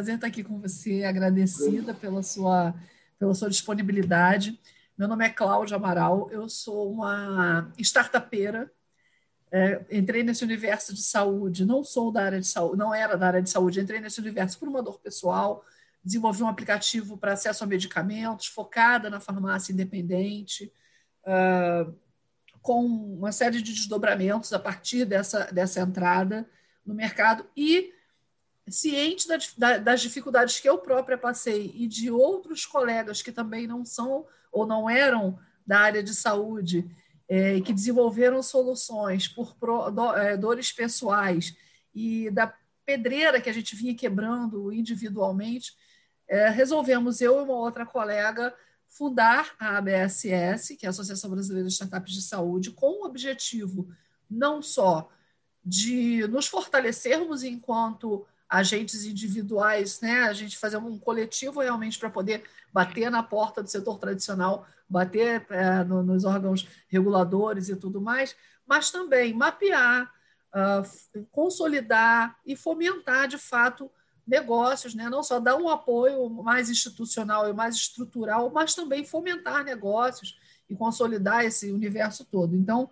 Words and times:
prazer 0.00 0.14
estar 0.14 0.28
aqui 0.28 0.42
com 0.42 0.58
você, 0.58 1.04
agradecida 1.04 1.92
pela 1.92 2.22
sua, 2.22 2.74
pela 3.18 3.34
sua 3.34 3.50
disponibilidade. 3.50 4.58
Meu 4.96 5.06
nome 5.06 5.26
é 5.26 5.28
Cláudia 5.28 5.76
Amaral, 5.76 6.30
eu 6.32 6.48
sou 6.48 6.90
uma 6.90 7.70
startupeira. 7.76 8.72
É, 9.52 9.84
entrei 9.90 10.22
nesse 10.22 10.42
universo 10.42 10.94
de 10.94 11.02
saúde, 11.02 11.66
não 11.66 11.84
sou 11.84 12.10
da 12.10 12.24
área 12.24 12.40
de 12.40 12.46
saúde, 12.46 12.78
não 12.78 12.94
era 12.94 13.14
da 13.14 13.26
área 13.26 13.42
de 13.42 13.50
saúde, 13.50 13.78
entrei 13.78 14.00
nesse 14.00 14.18
universo 14.20 14.58
por 14.58 14.68
uma 14.68 14.82
dor 14.82 14.98
pessoal, 15.00 15.62
desenvolvi 16.02 16.42
um 16.42 16.48
aplicativo 16.48 17.18
para 17.18 17.34
acesso 17.34 17.62
a 17.62 17.66
medicamentos, 17.66 18.46
focada 18.46 19.10
na 19.10 19.20
farmácia 19.20 19.70
independente, 19.70 20.72
uh, 21.26 21.94
com 22.62 22.86
uma 22.86 23.32
série 23.32 23.60
de 23.60 23.74
desdobramentos 23.74 24.50
a 24.54 24.58
partir 24.58 25.04
dessa, 25.04 25.52
dessa 25.52 25.80
entrada 25.80 26.48
no 26.86 26.94
mercado 26.94 27.44
e 27.54 27.92
ciente 28.70 29.26
da, 29.26 29.38
da, 29.56 29.78
das 29.78 30.00
dificuldades 30.00 30.60
que 30.60 30.68
eu 30.68 30.78
própria 30.78 31.18
passei 31.18 31.72
e 31.74 31.86
de 31.86 32.10
outros 32.10 32.64
colegas 32.66 33.22
que 33.22 33.32
também 33.32 33.66
não 33.66 33.84
são 33.84 34.26
ou 34.52 34.66
não 34.66 34.88
eram 34.88 35.38
da 35.66 35.80
área 35.80 36.02
de 36.02 36.14
saúde 36.14 36.88
é, 37.28 37.56
e 37.56 37.62
que 37.62 37.72
desenvolveram 37.72 38.42
soluções 38.42 39.28
por 39.28 39.54
pro, 39.56 39.90
do, 39.90 40.14
é, 40.16 40.36
dores 40.36 40.72
pessoais 40.72 41.56
e 41.94 42.30
da 42.30 42.52
pedreira 42.84 43.40
que 43.40 43.48
a 43.48 43.52
gente 43.52 43.76
vinha 43.76 43.94
quebrando 43.94 44.72
individualmente, 44.72 45.72
é, 46.28 46.48
resolvemos 46.48 47.20
eu 47.20 47.38
e 47.38 47.42
uma 47.42 47.54
outra 47.54 47.86
colega 47.86 48.54
fundar 48.86 49.54
a 49.60 49.78
ABSS, 49.78 50.76
que 50.76 50.84
é 50.84 50.88
a 50.88 50.90
Associação 50.90 51.30
Brasileira 51.30 51.68
de 51.68 51.72
Startups 51.72 52.12
de 52.12 52.22
Saúde, 52.22 52.72
com 52.72 53.02
o 53.02 53.06
objetivo 53.06 53.88
não 54.28 54.60
só 54.60 55.08
de 55.64 56.26
nos 56.28 56.46
fortalecermos 56.46 57.44
enquanto 57.44 58.26
agentes 58.50 59.04
individuais, 59.04 60.00
né? 60.00 60.24
A 60.24 60.32
gente 60.32 60.58
fazer 60.58 60.76
um 60.76 60.98
coletivo 60.98 61.60
realmente 61.60 61.96
para 61.98 62.10
poder 62.10 62.42
bater 62.72 63.08
na 63.08 63.22
porta 63.22 63.62
do 63.62 63.70
setor 63.70 63.98
tradicional, 63.98 64.66
bater 64.88 65.46
é, 65.50 65.84
no, 65.84 66.02
nos 66.02 66.24
órgãos 66.24 66.66
reguladores 66.88 67.68
e 67.68 67.76
tudo 67.76 68.00
mais, 68.00 68.34
mas 68.66 68.90
também 68.90 69.32
mapear, 69.32 70.12
uh, 70.52 71.26
consolidar 71.30 72.36
e 72.44 72.56
fomentar 72.56 73.28
de 73.28 73.38
fato 73.38 73.88
negócios, 74.26 74.94
né? 74.94 75.08
não 75.08 75.22
só 75.22 75.38
dar 75.38 75.56
um 75.56 75.68
apoio 75.68 76.28
mais 76.28 76.68
institucional 76.68 77.48
e 77.48 77.52
mais 77.52 77.76
estrutural, 77.76 78.50
mas 78.50 78.74
também 78.74 79.04
fomentar 79.04 79.64
negócios 79.64 80.38
e 80.68 80.74
consolidar 80.74 81.44
esse 81.44 81.70
universo 81.70 82.24
todo. 82.24 82.54
Então, 82.54 82.90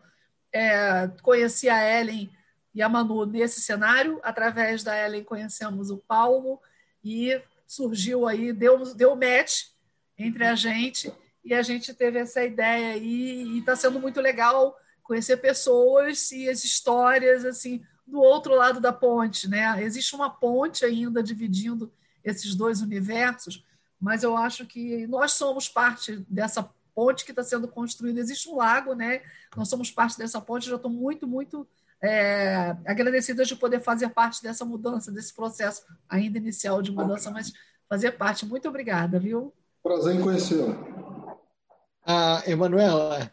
é, 0.53 1.09
conheci 1.23 1.69
a 1.69 2.01
Ellen 2.01 2.31
e 2.79 2.83
a 2.83 2.89
Manu 2.89 3.27
nesse 3.27 3.61
cenário. 3.61 4.21
Através 4.23 4.85
da 4.85 4.97
Ellen 4.97 5.25
conhecemos 5.25 5.91
o 5.91 5.99
Paulo 5.99 6.61
e 7.03 7.43
surgiu 7.67 8.29
aí, 8.29 8.53
deu, 8.53 8.95
deu 8.95 9.17
match 9.17 9.71
entre 10.17 10.45
a 10.45 10.55
gente 10.55 11.13
e 11.45 11.53
a 11.53 11.61
gente 11.61 11.93
teve 11.93 12.21
essa 12.21 12.45
ideia 12.45 12.95
aí 12.95 13.43
e 13.43 13.59
está 13.59 13.75
sendo 13.75 13.99
muito 13.99 14.21
legal 14.21 14.79
conhecer 15.03 15.39
pessoas 15.39 16.31
e 16.31 16.49
as 16.49 16.63
histórias 16.63 17.45
assim 17.45 17.83
do 18.07 18.21
outro 18.21 18.55
lado 18.55 18.81
da 18.81 18.93
ponte, 18.93 19.49
né? 19.49 19.83
Existe 19.83 20.15
uma 20.15 20.31
ponte 20.31 20.85
ainda 20.85 21.21
dividindo 21.21 21.93
esses 22.23 22.55
dois 22.55 22.81
universos, 22.81 23.65
mas 24.01 24.23
eu 24.23 24.37
acho 24.37 24.65
que 24.65 25.05
nós 25.09 25.33
somos 25.33 25.69
parte 25.69 26.25
dessa 26.29 26.63
ponte 26.95 27.25
que 27.25 27.33
está 27.33 27.43
sendo 27.43 27.67
construída. 27.67 28.21
Existe 28.21 28.49
um 28.49 28.57
lago, 28.57 28.95
né? 28.95 29.23
Nós 29.57 29.69
somos 29.69 29.91
parte 29.91 30.17
dessa 30.17 30.41
ponte. 30.41 30.69
Já 30.69 30.77
estou 30.77 30.91
muito, 30.91 31.27
muito 31.27 31.67
é, 32.03 32.77
agradecidas 32.87 33.49
de 33.49 33.57
poder 33.57 33.81
fazer 33.81 34.09
parte 34.11 34.43
dessa 34.43 34.65
mudança, 34.65 35.11
desse 35.11 35.35
processo 35.35 35.83
ainda 36.09 36.39
inicial 36.39 36.81
de 36.81 36.93
mudança, 36.93 37.31
mas 37.31 37.53
fazer 37.89 38.13
parte. 38.13 38.47
Muito 38.47 38.69
obrigada, 38.69 39.19
viu? 39.19 39.53
Prazer 39.83 40.17
em 40.17 40.21
conhecê-la. 40.21 40.77
Ah, 42.07 42.43
Emanuela, 42.47 43.31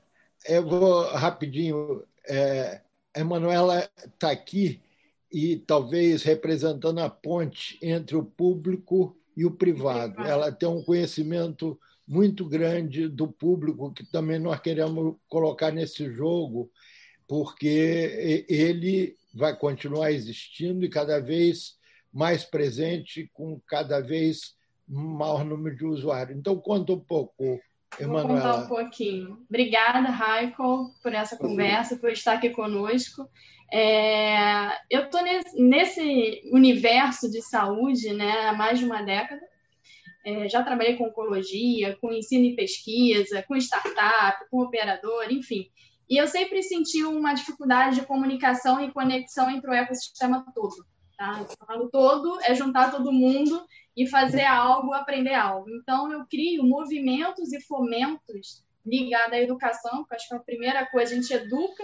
eu 0.48 0.68
vou 0.68 1.04
rapidinho. 1.12 2.04
É, 2.28 2.82
a 3.16 3.20
Emanuela 3.20 3.90
está 4.06 4.32
aqui 4.32 4.82
e 5.32 5.58
talvez 5.58 6.24
representando 6.24 7.00
a 7.00 7.10
ponte 7.10 7.78
entre 7.82 8.16
o 8.16 8.24
público 8.24 9.16
e 9.36 9.46
o 9.46 9.52
privado. 9.52 10.22
Ela 10.22 10.52
tem 10.52 10.68
um 10.68 10.84
conhecimento 10.84 11.80
muito 12.08 12.48
grande 12.48 13.08
do 13.08 13.28
público 13.28 13.92
que 13.92 14.06
também 14.06 14.40
nós 14.40 14.60
queremos 14.60 15.16
colocar 15.28 15.72
nesse 15.72 16.12
jogo 16.12 16.72
porque 17.28 18.46
ele 18.48 19.16
vai 19.34 19.56
continuar 19.58 20.12
existindo 20.12 20.86
e 20.86 20.90
cada 20.90 21.20
vez 21.20 21.76
mais 22.12 22.46
presente 22.46 23.30
com 23.34 23.60
cada 23.68 24.00
vez 24.00 24.56
maior 24.88 25.44
número 25.44 25.76
de 25.76 25.86
usuários. 25.86 26.38
Então, 26.38 26.56
conta 26.58 26.94
um 26.94 27.00
pouco, 27.00 27.60
Emanuela. 28.00 28.28
Vou 28.28 28.38
contar 28.38 28.56
um 28.56 28.68
pouquinho. 28.68 29.46
Obrigada, 29.50 30.10
Raiko, 30.10 30.94
por 31.02 31.14
essa 31.14 31.36
conversa, 31.36 31.98
por 31.98 32.12
estar 32.12 32.34
aqui 32.34 32.52
conosco. 32.52 33.28
É, 33.72 34.68
eu 34.90 35.06
estou 35.06 35.22
nesse, 35.24 35.62
nesse, 35.62 36.50
universo 36.54 37.30
de 37.30 37.42
saúde 37.42 38.14
né, 38.14 38.48
há 38.48 38.54
mais 38.54 38.80
de 38.80 38.86
uma 38.86 39.02
década. 39.02 39.42
É, 40.24 40.48
já 40.48 40.64
trabalhei 40.64 40.96
com 40.96 41.06
oncologia, 41.06 41.98
com 41.98 42.14
ensino 42.14 42.46
e 42.46 42.56
pesquisa, 42.56 43.44
com 43.44 43.56
startup, 43.56 44.50
com 44.50 44.62
operador, 44.62 45.32
enfim. 45.32 45.70
E 46.10 46.18
eu 46.18 46.28
sempre 46.28 46.62
senti 46.62 47.04
uma 47.04 47.34
dificuldade 47.34 48.00
de 48.00 48.06
comunicação 48.06 48.80
e 48.80 48.92
conexão 48.92 49.50
entre 49.50 49.70
o 49.70 49.74
ecossistema 49.74 50.46
todo. 50.54 50.86
Tá? 51.18 51.46
Falo 51.66 51.90
todo 51.90 52.40
é 52.44 52.54
juntar 52.54 52.92
todo 52.92 53.12
mundo 53.12 53.66
e 53.96 54.08
fazer 54.08 54.46
algo, 54.46 54.94
aprender 54.94 55.34
algo. 55.34 55.70
Então, 55.70 56.12
eu 56.12 56.26
crio 56.26 56.64
movimentos 56.64 57.54
e 57.54 57.62
fomentos 57.62 58.64
ligados 58.86 59.34
à 59.34 59.42
educação, 59.42 60.00
porque 60.00 60.16
acho 60.16 60.28
que 60.28 60.34
é 60.34 60.38
a 60.38 60.42
primeira 60.42 60.86
coisa, 60.86 61.14
a 61.14 61.16
gente 61.16 61.34
educa 61.34 61.84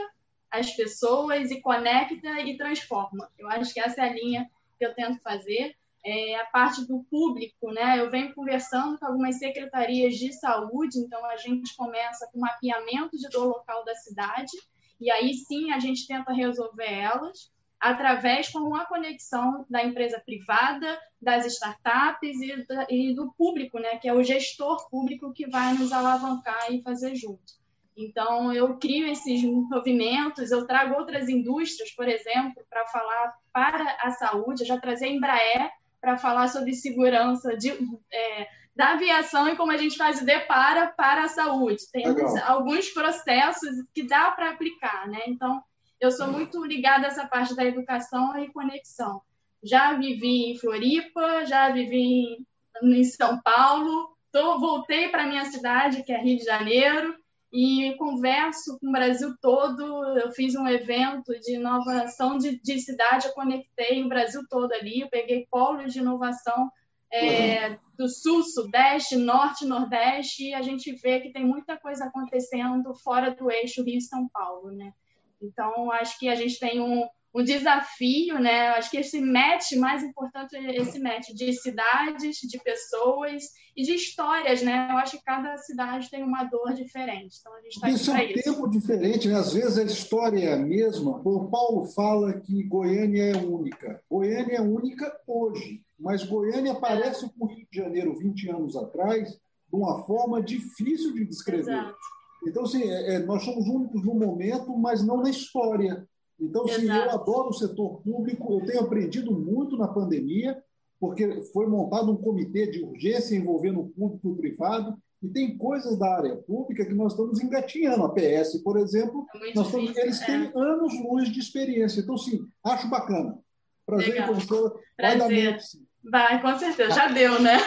as 0.52 0.72
pessoas 0.72 1.50
e 1.50 1.62
conecta 1.62 2.42
e 2.42 2.58
transforma. 2.58 3.32
Eu 3.40 3.48
acho 3.48 3.74
que 3.74 3.80
essa 3.80 4.02
é 4.02 4.10
a 4.10 4.14
linha 4.14 4.52
que 4.78 4.86
eu 4.86 4.94
tento 4.94 5.22
fazer 5.22 5.76
é, 6.04 6.36
a 6.36 6.46
parte 6.46 6.86
do 6.88 7.04
público, 7.10 7.72
né? 7.72 8.00
Eu 8.00 8.10
venho 8.10 8.34
conversando 8.34 8.98
com 8.98 9.06
algumas 9.06 9.38
secretarias 9.38 10.16
de 10.16 10.34
saúde, 10.34 11.00
então 11.00 11.24
a 11.26 11.38
gente 11.38 11.76
começa 11.76 12.28
com 12.32 12.40
mapeamento 12.40 13.18
de 13.18 13.30
dor 13.30 13.46
local 13.46 13.86
da 13.86 13.96
cidade, 13.96 14.52
e 15.00 15.12
aí 15.12 15.34
sim 15.34 15.72
a 15.72 15.80
gente 15.80 16.08
tenta 16.08 16.32
resolver 16.32 16.92
elas 16.92 17.52
através 17.80 18.50
com 18.50 18.60
uma 18.60 18.86
conexão 18.86 19.66
da 19.68 19.84
empresa 19.84 20.22
privada, 20.24 21.00
das 21.20 21.48
startups 21.48 22.40
e, 22.40 22.66
e 22.90 23.16
do 23.16 23.34
público, 23.34 23.80
né? 23.80 23.98
Que 23.98 24.08
é 24.08 24.14
o 24.14 24.24
gestor 24.24 24.88
público 24.90 25.34
que 25.34 25.50
vai 25.50 25.74
nos 25.74 25.92
alavancar 25.92 26.72
e 26.72 26.82
fazer 26.84 27.16
junto. 27.16 27.60
Então, 27.98 28.54
eu 28.54 28.78
crio 28.78 29.08
esses 29.08 29.44
movimentos, 29.44 30.52
eu 30.52 30.66
trago 30.66 30.96
outras 30.96 31.28
indústrias, 31.28 31.92
por 31.92 32.08
exemplo, 32.08 32.64
para 32.70 32.86
falar 32.88 33.36
para 33.52 33.98
a 34.00 34.12
saúde. 34.12 34.62
Eu 34.62 34.68
já 34.68 34.80
trazei 34.80 35.10
a 35.10 35.14
Embraer 35.14 35.72
para 36.02 36.18
falar 36.18 36.48
sobre 36.48 36.74
segurança 36.74 37.56
de, 37.56 37.70
é, 38.12 38.48
da 38.76 38.94
aviação 38.94 39.48
e 39.48 39.56
como 39.56 39.72
a 39.72 39.78
gente 39.78 39.96
faz 39.96 40.22
o 40.22 40.26
depara 40.26 40.88
para 40.88 41.26
a 41.26 41.30
saúde. 41.30 41.84
Tem 41.92 42.06
alguns 42.44 42.90
processos 42.90 43.70
que 43.94 44.04
dá 44.04 44.32
para 44.32 44.50
aplicar, 44.50 45.08
né? 45.08 45.20
Então, 45.28 45.62
eu 46.00 46.12
sou 46.12 46.28
muito 46.28 46.66
ligada 46.66 47.06
a 47.06 47.10
essa 47.10 47.28
parte 47.28 47.56
da 47.56 47.64
educação 47.64 48.36
e 48.40 48.52
conexão. 48.52 49.22
Já 49.64 49.94
vivi 49.94 50.52
em 50.52 50.58
Floripa, 50.58 51.46
já 51.46 51.70
vivi 51.70 52.44
em 52.82 53.04
São 53.04 53.40
Paulo, 53.42 54.18
tô, 54.32 54.60
voltei 54.60 55.10
para 55.10 55.28
minha 55.28 55.46
cidade, 55.46 56.02
que 56.02 56.12
é 56.12 56.18
Rio 56.18 56.38
de 56.38 56.44
Janeiro, 56.44 57.21
e 57.52 57.96
converso 57.98 58.80
com 58.80 58.88
o 58.88 58.92
Brasil 58.92 59.36
todo. 59.42 59.84
Eu 60.18 60.32
fiz 60.32 60.56
um 60.56 60.68
evento 60.68 61.38
de 61.40 61.56
inovação 61.56 62.38
de, 62.38 62.60
de 62.62 62.80
cidade, 62.80 63.28
eu 63.28 63.34
conectei 63.34 64.04
o 64.04 64.10
Brasil 64.10 64.42
todo 64.50 64.72
ali, 64.72 65.02
eu 65.02 65.10
peguei 65.10 65.46
polos 65.50 65.92
de 65.92 66.00
inovação 66.00 66.72
é, 67.12 67.78
do 67.98 68.08
sul, 68.08 68.42
sudeste, 68.42 69.18
norte, 69.18 69.66
nordeste, 69.66 70.46
e 70.46 70.54
a 70.54 70.62
gente 70.62 70.94
vê 70.94 71.20
que 71.20 71.34
tem 71.34 71.46
muita 71.46 71.78
coisa 71.78 72.06
acontecendo 72.06 72.94
fora 72.94 73.32
do 73.32 73.52
eixo 73.52 73.84
Rio-São 73.84 74.30
Paulo, 74.30 74.72
né? 74.72 74.94
Então, 75.42 75.92
acho 75.92 76.18
que 76.18 76.30
a 76.30 76.36
gente 76.36 76.58
tem 76.58 76.80
um, 76.80 77.06
um 77.34 77.44
desafio, 77.44 78.40
né? 78.40 78.70
Acho 78.70 78.92
que 78.92 78.98
esse 78.98 79.22
match, 79.22 79.72
mais 79.78 80.04
importante 80.04 80.56
é 80.56 80.76
esse 80.76 81.00
match 81.00 81.30
de 81.30 81.54
cidades, 81.54 82.38
de 82.38 82.60
pessoas 82.60 83.44
e 83.76 83.84
de 83.84 83.94
histórias, 83.94 84.62
né? 84.62 84.90
Eu 84.92 84.98
acho 84.98 85.18
que 85.18 85.24
cada 85.24 85.58
cidade 85.58 86.10
tem 86.10 86.24
uma 86.24 86.44
dor 86.44 86.74
diferente. 86.74 87.38
Então 87.40 87.54
a 87.56 87.62
gente 87.62 87.76
está 87.76 87.90
isso 87.90 88.12
é 88.12 88.14
um 88.14 88.22
isso. 88.22 88.44
tempo 88.44 88.70
diferente, 88.70 89.28
né? 89.30 89.36
Às 89.36 89.54
vezes 89.54 89.78
a 89.78 89.84
história 89.84 90.50
é 90.50 90.54
a 90.54 90.58
mesma. 90.58 91.22
O 91.24 91.50
Paulo 91.50 91.86
fala 91.86 92.40
que 92.40 92.64
Goiânia 92.64 93.32
é 93.32 93.38
única. 93.38 94.02
Goiânia 94.10 94.58
é 94.58 94.62
única 94.62 95.18
hoje, 95.26 95.82
mas 95.98 96.24
Goiânia 96.24 96.74
aparece 96.74 97.30
com 97.34 97.46
o 97.46 97.48
Rio 97.48 97.68
de 97.72 97.78
Janeiro 97.78 98.18
20 98.18 98.50
anos 98.50 98.76
atrás 98.76 99.30
de 99.30 99.78
uma 99.78 100.04
forma 100.04 100.42
difícil 100.42 101.14
de 101.14 101.26
descrever. 101.26 101.72
Exato. 101.72 101.98
Então, 102.46 102.64
assim, 102.64 102.84
é, 102.84 103.16
é, 103.16 103.20
nós 103.20 103.44
somos 103.44 103.68
únicos 103.68 104.04
no 104.04 104.16
momento, 104.16 104.76
mas 104.76 105.04
não 105.04 105.18
na 105.18 105.30
história. 105.30 106.08
Então, 106.42 106.68
sim, 106.68 106.88
eu 106.88 107.12
adoro 107.12 107.50
o 107.50 107.54
setor 107.54 108.02
público, 108.02 108.60
eu 108.60 108.66
tenho 108.66 108.82
aprendido 108.82 109.32
muito 109.32 109.78
na 109.78 109.88
pandemia, 109.88 110.62
porque 111.00 111.44
foi 111.54 111.68
montado 111.68 112.12
um 112.12 112.18
comitê 112.18 112.66
de 112.66 112.84
urgência 112.84 113.36
envolvendo 113.36 113.82
o 113.82 113.90
público 113.90 114.28
e 114.28 114.32
o 114.32 114.36
privado, 114.36 114.98
e 115.22 115.30
tem 115.30 115.56
coisas 115.56 116.00
da 116.00 116.18
área 116.18 116.36
pública 116.36 116.84
que 116.84 116.96
nós 116.96 117.14
estamos 117.14 117.40
engatinhando. 117.40 118.06
A 118.06 118.10
PS, 118.10 118.58
por 118.64 118.76
exemplo, 118.78 119.28
é 119.36 119.54
nós 119.54 119.68
estamos, 119.68 119.96
eles 119.96 120.20
têm 120.20 120.46
é. 120.46 120.52
anos-luz 120.56 121.30
de 121.30 121.40
experiência. 121.40 122.02
Então, 122.02 122.18
sim, 122.18 122.48
acho 122.64 122.90
bacana. 122.90 123.38
Prazer 123.86 124.10
Legal. 124.10 124.26
em 124.26 124.34
conhecê-la. 124.34 124.72
Prazer. 124.98 125.58
Vai, 126.04 126.42
com 126.42 126.58
certeza. 126.58 126.96
Já 126.96 127.08
deu, 127.08 127.40
né? 127.40 127.58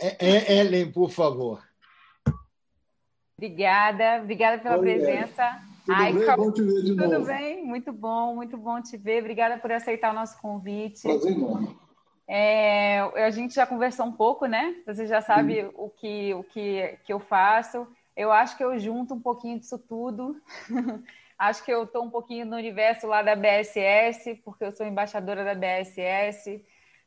É, 0.00 0.26
é, 0.26 0.58
Ellen, 0.58 0.90
por 0.90 1.10
favor. 1.10 1.62
Obrigada, 3.38 4.20
obrigada 4.22 4.60
pela 4.60 4.78
Oi, 4.78 4.82
presença. 4.82 5.62
Tudo 5.86 5.96
Ai, 5.96 6.12
bem? 6.12 6.36
Bom 6.36 6.50
te 6.50 6.62
ver 6.62 6.82
de 6.82 6.88
tudo 6.88 6.96
novo. 6.96 7.14
Tudo 7.14 7.26
bem, 7.26 7.64
muito 7.64 7.92
bom, 7.92 8.34
muito 8.34 8.56
bom 8.56 8.82
te 8.82 8.96
ver. 8.96 9.20
Obrigada 9.20 9.56
por 9.56 9.70
aceitar 9.70 10.10
o 10.10 10.14
nosso 10.14 10.36
convite. 10.40 11.02
Prazer 11.02 11.30
enorme. 11.30 11.78
É, 12.26 12.98
a 13.24 13.30
gente 13.30 13.54
já 13.54 13.64
conversou 13.64 14.04
um 14.04 14.10
pouco, 14.10 14.46
né? 14.46 14.74
Você 14.84 15.06
já 15.06 15.20
sabe 15.20 15.62
uhum. 15.62 15.70
o, 15.76 15.90
que, 15.90 16.34
o 16.34 16.42
que, 16.42 16.98
que 17.04 17.12
eu 17.12 17.20
faço. 17.20 17.86
Eu 18.16 18.32
acho 18.32 18.56
que 18.56 18.64
eu 18.64 18.76
junto 18.80 19.14
um 19.14 19.20
pouquinho 19.20 19.60
disso 19.60 19.78
tudo. 19.78 20.36
acho 21.38 21.64
que 21.64 21.70
eu 21.70 21.84
estou 21.84 22.04
um 22.04 22.10
pouquinho 22.10 22.46
no 22.46 22.56
universo 22.56 23.06
lá 23.06 23.22
da 23.22 23.36
BSS, 23.36 24.34
porque 24.44 24.64
eu 24.64 24.72
sou 24.72 24.84
embaixadora 24.84 25.44
da 25.44 25.54
BSS. 25.54 26.64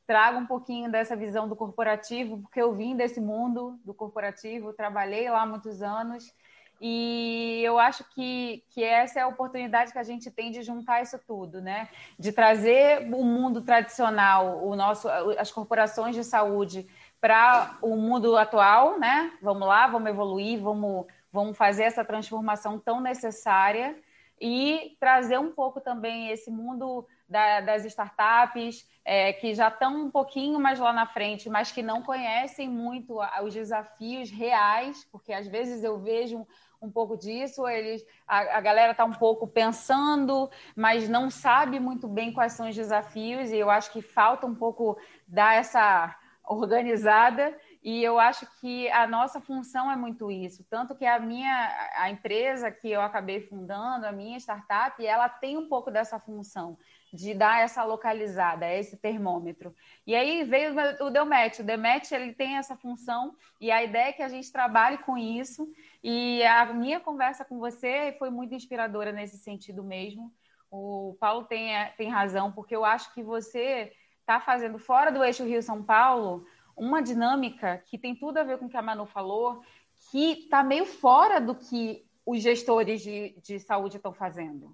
Trago 0.07 0.39
um 0.39 0.45
pouquinho 0.45 0.89
dessa 0.89 1.17
visão 1.17 1.49
do 1.49 1.55
corporativo, 1.55 2.37
porque 2.37 2.61
eu 2.61 2.73
vim 2.73 2.95
desse 2.95 3.19
mundo 3.19 3.77
do 3.83 3.93
corporativo, 3.93 4.71
trabalhei 4.71 5.29
lá 5.29 5.41
há 5.41 5.45
muitos 5.45 5.81
anos 5.81 6.33
e 6.81 7.61
eu 7.63 7.77
acho 7.77 8.03
que, 8.11 8.63
que 8.69 8.83
essa 8.83 9.19
é 9.19 9.23
a 9.23 9.27
oportunidade 9.27 9.91
que 9.91 9.97
a 9.97 10.03
gente 10.03 10.31
tem 10.31 10.49
de 10.49 10.61
juntar 10.61 11.01
isso 11.01 11.19
tudo, 11.27 11.61
né? 11.61 11.89
De 12.17 12.31
trazer 12.31 13.01
o 13.13 13.23
mundo 13.23 13.61
tradicional, 13.61 14.65
o 14.65 14.75
nosso, 14.75 15.09
as 15.37 15.51
corporações 15.51 16.15
de 16.15 16.23
saúde 16.23 16.87
para 17.19 17.77
o 17.81 17.97
mundo 17.97 18.37
atual, 18.37 18.97
né? 18.97 19.31
Vamos 19.41 19.67
lá, 19.67 19.87
vamos 19.87 20.09
evoluir, 20.09 20.59
vamos, 20.61 21.05
vamos 21.31 21.57
fazer 21.57 21.83
essa 21.83 22.05
transformação 22.05 22.79
tão 22.79 23.01
necessária 23.01 23.97
e 24.39 24.95
trazer 24.99 25.37
um 25.37 25.51
pouco 25.51 25.81
também 25.81 26.29
esse 26.29 26.49
mundo 26.49 27.05
da, 27.27 27.61
das 27.61 27.83
startups 27.85 28.87
é, 29.03 29.33
que 29.33 29.53
já 29.53 29.67
estão 29.67 30.05
um 30.05 30.11
pouquinho 30.11 30.59
mais 30.59 30.79
lá 30.79 30.93
na 30.93 31.05
frente, 31.05 31.49
mas 31.49 31.71
que 31.71 31.81
não 31.81 32.01
conhecem 32.01 32.69
muito 32.69 33.19
os 33.43 33.53
desafios 33.53 34.31
reais, 34.31 35.05
porque 35.11 35.33
às 35.33 35.47
vezes 35.47 35.83
eu 35.83 35.99
vejo 35.99 36.47
um 36.81 36.89
pouco 36.89 37.17
disso, 37.17 37.67
eles, 37.67 38.05
a, 38.27 38.57
a 38.57 38.61
galera 38.61 38.91
está 38.91 39.03
um 39.03 39.13
pouco 39.13 39.47
pensando, 39.47 40.49
mas 40.75 41.09
não 41.09 41.29
sabe 41.29 41.79
muito 41.79 42.07
bem 42.07 42.31
quais 42.31 42.53
são 42.53 42.69
os 42.69 42.75
desafios, 42.75 43.51
e 43.51 43.57
eu 43.57 43.69
acho 43.69 43.91
que 43.91 44.01
falta 44.01 44.45
um 44.45 44.55
pouco 44.55 44.97
dar 45.27 45.55
essa 45.55 46.15
organizada, 46.43 47.55
e 47.83 48.03
eu 48.03 48.19
acho 48.19 48.47
que 48.59 48.89
a 48.91 49.05
nossa 49.07 49.39
função 49.39 49.91
é 49.91 49.95
muito 49.95 50.31
isso, 50.31 50.65
tanto 50.69 50.95
que 50.95 51.05
a 51.05 51.19
minha 51.19 51.91
a 51.95 52.09
empresa 52.09 52.71
que 52.71 52.89
eu 52.89 53.01
acabei 53.01 53.41
fundando, 53.41 54.05
a 54.05 54.11
minha 54.11 54.37
startup, 54.37 55.05
ela 55.05 55.29
tem 55.29 55.57
um 55.57 55.67
pouco 55.67 55.91
dessa 55.91 56.19
função 56.19 56.77
de 57.13 57.33
dar 57.33 57.61
essa 57.61 57.83
localizada, 57.83 58.71
esse 58.71 58.97
termômetro. 58.97 59.73
E 60.05 60.15
aí 60.15 60.43
veio 60.43 60.73
o 61.01 61.09
Delmet. 61.09 61.61
O 61.61 61.65
Delmet 61.65 62.13
ele 62.13 62.33
tem 62.33 62.57
essa 62.57 62.75
função 62.75 63.35
e 63.59 63.71
a 63.71 63.83
ideia 63.83 64.09
é 64.09 64.13
que 64.13 64.21
a 64.21 64.29
gente 64.29 64.51
trabalhe 64.51 64.97
com 64.99 65.17
isso. 65.17 65.71
E 66.03 66.43
a 66.43 66.65
minha 66.73 66.99
conversa 66.99 67.43
com 67.43 67.57
você 67.59 68.15
foi 68.19 68.29
muito 68.29 68.53
inspiradora 68.53 69.11
nesse 69.11 69.37
sentido 69.37 69.83
mesmo. 69.83 70.31
O 70.71 71.17
Paulo 71.19 71.45
tem, 71.45 71.71
tem 71.97 72.09
razão, 72.09 72.51
porque 72.51 72.75
eu 72.75 72.85
acho 72.85 73.13
que 73.13 73.23
você 73.23 73.91
está 74.19 74.39
fazendo 74.39 74.77
fora 74.77 75.11
do 75.11 75.23
eixo 75.23 75.43
Rio-São 75.43 75.83
Paulo 75.83 76.45
uma 76.77 77.01
dinâmica 77.01 77.83
que 77.87 77.97
tem 77.97 78.15
tudo 78.15 78.37
a 78.37 78.43
ver 78.43 78.57
com 78.57 78.65
o 78.65 78.69
que 78.69 78.77
a 78.77 78.81
Manu 78.81 79.05
falou, 79.05 79.61
que 80.11 80.43
está 80.43 80.63
meio 80.63 80.85
fora 80.85 81.41
do 81.41 81.55
que 81.55 82.05
os 82.25 82.41
gestores 82.41 83.01
de, 83.01 83.35
de 83.41 83.59
saúde 83.59 83.97
estão 83.97 84.13
fazendo 84.13 84.71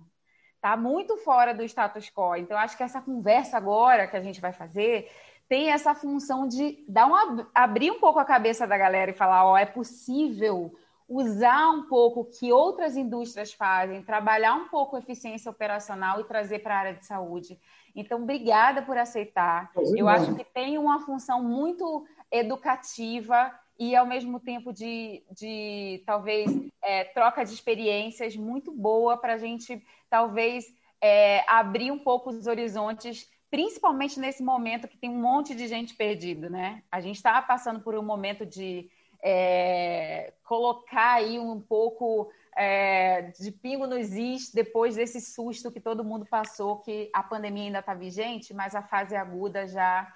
está 0.66 0.76
muito 0.76 1.16
fora 1.18 1.54
do 1.54 1.64
status 1.64 2.10
quo. 2.10 2.36
Então, 2.36 2.58
acho 2.58 2.76
que 2.76 2.82
essa 2.82 3.00
conversa 3.00 3.56
agora 3.56 4.08
que 4.08 4.18
a 4.18 4.22
gente 4.22 4.42
vai 4.42 4.52
fazer 4.52 5.12
tem 5.48 5.70
essa 5.70 5.94
função 5.94 6.48
de 6.48 6.84
dar 6.90 7.06
um, 7.06 7.46
abrir 7.54 7.92
um 7.92 8.00
pouco 8.00 8.18
a 8.18 8.26
cabeça 8.26 8.66
da 8.66 8.76
galera 8.76 9.12
e 9.12 9.14
falar: 9.14 9.46
ó, 9.46 9.56
é 9.56 9.66
possível 9.66 10.74
usar 11.08 11.70
um 11.70 11.84
pouco 11.84 12.22
o 12.22 12.26
que 12.26 12.52
outras 12.52 12.98
indústrias 12.98 13.54
fazem, 13.54 14.02
trabalhar 14.02 14.56
um 14.56 14.68
pouco 14.68 14.96
a 14.96 15.00
eficiência 15.00 15.52
operacional 15.52 16.20
e 16.20 16.24
trazer 16.24 16.60
para 16.60 16.76
a 16.76 16.80
área 16.80 16.94
de 16.96 17.06
saúde. 17.06 17.60
Então, 17.96 18.24
obrigada 18.24 18.82
por 18.82 18.98
aceitar. 18.98 19.72
Eu 19.96 20.10
acho 20.10 20.34
que 20.34 20.44
tem 20.44 20.80
uma 20.80 21.00
função 21.00 21.44
muito 21.44 22.08
educativa 22.32 23.54
e, 23.78 23.96
ao 23.96 24.06
mesmo 24.06 24.40
tempo, 24.40 24.72
de, 24.72 25.24
de 25.32 26.04
talvez 26.06 26.50
é, 26.82 27.04
troca 27.06 27.44
de 27.44 27.54
experiências 27.54 28.36
muito 28.36 28.72
boa 28.72 29.18
para 29.18 29.34
a 29.34 29.38
gente, 29.38 29.84
talvez, 30.10 30.66
é, 31.02 31.44
abrir 31.48 31.92
um 31.92 32.00
pouco 32.00 32.30
os 32.30 32.48
horizontes, 32.48 33.30
principalmente 33.52 34.20
nesse 34.20 34.42
momento 34.42 34.88
que 34.88 34.98
tem 34.98 35.10
um 35.10 35.22
monte 35.22 35.54
de 35.54 35.68
gente 35.68 35.94
perdida, 35.94 36.50
né? 36.50 36.84
A 36.92 37.02
gente 37.02 37.18
está 37.18 37.42
passando 37.42 37.82
por 37.82 37.96
um 37.96 38.04
momento 38.04 38.46
de 38.46 38.90
é, 39.22 40.34
colocar 40.44 41.16
aí 41.16 41.38
um 41.38 41.60
pouco 41.60 42.32
é, 42.56 43.34
de 43.40 43.52
pingo 43.52 43.88
nos 43.88 44.14
is 44.14 44.52
depois 44.54 44.96
desse 44.96 45.20
susto 45.20 45.72
que 45.72 45.80
todo 45.80 46.04
mundo 46.04 46.26
passou, 46.26 46.78
que 46.78 47.10
a 47.14 47.22
pandemia 47.22 47.66
ainda 47.66 47.80
está 47.80 47.94
vigente, 47.94 48.54
mas 48.54 48.74
a 48.74 48.82
fase 48.82 49.16
aguda 49.16 49.68
já 49.68 50.12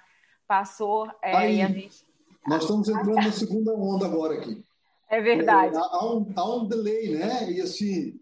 passou 0.46 1.10
é, 1.22 1.52
e 1.52 1.62
a 1.62 1.68
gente 1.68 2.09
nós 2.46 2.62
estamos 2.62 2.88
entrando 2.88 3.14
na 3.16 3.32
segunda 3.32 3.72
onda 3.74 4.06
agora 4.06 4.34
aqui. 4.34 4.64
É 5.10 5.20
verdade. 5.20 5.76
É, 5.76 5.78
há, 5.78 6.14
um, 6.14 6.32
há 6.34 6.56
um 6.56 6.68
delay, 6.68 7.10
né? 7.10 7.50
E 7.50 7.60
assim, 7.60 8.18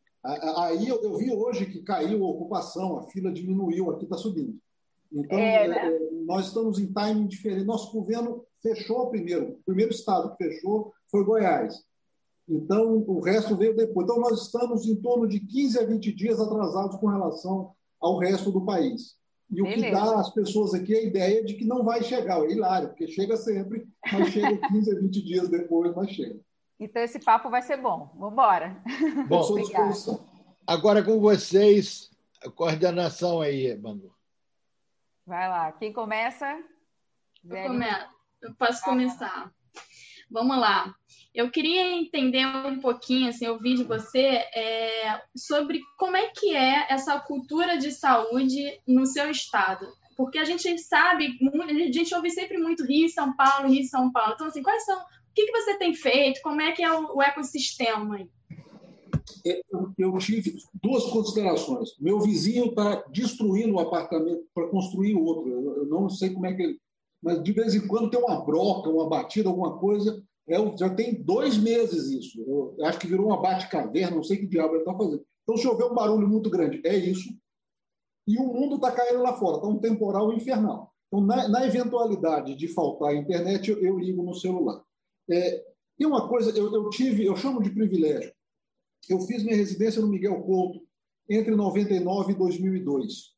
aí 0.56 0.88
eu, 0.88 1.02
eu, 1.02 1.16
vi 1.16 1.30
hoje 1.30 1.66
que 1.66 1.82
caiu 1.82 2.24
a 2.24 2.28
ocupação, 2.28 2.98
a 2.98 3.02
fila 3.04 3.30
diminuiu, 3.30 3.90
aqui 3.90 4.04
está 4.04 4.16
subindo. 4.16 4.58
Então, 5.12 5.38
é, 5.38 5.68
né? 5.68 5.86
É, 5.86 6.10
nós 6.24 6.46
estamos 6.46 6.78
em 6.78 6.92
timing 6.92 7.26
diferente. 7.26 7.64
Nosso 7.64 7.92
governo 7.92 8.44
fechou 8.62 9.08
primeiro. 9.10 9.50
O 9.50 9.62
primeiro 9.64 9.92
estado 9.92 10.34
que 10.34 10.44
fechou 10.44 10.92
foi 11.10 11.24
Goiás. 11.24 11.82
Então, 12.48 13.04
o 13.06 13.20
resto 13.20 13.56
veio 13.56 13.76
depois. 13.76 14.04
Então, 14.04 14.20
nós 14.20 14.42
estamos 14.42 14.86
em 14.86 14.96
torno 14.96 15.28
de 15.28 15.38
15 15.40 15.78
a 15.78 15.86
20 15.86 16.12
dias 16.12 16.40
atrasados 16.40 16.96
com 16.96 17.06
relação 17.06 17.72
ao 18.00 18.18
resto 18.18 18.50
do 18.50 18.64
país. 18.64 19.16
E 19.50 19.62
Beleza. 19.62 19.80
o 19.80 19.82
que 19.82 19.90
dá 19.90 20.20
às 20.20 20.30
pessoas 20.30 20.74
aqui 20.74 20.94
é 20.94 20.98
a 20.98 21.04
ideia 21.04 21.44
de 21.44 21.54
que 21.54 21.64
não 21.64 21.82
vai 21.82 22.02
chegar. 22.02 22.38
É 22.44 22.50
hilário, 22.50 22.88
porque 22.88 23.08
chega 23.08 23.36
sempre, 23.36 23.88
mas 24.12 24.28
chega 24.28 24.68
15 24.68 24.96
a 24.96 25.00
20 25.00 25.22
dias 25.22 25.48
depois, 25.48 25.94
mas 25.94 26.10
chega. 26.10 26.38
Então 26.78 27.02
esse 27.02 27.18
papo 27.18 27.48
vai 27.50 27.62
ser 27.62 27.78
bom. 27.78 28.10
Vamos 28.14 28.32
embora. 28.32 28.82
Bom, 29.26 29.42
agora 30.66 31.02
com 31.02 31.18
vocês, 31.18 32.10
a 32.44 32.50
coordenação 32.50 33.40
aí, 33.40 33.76
Manu. 33.76 34.12
Vai 35.26 35.48
lá. 35.48 35.72
Quem 35.72 35.92
começa? 35.92 36.62
Eu, 37.44 37.62
come... 37.66 37.86
Eu 38.40 38.54
posso 38.54 38.82
começar. 38.84 39.52
Vamos 40.30 40.58
lá. 40.58 40.94
Eu 41.34 41.50
queria 41.50 41.92
entender 41.92 42.44
um 42.46 42.80
pouquinho, 42.80 43.28
assim, 43.28 43.46
ouvir 43.46 43.76
de 43.76 43.84
você 43.84 44.26
é, 44.54 45.22
sobre 45.36 45.80
como 45.96 46.16
é 46.16 46.28
que 46.28 46.54
é 46.54 46.86
essa 46.92 47.18
cultura 47.20 47.78
de 47.78 47.90
saúde 47.92 48.80
no 48.86 49.06
seu 49.06 49.30
estado. 49.30 49.86
Porque 50.16 50.38
a 50.38 50.44
gente 50.44 50.76
sabe, 50.78 51.38
a 51.64 51.92
gente 51.92 52.14
ouve 52.14 52.30
sempre 52.30 52.58
muito 52.58 52.84
Rio 52.84 53.08
São 53.08 53.34
Paulo, 53.36 53.68
Rio 53.68 53.84
São 53.84 54.10
Paulo. 54.10 54.32
Então, 54.34 54.48
assim, 54.48 54.62
quais 54.62 54.84
são, 54.84 54.98
o 54.98 55.04
que, 55.34 55.46
que 55.46 55.52
você 55.52 55.78
tem 55.78 55.94
feito? 55.94 56.40
Como 56.42 56.60
é 56.60 56.72
que 56.72 56.82
é 56.82 56.92
o, 56.92 57.16
o 57.16 57.22
ecossistema 57.22 58.16
aí? 58.16 58.28
É, 59.46 59.60
eu, 59.98 60.18
tive 60.18 60.56
duas 60.82 61.04
considerações. 61.04 61.90
Meu 62.00 62.20
vizinho 62.20 62.66
está 62.66 63.04
destruindo 63.10 63.74
o 63.74 63.80
apartamento 63.80 64.44
para 64.54 64.68
construir 64.68 65.14
outro. 65.14 65.48
Eu 65.48 65.86
não 65.86 66.08
sei 66.08 66.30
como 66.30 66.46
é 66.46 66.54
que 66.54 66.62
ele 66.62 66.80
mas 67.22 67.42
de 67.42 67.52
vez 67.52 67.74
em 67.74 67.86
quando 67.86 68.10
tem 68.10 68.20
uma 68.20 68.44
broca, 68.44 68.88
uma 68.88 69.08
batida, 69.08 69.48
alguma 69.48 69.78
coisa. 69.78 70.22
É, 70.48 70.56
já 70.78 70.88
tem 70.88 71.22
dois 71.22 71.58
meses 71.58 72.08
isso. 72.08 72.40
Eu 72.42 72.86
acho 72.86 72.98
que 72.98 73.06
virou 73.06 73.26
uma 73.26 73.40
bate-caverna, 73.40 74.16
não 74.16 74.22
sei 74.22 74.38
que 74.38 74.46
diabo 74.46 74.74
ele 74.74 74.78
está 74.78 74.96
fazendo. 74.96 75.22
Então, 75.42 75.56
se 75.56 75.66
houver 75.66 75.86
um 75.86 75.94
barulho 75.94 76.28
muito 76.28 76.48
grande, 76.48 76.80
é 76.84 76.96
isso. 76.96 77.28
E 78.26 78.38
o 78.38 78.44
mundo 78.44 78.76
está 78.76 78.92
caindo 78.92 79.22
lá 79.22 79.34
fora, 79.34 79.56
está 79.56 79.68
um 79.68 79.78
temporal 79.78 80.32
infernal. 80.32 80.92
Então, 81.06 81.24
na, 81.24 81.48
na, 81.48 81.66
eventualidade 81.66 82.54
de 82.54 82.68
faltar 82.68 83.10
a 83.10 83.14
internet, 83.14 83.70
eu, 83.70 83.78
eu 83.78 83.98
ligo 83.98 84.22
no 84.22 84.34
celular. 84.34 84.82
É, 85.30 85.64
e 85.98 86.06
uma 86.06 86.28
coisa, 86.28 86.56
eu, 86.56 86.72
eu 86.72 86.88
tive, 86.90 87.24
eu 87.24 87.36
chamo 87.36 87.62
de 87.62 87.70
privilégio. 87.70 88.32
Eu 89.08 89.20
fiz 89.20 89.42
minha 89.42 89.56
residência 89.56 90.00
no 90.02 90.08
Miguel 90.08 90.42
Couto 90.42 90.80
entre 91.28 91.54
99 91.54 92.32
e 92.32 92.36
2002. 92.36 93.37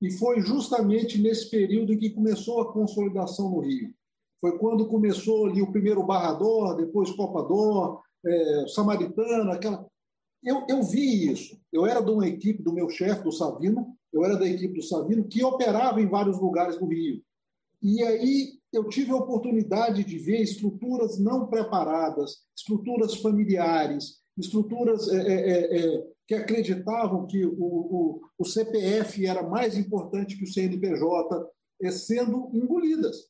E 0.00 0.10
foi 0.10 0.40
justamente 0.40 1.20
nesse 1.20 1.50
período 1.50 1.96
que 1.96 2.10
começou 2.10 2.60
a 2.60 2.72
consolidação 2.72 3.50
no 3.50 3.60
Rio. 3.60 3.94
Foi 4.40 4.58
quando 4.58 4.88
começou 4.88 5.46
ali 5.46 5.62
o 5.62 5.72
primeiro 5.72 6.02
Barrador, 6.02 6.76
depois 6.76 7.10
Copador, 7.12 8.02
é, 8.24 8.66
Samaritano, 8.68 9.50
aquela. 9.50 9.86
Eu, 10.42 10.66
eu 10.68 10.82
vi 10.82 11.30
isso. 11.30 11.58
Eu 11.72 11.86
era 11.86 12.02
de 12.02 12.10
uma 12.10 12.28
equipe 12.28 12.62
do 12.62 12.72
meu 12.72 12.90
chefe, 12.90 13.24
do 13.24 13.32
Savino, 13.32 13.96
eu 14.12 14.24
era 14.24 14.36
da 14.36 14.46
equipe 14.46 14.74
do 14.74 14.82
Savino, 14.82 15.24
que 15.24 15.42
operava 15.42 16.00
em 16.00 16.08
vários 16.08 16.38
lugares 16.38 16.76
do 16.76 16.86
Rio. 16.86 17.22
E 17.82 18.02
aí 18.02 18.58
eu 18.72 18.88
tive 18.88 19.10
a 19.12 19.16
oportunidade 19.16 20.04
de 20.04 20.18
ver 20.18 20.40
estruturas 20.40 21.18
não 21.18 21.46
preparadas, 21.46 22.38
estruturas 22.56 23.16
familiares, 23.16 24.20
estruturas 24.36 25.08
é, 25.08 25.16
é, 25.16 25.78
é, 25.78 26.06
que 26.26 26.34
acreditavam 26.34 27.26
que 27.26 27.44
o, 27.44 27.52
o, 27.58 28.20
o, 28.38 28.44
CPF 28.44 29.26
era 29.26 29.42
mais 29.42 29.76
importante 29.76 30.36
que 30.36 30.44
o 30.44 30.52
CNPJ, 30.52 31.50
é, 31.82 31.90
sendo 31.90 32.50
engolidas. 32.54 33.28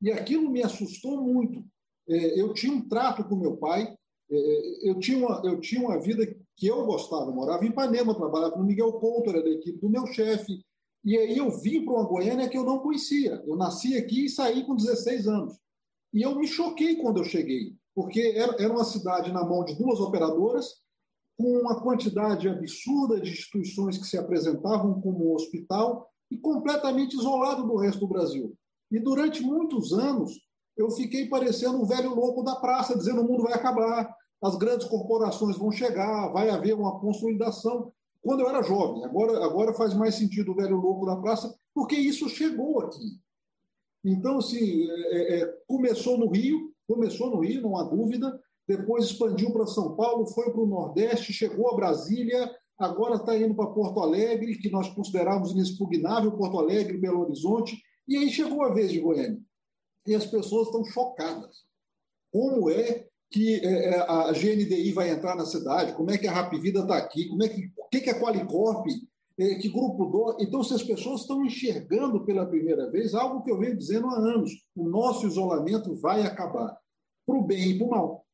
E 0.00 0.12
aquilo 0.12 0.50
me 0.50 0.62
assustou 0.62 1.20
muito. 1.20 1.64
É, 2.08 2.40
eu 2.40 2.52
tinha 2.52 2.72
um 2.72 2.88
trato 2.88 3.24
com 3.24 3.34
meu 3.36 3.56
pai, 3.56 3.96
é, 4.30 4.88
eu 4.88 4.98
tinha, 4.98 5.18
uma, 5.18 5.42
eu 5.44 5.60
tinha 5.60 5.80
uma 5.80 6.00
vida 6.00 6.26
que 6.56 6.66
eu 6.66 6.84
gostava. 6.86 7.30
Eu 7.30 7.34
morava 7.34 7.64
em 7.64 7.68
Ipanema, 7.68 8.14
trabalhava 8.14 8.56
no 8.56 8.64
Miguel 8.64 8.92
Couto, 8.94 9.30
era 9.30 9.42
da 9.42 9.50
equipe 9.50 9.78
do 9.78 9.90
meu 9.90 10.06
chefe. 10.06 10.64
E 11.04 11.16
aí 11.16 11.36
eu 11.36 11.50
vim 11.50 11.84
para 11.84 11.94
uma 11.94 12.08
Goiânia 12.08 12.48
que 12.48 12.56
eu 12.56 12.64
não 12.64 12.78
conhecia. 12.78 13.42
Eu 13.46 13.56
nasci 13.56 13.96
aqui 13.96 14.26
e 14.26 14.30
saí 14.30 14.64
com 14.64 14.74
16 14.74 15.26
anos. 15.28 15.58
E 16.12 16.22
eu 16.22 16.34
me 16.36 16.46
choquei 16.46 16.96
quando 16.96 17.18
eu 17.18 17.24
cheguei, 17.24 17.74
porque 17.94 18.32
era 18.36 18.72
uma 18.72 18.84
cidade 18.84 19.32
na 19.32 19.44
mão 19.44 19.64
de 19.64 19.74
duas 19.74 20.00
operadoras, 20.00 20.80
com 21.36 21.58
uma 21.58 21.80
quantidade 21.82 22.48
absurda 22.48 23.20
de 23.20 23.30
instituições 23.30 23.98
que 23.98 24.06
se 24.06 24.16
apresentavam 24.16 25.00
como 25.00 25.34
hospital 25.34 26.08
e 26.30 26.36
completamente 26.36 27.14
isolado 27.14 27.66
do 27.66 27.76
resto 27.76 28.00
do 28.00 28.08
Brasil. 28.08 28.56
E 28.90 28.98
durante 28.98 29.42
muitos 29.42 29.92
anos 29.92 30.32
eu 30.76 30.90
fiquei 30.90 31.28
parecendo 31.28 31.80
um 31.80 31.86
velho 31.86 32.14
louco 32.14 32.42
da 32.42 32.56
praça, 32.56 32.96
dizendo 32.96 33.22
o 33.22 33.28
mundo 33.28 33.44
vai 33.44 33.54
acabar, 33.54 34.14
as 34.42 34.56
grandes 34.56 34.86
corporações 34.86 35.56
vão 35.56 35.70
chegar, 35.70 36.28
vai 36.28 36.50
haver 36.50 36.74
uma 36.74 36.98
consolidação. 37.00 37.92
Quando 38.22 38.40
eu 38.40 38.48
era 38.48 38.62
jovem, 38.62 39.04
agora, 39.04 39.44
agora 39.44 39.74
faz 39.74 39.94
mais 39.94 40.14
sentido 40.16 40.52
o 40.52 40.54
velho 40.54 40.76
louco 40.76 41.06
da 41.06 41.16
praça, 41.16 41.54
porque 41.74 41.96
isso 41.96 42.28
chegou 42.28 42.80
aqui. 42.80 43.18
Então, 44.04 44.38
assim, 44.38 44.88
é, 44.90 45.40
é, 45.40 45.46
começou 45.66 46.18
no 46.18 46.28
Rio, 46.28 46.72
começou 46.86 47.30
no 47.30 47.40
Rio, 47.40 47.62
não 47.62 47.76
há 47.76 47.82
dúvida, 47.82 48.38
depois 48.66 49.04
expandiu 49.04 49.52
para 49.52 49.66
São 49.66 49.94
Paulo, 49.94 50.26
foi 50.26 50.50
para 50.50 50.60
o 50.60 50.66
Nordeste, 50.66 51.32
chegou 51.32 51.70
a 51.70 51.76
Brasília, 51.76 52.50
agora 52.78 53.16
está 53.16 53.36
indo 53.36 53.54
para 53.54 53.70
Porto 53.70 54.00
Alegre, 54.00 54.58
que 54.58 54.70
nós 54.70 54.88
considerávamos 54.88 55.52
inexpugnável, 55.52 56.32
Porto 56.32 56.58
Alegre, 56.58 56.98
Belo 56.98 57.20
Horizonte, 57.20 57.80
e 58.08 58.16
aí 58.16 58.30
chegou 58.30 58.62
a 58.64 58.72
vez 58.72 58.90
de 58.90 59.00
Goiânia. 59.00 59.40
E 60.06 60.14
as 60.14 60.26
pessoas 60.26 60.66
estão 60.66 60.84
chocadas. 60.84 61.64
Como 62.32 62.70
é 62.70 63.06
que 63.30 63.54
é, 63.64 63.90
é 63.90 64.00
a 64.00 64.32
GNDI 64.32 64.92
vai 64.92 65.10
entrar 65.10 65.36
na 65.36 65.46
cidade? 65.46 65.94
Como 65.94 66.10
é 66.10 66.18
que 66.18 66.26
a 66.26 66.32
Rapvida 66.32 66.80
está 66.80 66.96
aqui? 66.96 67.28
Como 67.28 67.42
é 67.42 67.48
que, 67.48 67.70
o 67.76 67.88
que 67.88 68.08
é 68.08 68.12
a 68.12 68.20
Qualicorp? 68.20 68.86
É, 69.38 69.54
que 69.56 69.68
grupo 69.68 70.06
do... 70.06 70.36
Então, 70.40 70.62
se 70.64 70.72
as 70.72 70.82
pessoas 70.82 71.20
estão 71.20 71.44
enxergando 71.44 72.24
pela 72.24 72.46
primeira 72.46 72.90
vez 72.90 73.14
algo 73.14 73.42
que 73.42 73.50
eu 73.50 73.58
venho 73.58 73.76
dizendo 73.76 74.08
há 74.08 74.16
anos, 74.16 74.50
o 74.74 74.88
nosso 74.88 75.26
isolamento 75.26 75.94
vai 75.94 76.22
acabar, 76.22 76.74
para 77.26 77.36
o 77.36 77.42
bem 77.42 77.70
e 77.70 77.78
para 77.78 77.86
o 77.86 77.90
mal. 77.90 78.25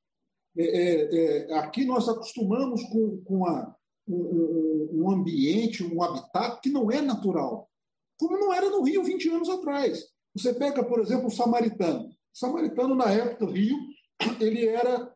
É, 0.56 0.64
é, 0.64 1.50
é, 1.50 1.58
aqui 1.58 1.84
nós 1.84 2.08
acostumamos 2.08 2.82
com, 2.84 3.22
com 3.24 3.46
a, 3.46 3.74
um, 4.06 4.88
um, 4.92 5.10
ambiente, 5.10 5.84
um 5.84 6.02
habitat 6.02 6.60
que 6.60 6.68
não 6.68 6.90
é 6.90 7.00
natural, 7.00 7.70
como 8.18 8.38
não 8.38 8.52
era 8.52 8.68
no 8.68 8.82
Rio 8.82 9.02
20 9.02 9.28
anos 9.30 9.48
atrás. 9.48 10.06
Você 10.34 10.54
pega, 10.54 10.84
por 10.84 11.00
exemplo, 11.00 11.26
o 11.26 11.30
samaritano. 11.30 12.08
O 12.08 12.38
samaritano, 12.38 12.94
na 12.94 13.10
época 13.10 13.46
do 13.46 13.52
Rio, 13.52 13.76
ele 14.40 14.66
era 14.66 15.12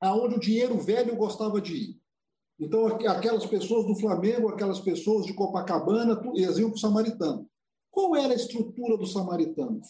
aonde 0.00 0.36
o 0.36 0.40
dinheiro 0.40 0.78
velho 0.78 1.16
gostava 1.16 1.60
de 1.60 1.74
ir. 1.74 2.00
Então, 2.58 2.86
aquelas 2.86 3.46
pessoas 3.46 3.86
do 3.86 3.96
Flamengo, 3.96 4.48
aquelas 4.48 4.80
pessoas 4.80 5.24
de 5.24 5.32
Copacabana, 5.32 6.20
eles 6.34 6.58
iam 6.58 6.68
para 6.68 6.76
o 6.76 6.80
samaritano. 6.80 7.48
Qual 7.90 8.14
era 8.14 8.32
a 8.32 8.36
estrutura 8.36 8.98
do 8.98 9.06
samaritano? 9.06 9.80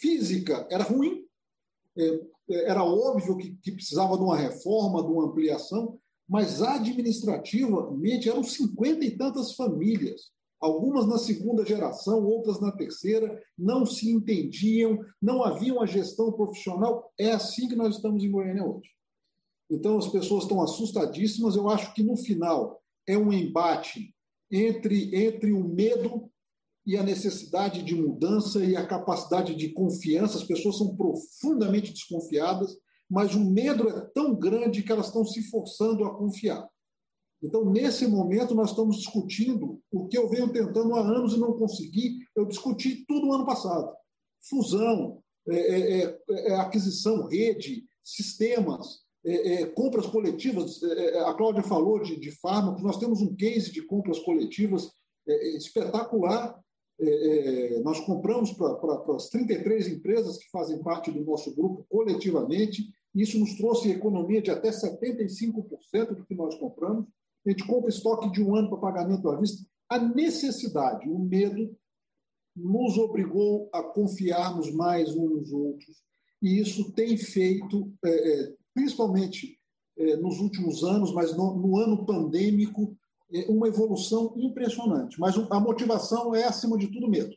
Física 0.00 0.66
era 0.70 0.84
ruim, 0.84 1.26
é, 1.96 2.20
era 2.48 2.84
óbvio 2.84 3.36
que, 3.36 3.56
que 3.62 3.72
precisava 3.72 4.16
de 4.16 4.22
uma 4.22 4.36
reforma, 4.36 5.02
de 5.02 5.08
uma 5.08 5.26
ampliação, 5.26 5.98
mas 6.28 6.62
administrativamente 6.62 8.28
eram 8.28 8.42
cinquenta 8.42 9.04
e 9.04 9.16
tantas 9.16 9.54
famílias, 9.54 10.32
algumas 10.60 11.06
na 11.06 11.18
segunda 11.18 11.64
geração, 11.66 12.24
outras 12.24 12.60
na 12.60 12.72
terceira, 12.72 13.42
não 13.58 13.84
se 13.84 14.10
entendiam, 14.10 14.98
não 15.20 15.44
havia 15.44 15.74
uma 15.74 15.86
gestão 15.86 16.32
profissional. 16.32 17.12
É 17.18 17.32
assim 17.32 17.68
que 17.68 17.76
nós 17.76 17.96
estamos 17.96 18.24
em 18.24 18.30
Goiânia 18.30 18.64
hoje. 18.64 18.88
Então 19.70 19.98
as 19.98 20.08
pessoas 20.08 20.44
estão 20.44 20.62
assustadíssimas. 20.62 21.56
Eu 21.56 21.68
acho 21.68 21.92
que 21.94 22.02
no 22.02 22.16
final 22.16 22.80
é 23.06 23.18
um 23.18 23.32
embate 23.32 24.14
entre, 24.50 25.14
entre 25.14 25.52
o 25.52 25.62
medo 25.62 26.30
e 26.86 26.96
a 26.96 27.02
necessidade 27.02 27.82
de 27.82 27.94
mudança 27.94 28.64
e 28.64 28.76
a 28.76 28.86
capacidade 28.86 29.54
de 29.54 29.70
confiança. 29.70 30.36
As 30.36 30.44
pessoas 30.44 30.78
são 30.78 30.94
profundamente 30.94 31.92
desconfiadas, 31.92 32.76
mas 33.08 33.34
o 33.34 33.44
medo 33.44 33.88
é 33.88 34.00
tão 34.14 34.34
grande 34.34 34.82
que 34.82 34.92
elas 34.92 35.06
estão 35.06 35.24
se 35.24 35.42
forçando 35.50 36.04
a 36.04 36.14
confiar. 36.14 36.68
Então, 37.42 37.70
nesse 37.70 38.06
momento, 38.06 38.54
nós 38.54 38.70
estamos 38.70 38.98
discutindo 38.98 39.80
o 39.92 40.06
que 40.08 40.16
eu 40.16 40.28
venho 40.28 40.50
tentando 40.50 40.94
há 40.94 41.00
anos 41.00 41.34
e 41.34 41.38
não 41.38 41.52
consegui. 41.52 42.18
Eu 42.34 42.46
discuti 42.46 43.04
tudo 43.06 43.26
no 43.26 43.34
ano 43.34 43.46
passado: 43.46 43.92
fusão, 44.48 45.22
é, 45.48 45.56
é, 45.56 46.04
é, 46.04 46.52
é 46.52 46.54
aquisição, 46.56 47.26
rede, 47.28 47.84
sistemas, 48.02 49.00
é, 49.24 49.52
é, 49.52 49.66
compras 49.66 50.06
coletivas. 50.06 50.82
a 51.26 51.34
Cláudia 51.34 51.62
falou 51.62 52.00
de, 52.02 52.18
de 52.18 52.30
fármacos, 52.30 52.82
nós 52.82 52.98
temos 52.98 53.20
um 53.20 53.34
case 53.34 53.70
de 53.70 53.82
compras 53.82 54.18
coletivas 54.18 54.90
espetacular 55.56 56.58
é, 57.00 57.76
é, 57.76 57.80
nós 57.80 58.00
compramos 58.00 58.52
para 58.52 59.16
as 59.16 59.28
33 59.28 59.88
empresas 59.88 60.38
que 60.38 60.50
fazem 60.50 60.82
parte 60.82 61.10
do 61.10 61.24
nosso 61.24 61.54
grupo 61.54 61.84
coletivamente. 61.88 62.88
Isso 63.14 63.38
nos 63.38 63.54
trouxe 63.56 63.90
economia 63.90 64.40
de 64.40 64.50
até 64.50 64.70
75% 64.70 66.14
do 66.14 66.24
que 66.24 66.34
nós 66.34 66.54
compramos. 66.56 67.06
A 67.46 67.50
gente 67.50 67.66
compra 67.66 67.90
estoque 67.90 68.30
de 68.30 68.42
um 68.42 68.54
ano 68.54 68.68
para 68.68 68.78
pagamento 68.78 69.28
à 69.28 69.38
vista. 69.38 69.66
A 69.88 69.98
necessidade, 69.98 71.08
o 71.08 71.18
medo, 71.18 71.76
nos 72.56 72.96
obrigou 72.96 73.68
a 73.72 73.82
confiarmos 73.82 74.72
mais 74.72 75.14
uns 75.16 75.30
nos 75.30 75.52
outros. 75.52 76.02
E 76.40 76.60
isso 76.60 76.92
tem 76.92 77.16
feito, 77.16 77.92
é, 78.04 78.10
é 78.10 78.54
principalmente 78.72 79.58
é, 79.96 80.16
nos 80.16 80.40
últimos 80.40 80.82
anos, 80.84 81.12
mas 81.12 81.36
no, 81.36 81.56
no 81.56 81.78
ano 81.78 82.04
pandêmico, 82.06 82.96
é 83.02 83.03
uma 83.48 83.68
evolução 83.68 84.34
impressionante. 84.36 85.18
Mas 85.18 85.36
a 85.36 85.60
motivação 85.60 86.34
é, 86.34 86.44
acima 86.44 86.78
de 86.78 86.88
tudo, 86.88 87.08
medo. 87.08 87.34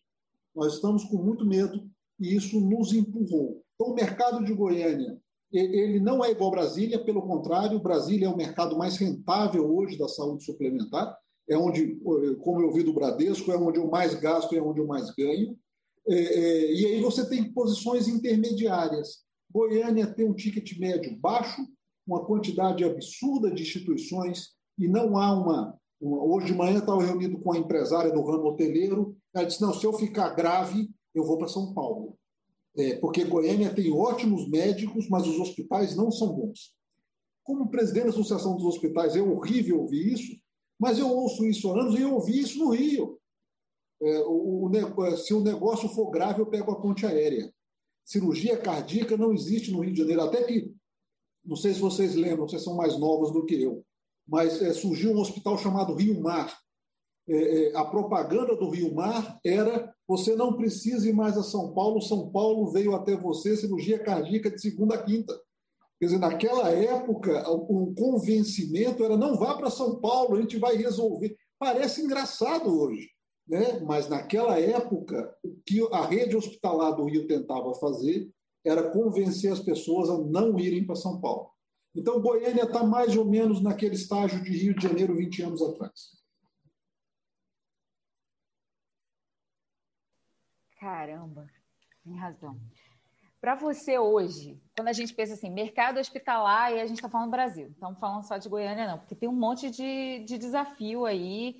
Nós 0.55 0.73
estamos 0.75 1.03
com 1.05 1.17
muito 1.17 1.45
medo 1.45 1.87
e 2.19 2.35
isso 2.35 2.59
nos 2.59 2.93
empurrou. 2.93 3.63
Então, 3.75 3.93
o 3.93 3.95
mercado 3.95 4.43
de 4.43 4.53
Goiânia 4.53 5.19
ele 5.51 5.99
não 5.99 6.23
é 6.23 6.31
igual 6.31 6.51
Brasília, 6.51 7.03
pelo 7.03 7.21
contrário, 7.21 7.79
Brasília 7.79 8.27
é 8.27 8.29
o 8.29 8.35
mercado 8.35 8.77
mais 8.77 8.97
rentável 8.97 9.65
hoje 9.73 9.97
da 9.97 10.07
saúde 10.07 10.43
suplementar, 10.43 11.17
é 11.49 11.57
onde, 11.57 11.95
como 12.41 12.61
eu 12.61 12.71
vi 12.73 12.83
do 12.83 12.93
Bradesco, 12.93 13.51
é 13.51 13.57
onde 13.57 13.79
eu 13.79 13.89
mais 13.89 14.13
gasto 14.15 14.53
e 14.53 14.57
é 14.57 14.61
onde 14.61 14.81
eu 14.81 14.87
mais 14.87 15.09
ganho. 15.11 15.57
É, 16.09 16.15
é, 16.15 16.73
e 16.73 16.85
aí 16.85 17.01
você 17.01 17.27
tem 17.27 17.51
posições 17.53 18.07
intermediárias. 18.07 19.25
Goiânia 19.49 20.05
tem 20.07 20.25
um 20.25 20.33
ticket 20.33 20.77
médio 20.77 21.17
baixo, 21.17 21.65
uma 22.05 22.25
quantidade 22.25 22.83
absurda 22.83 23.49
de 23.49 23.61
instituições 23.61 24.49
e 24.77 24.87
não 24.87 25.17
há 25.17 25.33
uma, 25.33 25.76
Hoje 25.99 26.47
de 26.47 26.53
manhã 26.53 26.77
estava 26.77 27.03
reunido 27.03 27.39
com 27.39 27.53
a 27.53 27.57
empresária 27.57 28.11
do 28.11 28.21
ramo 28.21 28.49
hoteleiro. 28.49 29.17
Ela 29.33 29.45
disse: 29.45 29.61
não, 29.61 29.73
se 29.73 29.85
eu 29.85 29.93
ficar 29.93 30.29
grave, 30.29 30.89
eu 31.13 31.23
vou 31.23 31.37
para 31.37 31.47
São 31.47 31.73
Paulo. 31.73 32.17
É, 32.77 32.95
porque 32.97 33.23
Goiânia 33.23 33.73
tem 33.73 33.91
ótimos 33.91 34.47
médicos, 34.47 35.09
mas 35.09 35.25
os 35.27 35.39
hospitais 35.39 35.95
não 35.95 36.11
são 36.11 36.31
bons. 36.33 36.75
Como 37.43 37.69
presidente 37.69 38.03
da 38.03 38.09
Associação 38.11 38.55
dos 38.55 38.65
Hospitais, 38.65 39.15
é 39.15 39.21
horrível 39.21 39.81
ouvir 39.81 40.13
isso, 40.13 40.37
mas 40.77 40.99
eu 40.99 41.09
ouço 41.09 41.45
isso 41.45 41.71
há 41.71 41.81
anos 41.81 41.97
e 41.97 42.01
eu 42.01 42.13
ouvi 42.13 42.39
isso 42.39 42.59
no 42.59 42.69
Rio. 42.69 43.17
É, 43.99 44.19
o, 44.19 44.69
o, 44.69 45.17
se 45.17 45.33
o 45.33 45.41
negócio 45.41 45.89
for 45.89 46.11
grave, 46.11 46.41
eu 46.41 46.45
pego 46.45 46.71
a 46.71 46.79
ponte 46.79 47.05
aérea. 47.05 47.51
Cirurgia 48.05 48.57
cardíaca 48.57 49.17
não 49.17 49.33
existe 49.33 49.71
no 49.71 49.79
Rio 49.79 49.93
de 49.93 49.99
Janeiro, 49.99 50.21
até 50.21 50.43
que, 50.43 50.71
não 51.43 51.55
sei 51.55 51.73
se 51.73 51.79
vocês 51.79 52.15
lembram, 52.15 52.47
vocês 52.47 52.63
são 52.63 52.75
mais 52.75 52.97
novos 52.99 53.31
do 53.31 53.45
que 53.45 53.59
eu, 53.59 53.83
mas 54.27 54.61
é, 54.61 54.73
surgiu 54.73 55.11
um 55.11 55.19
hospital 55.19 55.57
chamado 55.57 55.95
Rio 55.95 56.19
Mar. 56.21 56.57
É, 57.29 57.71
a 57.75 57.83
propaganda 57.85 58.55
do 58.55 58.69
Rio 58.69 58.93
Mar 58.93 59.39
era: 59.45 59.93
você 60.07 60.35
não 60.35 60.53
precisa 60.53 61.07
ir 61.07 61.13
mais 61.13 61.37
a 61.37 61.43
São 61.43 61.73
Paulo, 61.73 62.01
São 62.01 62.29
Paulo 62.29 62.71
veio 62.71 62.95
até 62.95 63.15
você, 63.15 63.55
cirurgia 63.55 63.99
cardíaca 63.99 64.49
de 64.49 64.61
segunda 64.61 64.95
a 64.95 65.03
quinta. 65.03 65.39
Quer 65.99 66.05
dizer, 66.05 66.19
naquela 66.19 66.69
época, 66.69 67.49
o 67.49 67.93
convencimento 67.95 69.03
era: 69.03 69.17
não 69.17 69.37
vá 69.37 69.55
para 69.55 69.69
São 69.69 69.99
Paulo, 69.99 70.35
a 70.35 70.41
gente 70.41 70.57
vai 70.57 70.75
resolver. 70.75 71.35
Parece 71.59 72.01
engraçado 72.01 72.79
hoje, 72.79 73.09
né? 73.47 73.79
mas 73.79 74.07
naquela 74.07 74.59
época, 74.59 75.35
o 75.43 75.55
que 75.65 75.81
a 75.91 76.05
rede 76.05 76.35
hospitalar 76.35 76.95
do 76.95 77.05
Rio 77.05 77.27
tentava 77.27 77.73
fazer 77.75 78.29
era 78.63 78.91
convencer 78.91 79.51
as 79.51 79.59
pessoas 79.59 80.09
a 80.09 80.17
não 80.17 80.59
irem 80.59 80.85
para 80.85 80.95
São 80.95 81.19
Paulo. 81.19 81.49
Então, 81.97 82.21
Goiânia 82.21 82.63
está 82.63 82.83
mais 82.83 83.17
ou 83.17 83.25
menos 83.25 83.59
naquele 83.59 83.95
estágio 83.95 84.43
de 84.43 84.51
Rio 84.51 84.75
de 84.75 84.87
Janeiro 84.87 85.15
20 85.15 85.41
anos 85.41 85.61
atrás. 85.63 86.15
Caramba! 90.79 91.47
Tem 92.03 92.15
razão. 92.15 92.55
Para 93.41 93.55
você 93.55 93.97
hoje, 93.97 94.61
quando 94.75 94.89
a 94.89 94.93
gente 94.93 95.11
pensa 95.11 95.33
assim, 95.33 95.49
mercado 95.49 95.99
hospitalar, 95.99 96.71
e 96.71 96.79
a 96.79 96.85
gente 96.85 96.97
está 96.97 97.09
falando 97.09 97.31
Brasil, 97.31 97.69
estamos 97.69 97.99
falando 97.99 98.23
só 98.27 98.37
de 98.37 98.47
Goiânia, 98.47 98.87
não, 98.87 98.99
porque 98.99 99.15
tem 99.15 99.27
um 99.27 99.33
monte 99.33 99.71
de, 99.71 100.23
de 100.23 100.37
desafio 100.37 101.03
aí, 101.03 101.55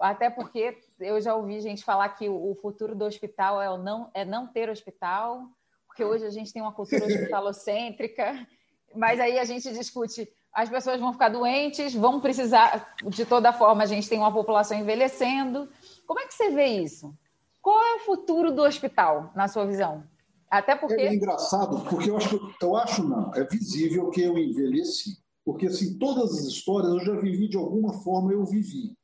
até 0.00 0.30
porque 0.30 0.80
eu 1.00 1.20
já 1.20 1.34
ouvi 1.34 1.60
gente 1.60 1.84
falar 1.84 2.08
que 2.10 2.30
o 2.30 2.54
futuro 2.62 2.94
do 2.94 3.04
hospital 3.04 3.60
é, 3.60 3.68
o 3.70 3.76
não, 3.76 4.10
é 4.14 4.24
não 4.24 4.46
ter 4.46 4.70
hospital, 4.70 5.46
porque 5.86 6.02
hoje 6.02 6.24
a 6.24 6.30
gente 6.30 6.50
tem 6.50 6.62
uma 6.62 6.72
cultura 6.72 7.04
hospitalocêntrica, 7.04 8.46
mas 8.94 9.20
aí 9.20 9.38
a 9.38 9.44
gente 9.44 9.72
discute, 9.72 10.28
as 10.52 10.68
pessoas 10.68 11.00
vão 11.00 11.12
ficar 11.12 11.28
doentes, 11.28 11.94
vão 11.94 12.20
precisar, 12.20 12.94
de 13.06 13.24
toda 13.24 13.52
forma, 13.52 13.82
a 13.82 13.86
gente 13.86 14.08
tem 14.08 14.18
uma 14.18 14.32
população 14.32 14.78
envelhecendo. 14.78 15.68
Como 16.06 16.20
é 16.20 16.26
que 16.26 16.34
você 16.34 16.50
vê 16.50 16.66
isso? 16.66 17.12
Qual 17.60 17.80
é 17.80 17.94
o 17.96 18.00
futuro 18.00 18.52
do 18.52 18.62
hospital, 18.62 19.32
na 19.34 19.48
sua 19.48 19.64
visão? 19.64 20.04
Até 20.50 20.76
porque. 20.76 21.00
É 21.00 21.14
engraçado, 21.14 21.80
porque 21.88 22.10
eu 22.10 22.16
acho, 22.16 22.54
eu 22.60 22.76
acho 22.76 23.08
não, 23.08 23.32
é 23.34 23.44
visível 23.44 24.10
que 24.10 24.20
eu 24.20 24.36
envelheci. 24.36 25.16
Porque, 25.44 25.66
assim, 25.66 25.98
todas 25.98 26.32
as 26.34 26.44
histórias 26.44 26.92
eu 26.92 27.00
já 27.00 27.20
vivi 27.20 27.48
de 27.48 27.56
alguma 27.56 27.94
forma, 28.02 28.32
eu 28.32 28.44
vivi. 28.44 28.94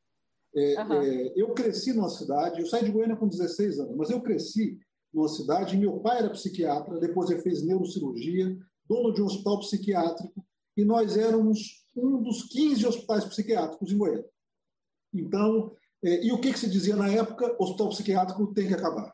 É, 0.55 0.83
uhum. 0.83 1.03
é, 1.03 1.33
eu 1.37 1.53
cresci 1.55 1.93
numa 1.93 2.09
cidade, 2.09 2.61
eu 2.61 2.67
saí 2.67 2.85
de 2.85 2.91
Goiânia 2.91 3.17
com 3.17 3.29
16 3.29 3.81
anos, 3.81 3.97
mas 3.97 4.11
eu 4.11 4.21
cresci 4.21 4.79
numa 5.13 5.29
cidade, 5.29 5.77
meu 5.77 5.99
pai 6.01 6.19
era 6.19 6.31
psiquiatra, 6.31 6.99
depois 6.99 7.31
ele 7.31 7.41
fez 7.41 7.63
neurocirurgia, 7.65 8.57
dono 8.89 9.13
de 9.13 9.23
um 9.23 9.27
hospital 9.27 9.61
psiquiátrico, 9.61 10.45
e 10.77 10.85
nós 10.85 11.17
éramos 11.17 11.85
um 11.97 12.23
dos 12.23 12.45
15 12.45 12.87
hospitais 12.87 13.25
psiquiátricos 13.25 13.93
em 13.93 13.99
Goiânia. 13.99 14.31
Então, 15.13 15.73
é, 16.05 16.25
e 16.25 16.33
o 16.33 16.41
que, 16.41 16.53
que 16.53 16.59
se 16.59 16.71
dizia 16.71 16.95
na 16.95 17.09
época? 17.09 17.57
Hospital 17.59 17.89
psiquiátrico 17.89 18.55
tem 18.55 18.69
que 18.69 18.75
acabar 18.75 19.13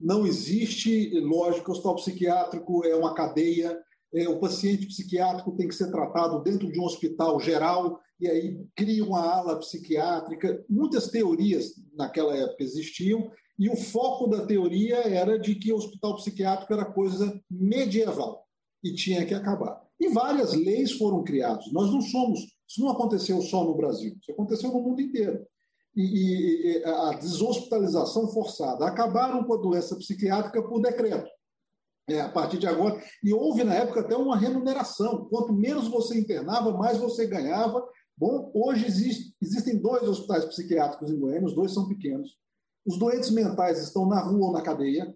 não 0.00 0.26
existe 0.26 1.18
lógica, 1.20 1.70
o 1.70 1.72
hospital 1.72 1.96
psiquiátrico 1.96 2.84
é 2.84 2.94
uma 2.94 3.14
cadeia, 3.14 3.78
é, 4.14 4.28
o 4.28 4.38
paciente 4.38 4.86
psiquiátrico 4.86 5.56
tem 5.56 5.68
que 5.68 5.74
ser 5.74 5.90
tratado 5.90 6.42
dentro 6.42 6.70
de 6.70 6.78
um 6.78 6.84
hospital 6.84 7.40
geral, 7.40 8.00
e 8.20 8.28
aí 8.28 8.66
cria 8.74 9.04
uma 9.04 9.20
ala 9.20 9.58
psiquiátrica. 9.58 10.64
Muitas 10.68 11.08
teorias 11.08 11.72
naquela 11.94 12.36
época 12.36 12.62
existiam, 12.62 13.30
e 13.58 13.68
o 13.70 13.76
foco 13.76 14.26
da 14.26 14.46
teoria 14.46 14.96
era 14.96 15.38
de 15.38 15.54
que 15.54 15.72
o 15.72 15.76
hospital 15.76 16.16
psiquiátrico 16.16 16.72
era 16.72 16.84
coisa 16.84 17.40
medieval 17.50 18.45
e 18.88 18.94
tinha 18.94 19.24
que 19.24 19.34
acabar. 19.34 19.82
E 19.98 20.08
várias 20.08 20.52
leis 20.52 20.92
foram 20.92 21.24
criadas. 21.24 21.70
Nós 21.72 21.90
não 21.90 22.00
somos, 22.00 22.40
isso 22.68 22.80
não 22.80 22.90
aconteceu 22.90 23.40
só 23.42 23.64
no 23.64 23.76
Brasil, 23.76 24.16
isso 24.20 24.32
aconteceu 24.32 24.70
no 24.70 24.80
mundo 24.80 25.00
inteiro 25.00 25.46
e, 25.96 26.76
e, 26.76 26.84
a 26.84 27.12
deshospitalização 27.14 28.28
forçada. 28.28 28.86
Acabaram 28.86 29.44
com 29.44 29.54
a 29.54 29.62
doença 29.62 29.96
psiquiátrica 29.96 30.62
por 30.62 30.80
decreto. 30.80 31.28
É, 32.08 32.20
a 32.20 32.28
partir 32.28 32.58
de 32.58 32.68
agora. 32.68 33.02
E 33.24 33.32
houve, 33.32 33.64
na 33.64 33.74
época, 33.74 34.00
até 34.00 34.16
uma 34.16 34.36
remuneração. 34.36 35.26
Quanto 35.28 35.52
menos 35.52 35.88
você 35.88 36.16
internava, 36.16 36.70
mais 36.72 36.98
você 36.98 37.26
ganhava. 37.26 37.84
Bom, 38.16 38.52
hoje 38.54 38.86
existe, 38.86 39.34
existem 39.42 39.76
dois 39.76 40.04
hospitais 40.04 40.44
psiquiátricos 40.44 41.10
em 41.10 41.18
Goiânia, 41.18 41.46
os 41.46 41.54
dois 41.54 41.72
são 41.72 41.88
pequenos. 41.88 42.36
Os 42.86 42.96
doentes 42.96 43.30
mentais 43.30 43.82
estão 43.82 44.06
na 44.06 44.22
rua 44.22 44.46
ou 44.46 44.52
na 44.52 44.62
cadeia. 44.62 45.12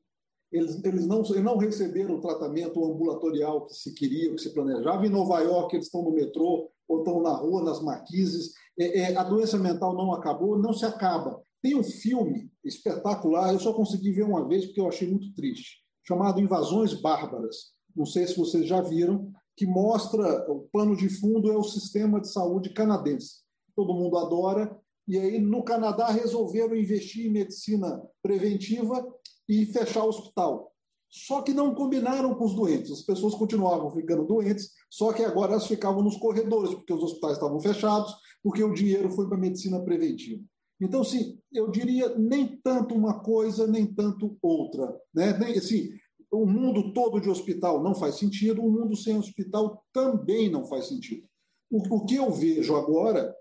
Eles, 0.52 0.82
eles, 0.84 1.06
não, 1.06 1.22
não 1.22 1.56
receberam 1.56 2.16
o 2.16 2.20
tratamento 2.20 2.84
ambulatorial 2.84 3.66
que 3.66 3.74
se 3.74 3.94
queria, 3.94 4.34
que 4.34 4.40
se 4.40 4.52
planejava. 4.52 5.06
Em 5.06 5.10
Nova 5.10 5.38
York, 5.40 5.76
eles 5.76 5.86
estão 5.86 6.02
no 6.02 6.12
metrô 6.12 6.68
ou 6.88 6.98
estão 6.98 7.22
na 7.22 7.32
rua, 7.32 7.62
nas 7.62 7.80
marquises 7.80 8.52
é, 8.80 9.00
é, 9.00 9.16
a 9.16 9.22
doença 9.22 9.58
mental 9.58 9.94
não 9.94 10.12
acabou, 10.12 10.58
não 10.58 10.72
se 10.72 10.86
acaba. 10.86 11.42
Tem 11.62 11.76
um 11.76 11.82
filme 11.82 12.50
espetacular, 12.64 13.52
eu 13.52 13.60
só 13.60 13.74
consegui 13.74 14.10
ver 14.12 14.22
uma 14.22 14.48
vez 14.48 14.64
porque 14.64 14.80
eu 14.80 14.88
achei 14.88 15.06
muito 15.06 15.34
triste, 15.34 15.82
chamado 16.02 16.40
Invasões 16.40 16.94
Bárbaras. 16.94 17.72
Não 17.94 18.06
sei 18.06 18.26
se 18.26 18.38
vocês 18.38 18.66
já 18.66 18.80
viram, 18.80 19.30
que 19.54 19.66
mostra 19.66 20.50
o 20.50 20.60
pano 20.72 20.96
de 20.96 21.10
fundo 21.10 21.52
é 21.52 21.56
o 21.56 21.62
sistema 21.62 22.20
de 22.20 22.32
saúde 22.32 22.72
canadense. 22.72 23.40
Todo 23.76 23.94
mundo 23.94 24.16
adora. 24.16 24.74
E 25.06 25.18
aí, 25.18 25.38
no 25.38 25.62
Canadá, 25.62 26.08
resolveram 26.10 26.74
investir 26.74 27.26
em 27.26 27.32
medicina 27.32 28.00
preventiva 28.22 29.06
e 29.50 29.66
fechar 29.66 30.04
o 30.04 30.08
hospital. 30.08 30.72
Só 31.10 31.42
que 31.42 31.52
não 31.52 31.74
combinaram 31.74 32.32
com 32.36 32.44
os 32.44 32.54
doentes. 32.54 32.92
As 32.92 33.02
pessoas 33.02 33.34
continuavam 33.34 33.90
ficando 33.90 34.24
doentes, 34.24 34.70
só 34.88 35.12
que 35.12 35.24
agora 35.24 35.52
elas 35.52 35.66
ficavam 35.66 36.04
nos 36.04 36.16
corredores, 36.16 36.72
porque 36.72 36.92
os 36.92 37.02
hospitais 37.02 37.32
estavam 37.32 37.58
fechados, 37.58 38.14
porque 38.44 38.62
o 38.62 38.72
dinheiro 38.72 39.10
foi 39.10 39.26
para 39.26 39.36
a 39.36 39.40
medicina 39.40 39.82
preventiva. 39.82 40.40
Então, 40.80 41.02
sim, 41.02 41.36
eu 41.52 41.68
diria 41.68 42.16
nem 42.16 42.60
tanto 42.62 42.94
uma 42.94 43.18
coisa, 43.18 43.66
nem 43.66 43.92
tanto 43.92 44.38
outra. 44.40 44.96
Né? 45.12 45.30
Assim, 45.56 45.90
o 46.30 46.46
mundo 46.46 46.92
todo 46.92 47.20
de 47.20 47.28
hospital 47.28 47.82
não 47.82 47.92
faz 47.92 48.14
sentido, 48.14 48.62
o 48.62 48.70
mundo 48.70 48.96
sem 48.96 49.18
hospital 49.18 49.84
também 49.92 50.48
não 50.48 50.64
faz 50.64 50.86
sentido. 50.86 51.26
O, 51.68 51.96
o 51.96 52.06
que 52.06 52.14
eu 52.14 52.30
vejo 52.30 52.76
agora, 52.76 53.34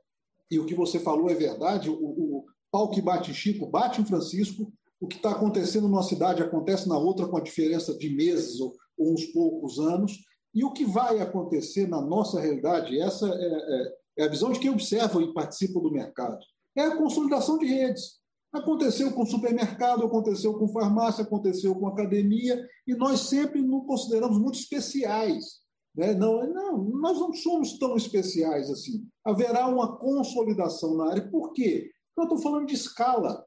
e 0.50 0.58
o 0.58 0.66
que 0.66 0.74
você 0.74 1.00
falou 1.00 1.30
é 1.30 1.36
verdade, 1.36 1.88
o, 1.88 1.94
o 1.94 2.46
pau 2.72 2.90
que 2.90 3.00
bate 3.00 3.30
em 3.30 3.34
Chico 3.34 3.68
bate 3.68 4.02
em 4.02 4.06
Francisco, 4.06 4.74
o 5.00 5.08
que 5.08 5.18
está 5.18 5.32
acontecendo 5.32 5.88
numa 5.88 6.04
cidade 6.04 6.44
acontece 6.44 6.88
na 6.88 6.98
outra 6.98 7.28
com 7.28 7.38
a 7.38 7.42
diferença 7.42 7.98
de 7.98 8.10
meses 8.10 8.60
ou, 8.60 8.74
ou 8.98 9.14
uns 9.14 9.26
poucos 9.28 9.80
anos, 9.80 10.20
e 10.54 10.64
o 10.64 10.72
que 10.74 10.86
vai 10.86 11.20
acontecer 11.20 11.88
na 11.88 12.02
nossa 12.02 12.40
realidade, 12.40 13.00
essa 13.00 13.28
é, 13.28 13.32
é 13.32 14.00
é 14.20 14.26
a 14.26 14.28
visão 14.28 14.52
de 14.52 14.60
quem 14.60 14.70
observa 14.70 15.24
e 15.24 15.34
participa 15.34 15.80
do 15.80 15.92
mercado. 15.92 16.38
É 16.76 16.82
a 16.82 16.98
consolidação 16.98 17.58
de 17.58 17.66
redes. 17.66 18.20
Aconteceu 18.52 19.14
com 19.14 19.26
supermercado, 19.26 20.04
aconteceu 20.04 20.54
com 20.60 20.68
farmácia, 20.68 21.24
aconteceu 21.24 21.74
com 21.74 21.88
academia, 21.88 22.68
e 22.86 22.96
nós 22.96 23.22
sempre 23.22 23.62
nos 23.62 23.86
consideramos 23.86 24.38
muito 24.38 24.60
especiais. 24.60 25.60
Né? 25.96 26.14
Não, 26.14 26.46
não, 26.52 26.84
nós 27.00 27.18
não 27.18 27.32
somos 27.32 27.78
tão 27.78 27.96
especiais 27.96 28.70
assim. 28.70 29.08
Haverá 29.24 29.68
uma 29.68 29.98
consolidação 29.98 30.98
na 30.98 31.12
área. 31.12 31.30
Por 31.30 31.54
quê? 31.54 31.90
Porque 32.14 32.20
eu 32.20 32.24
estou 32.24 32.40
falando 32.40 32.68
de 32.68 32.74
escala. 32.74 33.46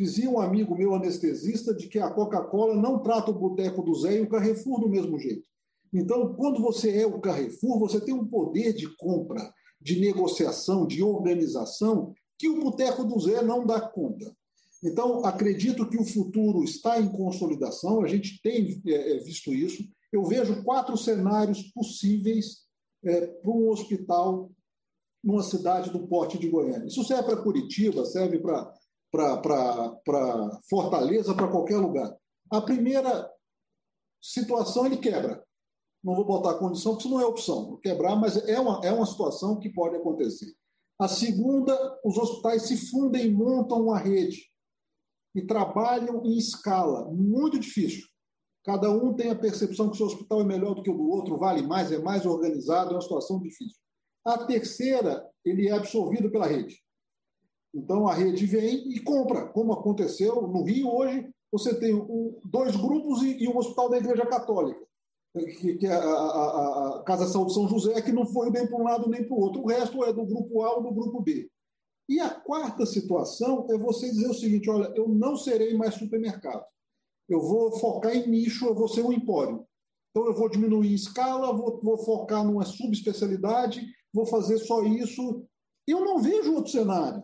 Dizia 0.00 0.30
um 0.30 0.40
amigo 0.40 0.74
meu 0.74 0.94
anestesista 0.94 1.74
de 1.74 1.86
que 1.86 1.98
a 1.98 2.08
Coca-Cola 2.08 2.74
não 2.74 3.00
trata 3.00 3.30
o 3.30 3.38
boteco 3.38 3.82
do 3.82 3.94
Zé 3.94 4.16
e 4.16 4.22
o 4.22 4.28
Carrefour 4.30 4.80
do 4.80 4.88
mesmo 4.88 5.18
jeito. 5.18 5.46
Então, 5.92 6.32
quando 6.36 6.62
você 6.62 7.02
é 7.02 7.06
o 7.06 7.20
Carrefour, 7.20 7.78
você 7.78 8.00
tem 8.00 8.14
um 8.14 8.26
poder 8.26 8.72
de 8.72 8.88
compra 8.96 9.52
de 9.78 10.00
negociação, 10.00 10.86
de 10.86 11.02
organização, 11.02 12.14
que 12.38 12.48
o 12.48 12.62
Boteco 12.62 13.04
do 13.04 13.20
Zé 13.20 13.42
não 13.42 13.66
dá 13.66 13.78
conta. 13.78 14.34
Então, 14.82 15.22
acredito 15.22 15.86
que 15.86 15.98
o 15.98 16.06
futuro 16.06 16.64
está 16.64 16.98
em 16.98 17.12
consolidação, 17.12 18.02
a 18.02 18.08
gente 18.08 18.40
tem 18.40 18.80
é, 18.86 19.16
é 19.16 19.18
visto 19.18 19.52
isso. 19.52 19.86
Eu 20.10 20.24
vejo 20.24 20.64
quatro 20.64 20.96
cenários 20.96 21.60
possíveis 21.74 22.60
é, 23.04 23.26
para 23.26 23.50
um 23.50 23.68
hospital 23.68 24.50
numa 25.22 25.42
cidade 25.42 25.90
do 25.90 26.08
porte 26.08 26.38
de 26.38 26.48
Goiânia. 26.48 26.86
Isso 26.86 27.04
serve 27.04 27.24
para 27.24 27.42
Curitiba, 27.42 28.06
serve 28.06 28.38
para 28.38 28.79
Fortaleza, 30.68 31.34
para 31.34 31.48
qualquer 31.48 31.78
lugar. 31.78 32.16
A 32.50 32.60
primeira 32.60 33.30
situação 34.20 34.86
ele 34.86 34.98
quebra 34.98 35.44
não 36.02 36.14
vou 36.14 36.24
botar 36.24 36.54
condição, 36.54 36.92
porque 36.92 37.06
isso 37.06 37.14
não 37.14 37.20
é 37.20 37.26
opção, 37.26 37.78
quebrar, 37.82 38.16
mas 38.16 38.36
é 38.48 38.58
uma, 38.58 38.80
é 38.82 38.92
uma 38.92 39.06
situação 39.06 39.58
que 39.58 39.68
pode 39.68 39.96
acontecer. 39.96 40.52
A 40.98 41.06
segunda, 41.08 41.76
os 42.04 42.16
hospitais 42.16 42.62
se 42.62 42.76
fundem 42.90 43.26
e 43.26 43.30
montam 43.30 43.82
uma 43.82 43.98
rede 43.98 44.50
e 45.34 45.46
trabalham 45.46 46.24
em 46.24 46.36
escala, 46.36 47.10
muito 47.10 47.58
difícil. 47.58 48.06
Cada 48.64 48.90
um 48.90 49.14
tem 49.14 49.30
a 49.30 49.38
percepção 49.38 49.88
que 49.88 49.94
o 49.94 49.96
seu 49.96 50.06
hospital 50.06 50.40
é 50.40 50.44
melhor 50.44 50.74
do 50.74 50.82
que 50.82 50.90
o 50.90 50.96
do 50.96 51.08
outro, 51.08 51.38
vale 51.38 51.62
mais, 51.62 51.92
é 51.92 51.98
mais 51.98 52.26
organizado, 52.26 52.90
é 52.90 52.94
uma 52.94 53.00
situação 53.00 53.40
difícil. 53.40 53.78
A 54.24 54.38
terceira, 54.44 55.26
ele 55.44 55.68
é 55.68 55.72
absorvido 55.72 56.30
pela 56.30 56.46
rede. 56.46 56.82
Então 57.74 58.08
a 58.08 58.14
rede 58.14 58.46
vem 58.46 58.88
e 58.92 59.00
compra, 59.00 59.46
como 59.48 59.72
aconteceu 59.72 60.42
no 60.42 60.62
Rio 60.62 60.92
hoje. 60.92 61.28
Você 61.52 61.78
tem 61.78 61.94
um, 61.94 62.38
dois 62.44 62.76
grupos 62.76 63.22
e, 63.22 63.42
e 63.42 63.48
um 63.48 63.56
hospital 63.56 63.88
da 63.88 63.98
Igreja 63.98 64.26
Católica 64.26 64.80
que, 65.38 65.76
que 65.76 65.86
é 65.86 65.92
a, 65.92 66.02
a, 66.02 66.96
a, 66.98 67.02
Casa 67.04 67.26
Saúde 67.26 67.54
São 67.54 67.68
José, 67.68 68.00
que 68.02 68.12
não 68.12 68.26
foi 68.26 68.50
nem 68.50 68.66
para 68.66 68.76
um 68.76 68.82
lado 68.82 69.08
nem 69.08 69.24
para 69.24 69.36
o 69.36 69.40
outro. 69.40 69.62
O 69.62 69.68
resto 69.68 70.04
é 70.04 70.12
do 70.12 70.24
grupo 70.24 70.62
A 70.62 70.76
ou 70.76 70.82
do 70.82 70.92
grupo 70.92 71.20
B. 71.20 71.48
E 72.08 72.18
a 72.18 72.28
quarta 72.30 72.84
situação 72.84 73.66
é 73.70 73.78
você 73.78 74.10
dizer 74.10 74.28
o 74.28 74.34
seguinte: 74.34 74.68
olha, 74.68 74.92
eu 74.96 75.08
não 75.08 75.36
serei 75.36 75.74
mais 75.74 75.94
supermercado. 75.94 76.64
Eu 77.28 77.40
vou 77.40 77.78
focar 77.78 78.14
em 78.14 78.28
nicho, 78.28 78.66
eu 78.66 78.74
vou 78.74 78.88
ser 78.88 79.02
um 79.02 79.12
empório. 79.12 79.64
Então, 80.10 80.26
eu 80.26 80.34
vou 80.34 80.48
diminuir 80.48 80.92
escala, 80.92 81.52
vou, 81.52 81.80
vou 81.80 81.96
focar 81.98 82.44
numa 82.44 82.64
subespecialidade, 82.64 83.86
vou 84.12 84.26
fazer 84.26 84.58
só 84.58 84.82
isso. 84.82 85.46
Eu 85.86 86.04
não 86.04 86.18
vejo 86.18 86.54
outro 86.54 86.72
cenário. 86.72 87.22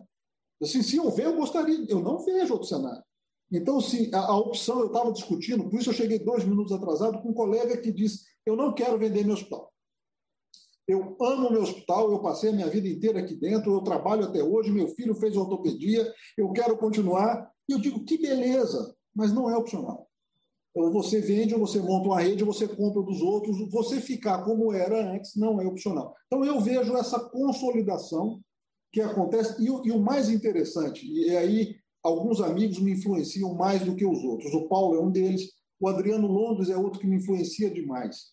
Assim, 0.61 0.81
se 0.81 0.97
eu 0.97 1.09
ver, 1.11 1.25
eu 1.25 1.35
gostaria. 1.35 1.85
Eu 1.87 1.99
não 1.99 2.19
vejo 2.19 2.53
outro 2.53 2.67
cenário. 2.67 3.03
Então, 3.51 3.79
se 3.79 4.13
a, 4.13 4.19
a 4.19 4.37
opção, 4.37 4.79
eu 4.79 4.87
estava 4.87 5.11
discutindo, 5.11 5.69
por 5.69 5.79
isso 5.79 5.89
eu 5.89 5.93
cheguei 5.93 6.19
dois 6.19 6.43
minutos 6.43 6.73
atrasado 6.73 7.21
com 7.21 7.29
um 7.29 7.33
colega 7.33 7.77
que 7.77 7.91
disse: 7.91 8.25
eu 8.45 8.55
não 8.55 8.73
quero 8.73 8.97
vender 8.97 9.23
meu 9.23 9.35
hospital. 9.35 9.71
Eu 10.87 11.17
amo 11.21 11.51
meu 11.51 11.61
hospital, 11.61 12.11
eu 12.11 12.19
passei 12.19 12.49
a 12.49 12.53
minha 12.53 12.69
vida 12.69 12.87
inteira 12.87 13.19
aqui 13.19 13.35
dentro, 13.35 13.73
eu 13.73 13.81
trabalho 13.81 14.23
até 14.23 14.41
hoje, 14.41 14.71
meu 14.71 14.87
filho 14.87 15.13
fez 15.15 15.35
ortopedia, 15.35 16.11
eu 16.37 16.51
quero 16.51 16.77
continuar. 16.77 17.51
E 17.69 17.73
eu 17.73 17.79
digo: 17.79 18.03
que 18.03 18.17
beleza, 18.17 18.95
mas 19.15 19.31
não 19.31 19.49
é 19.49 19.57
opcional. 19.57 20.07
Ou 20.73 20.91
você 20.91 21.19
vende, 21.19 21.55
ou 21.55 21.59
você 21.59 21.79
monta 21.79 22.07
uma 22.07 22.21
rede, 22.21 22.43
ou 22.43 22.53
você 22.53 22.67
compra 22.67 23.01
dos 23.01 23.21
outros. 23.21 23.57
Você 23.71 23.99
ficar 23.99 24.43
como 24.43 24.71
era 24.71 25.11
antes 25.11 25.35
não 25.35 25.59
é 25.59 25.65
opcional. 25.65 26.13
Então, 26.27 26.45
eu 26.45 26.59
vejo 26.59 26.95
essa 26.95 27.19
consolidação 27.19 28.39
que 28.91 29.01
acontece. 29.01 29.61
E, 29.61 29.65
e 29.65 29.91
o 29.91 29.99
mais 29.99 30.29
interessante, 30.29 31.05
e 31.05 31.35
aí 31.35 31.75
alguns 32.03 32.41
amigos 32.41 32.79
me 32.79 32.91
influenciam 32.91 33.53
mais 33.53 33.83
do 33.83 33.95
que 33.95 34.05
os 34.05 34.23
outros. 34.23 34.53
O 34.53 34.67
Paulo 34.67 34.95
é 34.95 35.01
um 35.01 35.11
deles, 35.11 35.51
o 35.79 35.87
Adriano 35.87 36.27
Londres 36.27 36.69
é 36.69 36.77
outro 36.77 36.99
que 36.99 37.07
me 37.07 37.17
influencia 37.17 37.69
demais. 37.69 38.31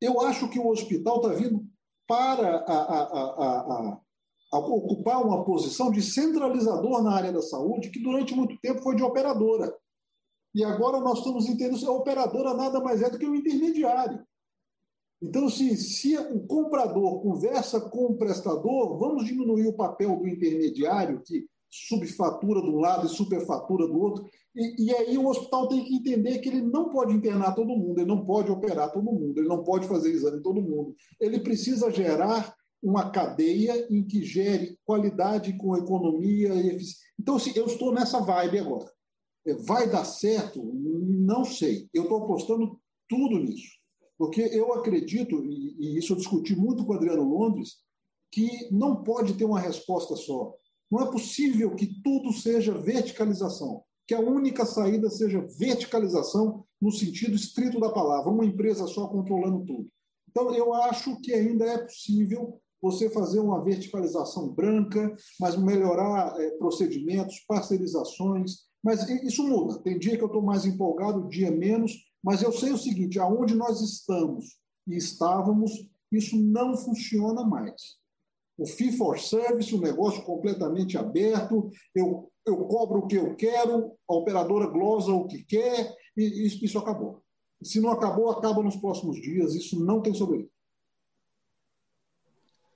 Eu 0.00 0.20
acho 0.20 0.48
que 0.50 0.58
o 0.58 0.68
hospital 0.68 1.16
está 1.16 1.28
vindo 1.30 1.64
para 2.06 2.58
a, 2.58 2.72
a, 2.72 3.02
a, 3.02 4.00
a, 4.52 4.58
ocupar 4.58 5.24
uma 5.24 5.44
posição 5.44 5.90
de 5.90 6.02
centralizador 6.02 7.02
na 7.02 7.14
área 7.14 7.32
da 7.32 7.42
saúde, 7.42 7.90
que 7.90 8.02
durante 8.02 8.34
muito 8.34 8.58
tempo 8.60 8.82
foi 8.82 8.94
de 8.94 9.02
operadora. 9.02 9.74
E 10.54 10.64
agora 10.64 11.00
nós 11.00 11.18
estamos 11.18 11.46
entendendo 11.46 11.78
que 11.78 11.86
a 11.86 11.90
operadora 11.90 12.54
nada 12.54 12.80
mais 12.80 13.02
é 13.02 13.10
do 13.10 13.18
que 13.18 13.26
um 13.26 13.34
intermediário. 13.34 14.24
Então, 15.22 15.48
se, 15.48 15.76
se 15.76 16.16
o 16.16 16.40
comprador 16.46 17.22
conversa 17.22 17.80
com 17.80 18.06
o 18.06 18.16
prestador, 18.16 18.98
vamos 18.98 19.24
diminuir 19.24 19.66
o 19.66 19.76
papel 19.76 20.16
do 20.16 20.28
intermediário, 20.28 21.22
que 21.24 21.46
subfatura 21.70 22.62
de 22.62 22.68
um 22.68 22.78
lado 22.78 23.06
e 23.06 23.10
superfatura 23.10 23.86
do 23.86 23.98
outro. 23.98 24.24
E, 24.54 24.86
e, 24.86 24.94
aí 24.94 25.18
o 25.18 25.26
hospital 25.26 25.68
tem 25.68 25.84
que 25.84 25.96
entender 25.96 26.38
que 26.38 26.48
ele 26.48 26.62
não 26.62 26.90
pode 26.90 27.12
internar 27.12 27.54
todo 27.54 27.76
mundo, 27.76 27.98
ele 27.98 28.08
não 28.08 28.24
pode 28.24 28.50
operar 28.50 28.92
todo 28.92 29.04
mundo, 29.04 29.38
ele 29.38 29.48
não 29.48 29.62
pode 29.62 29.86
fazer 29.86 30.10
exame 30.10 30.42
todo 30.42 30.62
mundo. 30.62 30.94
Ele 31.20 31.40
precisa 31.40 31.90
gerar 31.90 32.54
uma 32.82 33.10
cadeia 33.10 33.86
em 33.90 34.02
que 34.06 34.22
gere 34.22 34.78
qualidade 34.84 35.56
com 35.56 35.76
economia 35.76 36.54
e 36.54 36.68
eficiência. 36.68 37.06
Então, 37.18 37.36
assim, 37.36 37.52
eu 37.54 37.66
estou 37.66 37.92
nessa 37.92 38.20
vibe 38.20 38.58
agora. 38.58 38.90
É, 39.46 39.54
vai 39.54 39.90
dar 39.90 40.04
certo? 40.04 40.62
Não 40.62 41.44
sei. 41.44 41.88
Eu 41.92 42.04
estou 42.04 42.24
apostando 42.24 42.78
tudo 43.08 43.38
nisso. 43.38 43.75
Porque 44.18 44.40
eu 44.40 44.72
acredito, 44.72 45.44
e 45.44 45.98
isso 45.98 46.12
eu 46.12 46.16
discuti 46.16 46.56
muito 46.56 46.84
com 46.84 46.92
o 46.92 46.96
Adriano 46.96 47.22
Londres, 47.22 47.76
que 48.32 48.68
não 48.70 49.02
pode 49.02 49.34
ter 49.34 49.44
uma 49.44 49.60
resposta 49.60 50.16
só. 50.16 50.54
Não 50.90 51.00
é 51.00 51.10
possível 51.10 51.74
que 51.74 52.00
tudo 52.02 52.32
seja 52.32 52.76
verticalização, 52.76 53.82
que 54.06 54.14
a 54.14 54.20
única 54.20 54.64
saída 54.64 55.10
seja 55.10 55.46
verticalização 55.58 56.64
no 56.80 56.90
sentido 56.90 57.34
estrito 57.34 57.80
da 57.80 57.90
palavra, 57.90 58.30
uma 58.30 58.44
empresa 58.44 58.86
só 58.86 59.06
controlando 59.08 59.64
tudo. 59.64 59.88
Então, 60.30 60.54
eu 60.54 60.72
acho 60.74 61.20
que 61.20 61.32
ainda 61.32 61.64
é 61.64 61.78
possível 61.78 62.60
você 62.80 63.08
fazer 63.10 63.40
uma 63.40 63.64
verticalização 63.64 64.52
branca, 64.52 65.14
mas 65.40 65.56
melhorar 65.56 66.38
é, 66.38 66.50
procedimentos, 66.52 67.40
parcerizações, 67.48 68.66
mas 68.84 69.08
isso 69.08 69.42
muda. 69.42 69.82
Tem 69.82 69.98
dia 69.98 70.16
que 70.16 70.22
eu 70.22 70.28
estou 70.28 70.42
mais 70.42 70.64
empolgado, 70.64 71.28
dia 71.28 71.50
menos, 71.50 71.92
mas 72.26 72.42
eu 72.42 72.50
sei 72.52 72.72
o 72.72 72.78
seguinte: 72.78 73.18
aonde 73.18 73.54
nós 73.54 73.80
estamos 73.80 74.58
e 74.86 74.96
estávamos, 74.96 75.72
isso 76.12 76.36
não 76.36 76.76
funciona 76.76 77.42
mais 77.42 77.96
o 78.58 78.66
fee 78.66 78.96
for 78.96 79.18
service, 79.18 79.74
o 79.74 79.80
negócio 79.80 80.22
completamente 80.22 80.96
aberto, 80.96 81.70
eu, 81.94 82.30
eu 82.44 82.56
cobro 82.64 83.00
o 83.00 83.06
que 83.06 83.16
eu 83.16 83.34
quero, 83.36 83.92
a 84.08 84.14
operadora 84.14 84.66
glosa 84.66 85.12
o 85.12 85.26
que 85.26 85.44
quer, 85.44 85.94
e 86.16 86.46
isso, 86.46 86.64
isso 86.64 86.78
acabou. 86.78 87.22
Se 87.62 87.80
não 87.80 87.90
acabou, 87.90 88.30
acaba 88.30 88.62
nos 88.62 88.76
próximos 88.76 89.20
dias, 89.20 89.54
isso 89.54 89.84
não 89.84 90.00
tem 90.00 90.14
sobrevivido. 90.14 90.54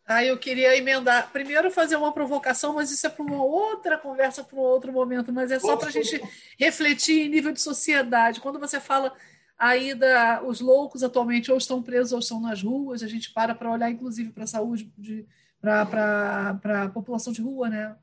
Ah, 0.06 0.24
eu 0.24 0.36
queria 0.38 0.76
emendar. 0.76 1.30
Primeiro, 1.30 1.70
fazer 1.70 1.94
uma 1.94 2.12
provocação, 2.12 2.74
mas 2.74 2.90
isso 2.90 3.06
é 3.06 3.10
para 3.10 3.24
uma 3.24 3.44
outra 3.44 3.96
conversa, 3.96 4.42
para 4.42 4.56
um 4.56 4.62
outro 4.62 4.92
momento, 4.92 5.32
mas 5.32 5.52
é 5.52 5.60
só 5.60 5.76
para 5.76 5.88
a 5.88 5.92
gente 5.92 6.20
refletir 6.58 7.26
em 7.26 7.28
nível 7.28 7.52
de 7.52 7.60
sociedade. 7.60 8.40
Quando 8.40 8.58
você 8.58 8.80
fala 8.80 9.14
aí 9.60 9.94
da, 9.94 10.42
os 10.42 10.58
loucos 10.58 11.02
atualmente 11.02 11.52
ou 11.52 11.58
estão 11.58 11.82
presos 11.82 12.12
ou 12.14 12.18
estão 12.18 12.40
nas 12.40 12.62
ruas, 12.62 13.02
a 13.02 13.06
gente 13.06 13.30
para 13.30 13.54
para 13.54 13.70
olhar, 13.70 13.90
inclusive, 13.90 14.32
para 14.32 14.44
a 14.44 14.46
saúde 14.46 14.90
de, 14.96 15.26
para 15.60 16.58
a 16.64 16.88
população 16.88 17.30
de 17.30 17.42
rua, 17.42 17.68
né? 17.68 17.94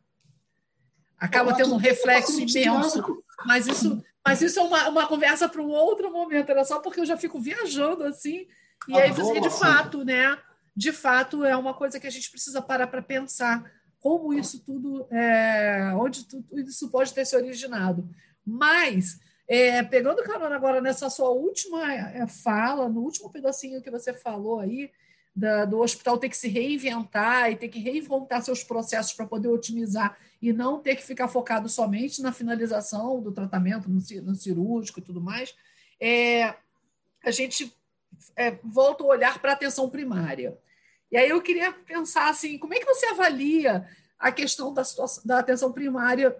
Acaba 1.17 1.55
tendo 1.55 1.73
um 1.73 1.77
reflexo 1.77 2.39
imenso. 2.39 3.23
Mas 3.43 3.65
isso, 3.65 4.03
mas 4.23 4.39
isso 4.39 4.59
é 4.59 4.61
uma, 4.61 4.89
uma 4.89 5.07
conversa 5.07 5.49
para 5.49 5.61
um 5.61 5.71
outro 5.71 6.11
momento. 6.11 6.51
Era 6.51 6.63
só 6.63 6.79
porque 6.79 6.99
eu 6.99 7.05
já 7.07 7.17
fico 7.17 7.39
viajando 7.39 8.03
assim. 8.03 8.45
E 8.87 8.95
aí 8.95 9.11
você, 9.11 9.39
de 9.39 9.49
fato, 9.49 10.05
né? 10.05 10.37
De 10.75 10.91
fato, 10.91 11.43
é 11.43 11.57
uma 11.57 11.73
coisa 11.73 11.99
que 11.99 12.05
a 12.05 12.11
gente 12.11 12.29
precisa 12.29 12.61
parar 12.61 12.85
para 12.85 13.01
pensar 13.01 13.65
como 13.99 14.31
isso 14.31 14.63
tudo, 14.63 15.07
é, 15.09 15.91
onde 15.95 16.23
tudo 16.25 16.45
isso 16.59 16.87
pode 16.91 17.11
ter 17.15 17.25
se 17.25 17.35
originado. 17.35 18.07
Mas, 18.45 19.19
é, 19.47 19.81
pegando 19.81 20.23
carona 20.23 20.55
agora 20.55 20.81
nessa 20.81 21.09
sua 21.09 21.29
última 21.29 21.93
é, 21.93 22.27
fala, 22.27 22.89
no 22.89 23.01
último 23.01 23.29
pedacinho 23.29 23.81
que 23.81 23.89
você 23.89 24.13
falou 24.13 24.59
aí, 24.59 24.91
da, 25.33 25.65
do 25.65 25.79
hospital 25.79 26.17
ter 26.17 26.29
que 26.29 26.35
se 26.35 26.47
reinventar 26.47 27.51
e 27.51 27.55
ter 27.55 27.67
que 27.69 27.79
reinventar 27.79 28.41
seus 28.41 28.63
processos 28.63 29.13
para 29.13 29.27
poder 29.27 29.47
otimizar 29.47 30.17
e 30.41 30.51
não 30.51 30.79
ter 30.79 30.95
que 30.95 31.03
ficar 31.03 31.27
focado 31.27 31.69
somente 31.69 32.21
na 32.21 32.31
finalização 32.31 33.21
do 33.21 33.31
tratamento, 33.31 33.87
no, 33.87 34.01
no 34.23 34.35
cirúrgico 34.35 34.99
e 34.99 35.03
tudo 35.03 35.21
mais, 35.21 35.55
é, 35.99 36.55
a 37.23 37.31
gente 37.31 37.71
é, 38.35 38.57
volta 38.63 39.03
o 39.03 39.07
olhar 39.07 39.39
para 39.39 39.51
a 39.51 39.53
atenção 39.53 39.89
primária. 39.89 40.57
E 41.11 41.15
aí 41.15 41.29
eu 41.29 41.41
queria 41.41 41.71
pensar 41.71 42.29
assim, 42.29 42.57
como 42.57 42.73
é 42.73 42.79
que 42.79 42.85
você 42.85 43.05
avalia 43.05 43.87
a 44.19 44.31
questão 44.31 44.73
da, 44.73 44.83
situação, 44.83 45.23
da 45.25 45.39
atenção 45.39 45.71
primária 45.71 46.35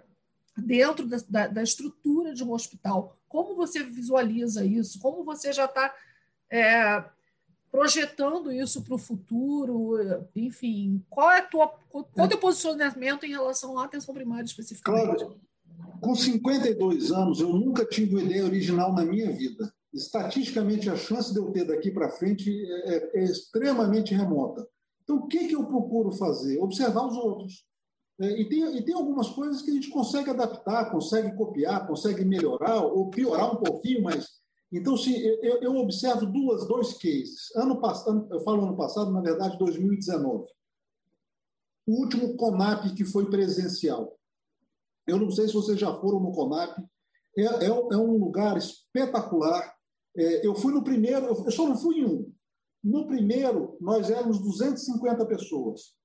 dentro 0.62 1.06
da, 1.06 1.16
da, 1.28 1.46
da, 1.46 1.62
estrutura 1.62 2.34
de 2.34 2.44
um 2.44 2.52
hospital? 2.52 3.16
Como 3.28 3.54
você 3.54 3.82
visualiza 3.82 4.64
isso? 4.64 4.98
Como 5.00 5.24
você 5.24 5.52
já 5.52 5.64
está 5.66 5.94
é, 6.50 7.04
projetando 7.70 8.50
isso 8.50 8.82
para 8.82 8.94
o 8.94 8.98
futuro, 8.98 10.26
enfim, 10.34 11.04
qual 11.08 11.30
é, 11.30 11.42
tua, 11.42 11.68
qual 11.88 12.08
é 12.16 12.22
o 12.22 12.28
teu 12.28 12.38
posicionamento 12.38 13.24
em 13.24 13.30
relação 13.30 13.78
à 13.78 13.84
atenção 13.84 14.14
primária 14.14 14.44
especificamente? 14.44 15.24
Claro. 15.24 15.40
Com 16.00 16.14
52 16.14 17.12
anos, 17.12 17.40
eu 17.40 17.52
nunca 17.52 17.84
tive 17.84 18.14
uma 18.14 18.22
ideia 18.22 18.44
original 18.44 18.92
na 18.92 19.04
minha 19.04 19.30
vida. 19.30 19.72
Estatisticamente, 19.92 20.88
a 20.88 20.96
chance 20.96 21.32
de 21.32 21.38
eu 21.38 21.50
ter 21.50 21.64
daqui 21.64 21.90
para 21.90 22.10
frente 22.10 22.50
é, 22.84 23.18
é, 23.18 23.24
extremamente 23.24 24.14
remota. 24.14 24.66
Então, 25.02 25.16
o 25.16 25.26
que, 25.26 25.48
que 25.48 25.56
eu 25.56 25.64
procuro 25.64 26.12
fazer? 26.12 26.58
Observar 26.58 27.06
os 27.06 27.16
outros. 27.16 27.64
É, 28.20 28.40
e, 28.40 28.48
tem, 28.48 28.76
e 28.76 28.84
tem 28.84 28.94
algumas 28.94 29.28
coisas 29.30 29.62
que 29.62 29.70
a 29.70 29.74
gente 29.74 29.90
consegue 29.90 30.30
adaptar, 30.30 30.90
consegue 30.90 31.36
copiar, 31.36 31.86
consegue 31.86 32.24
melhorar 32.24 32.82
ou 32.82 33.10
piorar 33.10 33.54
um 33.54 33.62
pouquinho, 33.62 34.02
mas 34.02 34.38
então, 34.70 34.96
se 34.96 35.16
eu, 35.42 35.62
eu, 35.62 35.76
observo 35.76 36.26
duas, 36.26 36.66
dois 36.68 36.92
cases. 36.92 37.54
Ano 37.56 37.80
passado, 37.80 38.28
eu 38.30 38.40
falo 38.40 38.64
ano 38.64 38.76
passado, 38.76 39.10
na 39.10 39.20
verdade, 39.20 39.58
2019. 39.58 40.46
O 41.86 42.02
último 42.02 42.36
CONAP 42.36 42.94
que 42.94 43.04
foi 43.04 43.30
presencial. 43.30 44.18
Eu 45.06 45.18
não 45.18 45.30
sei 45.30 45.48
se 45.48 45.54
vocês 45.54 45.80
já 45.80 45.94
foram 45.94 46.20
no 46.20 46.32
CONAP. 46.32 46.78
É, 47.38 47.42
é, 47.42 47.66
é 47.66 47.96
um 47.96 48.18
lugar 48.18 48.58
espetacular. 48.58 49.74
É, 50.14 50.46
eu 50.46 50.54
fui 50.54 50.72
no 50.74 50.84
primeiro, 50.84 51.26
eu 51.26 51.50
só 51.50 51.66
não 51.66 51.76
fui 51.76 52.00
em 52.00 52.04
um. 52.04 52.32
No 52.84 53.06
primeiro, 53.06 53.78
nós 53.80 54.10
éramos 54.10 54.38
250 54.38 55.24
pessoas. 55.24 55.96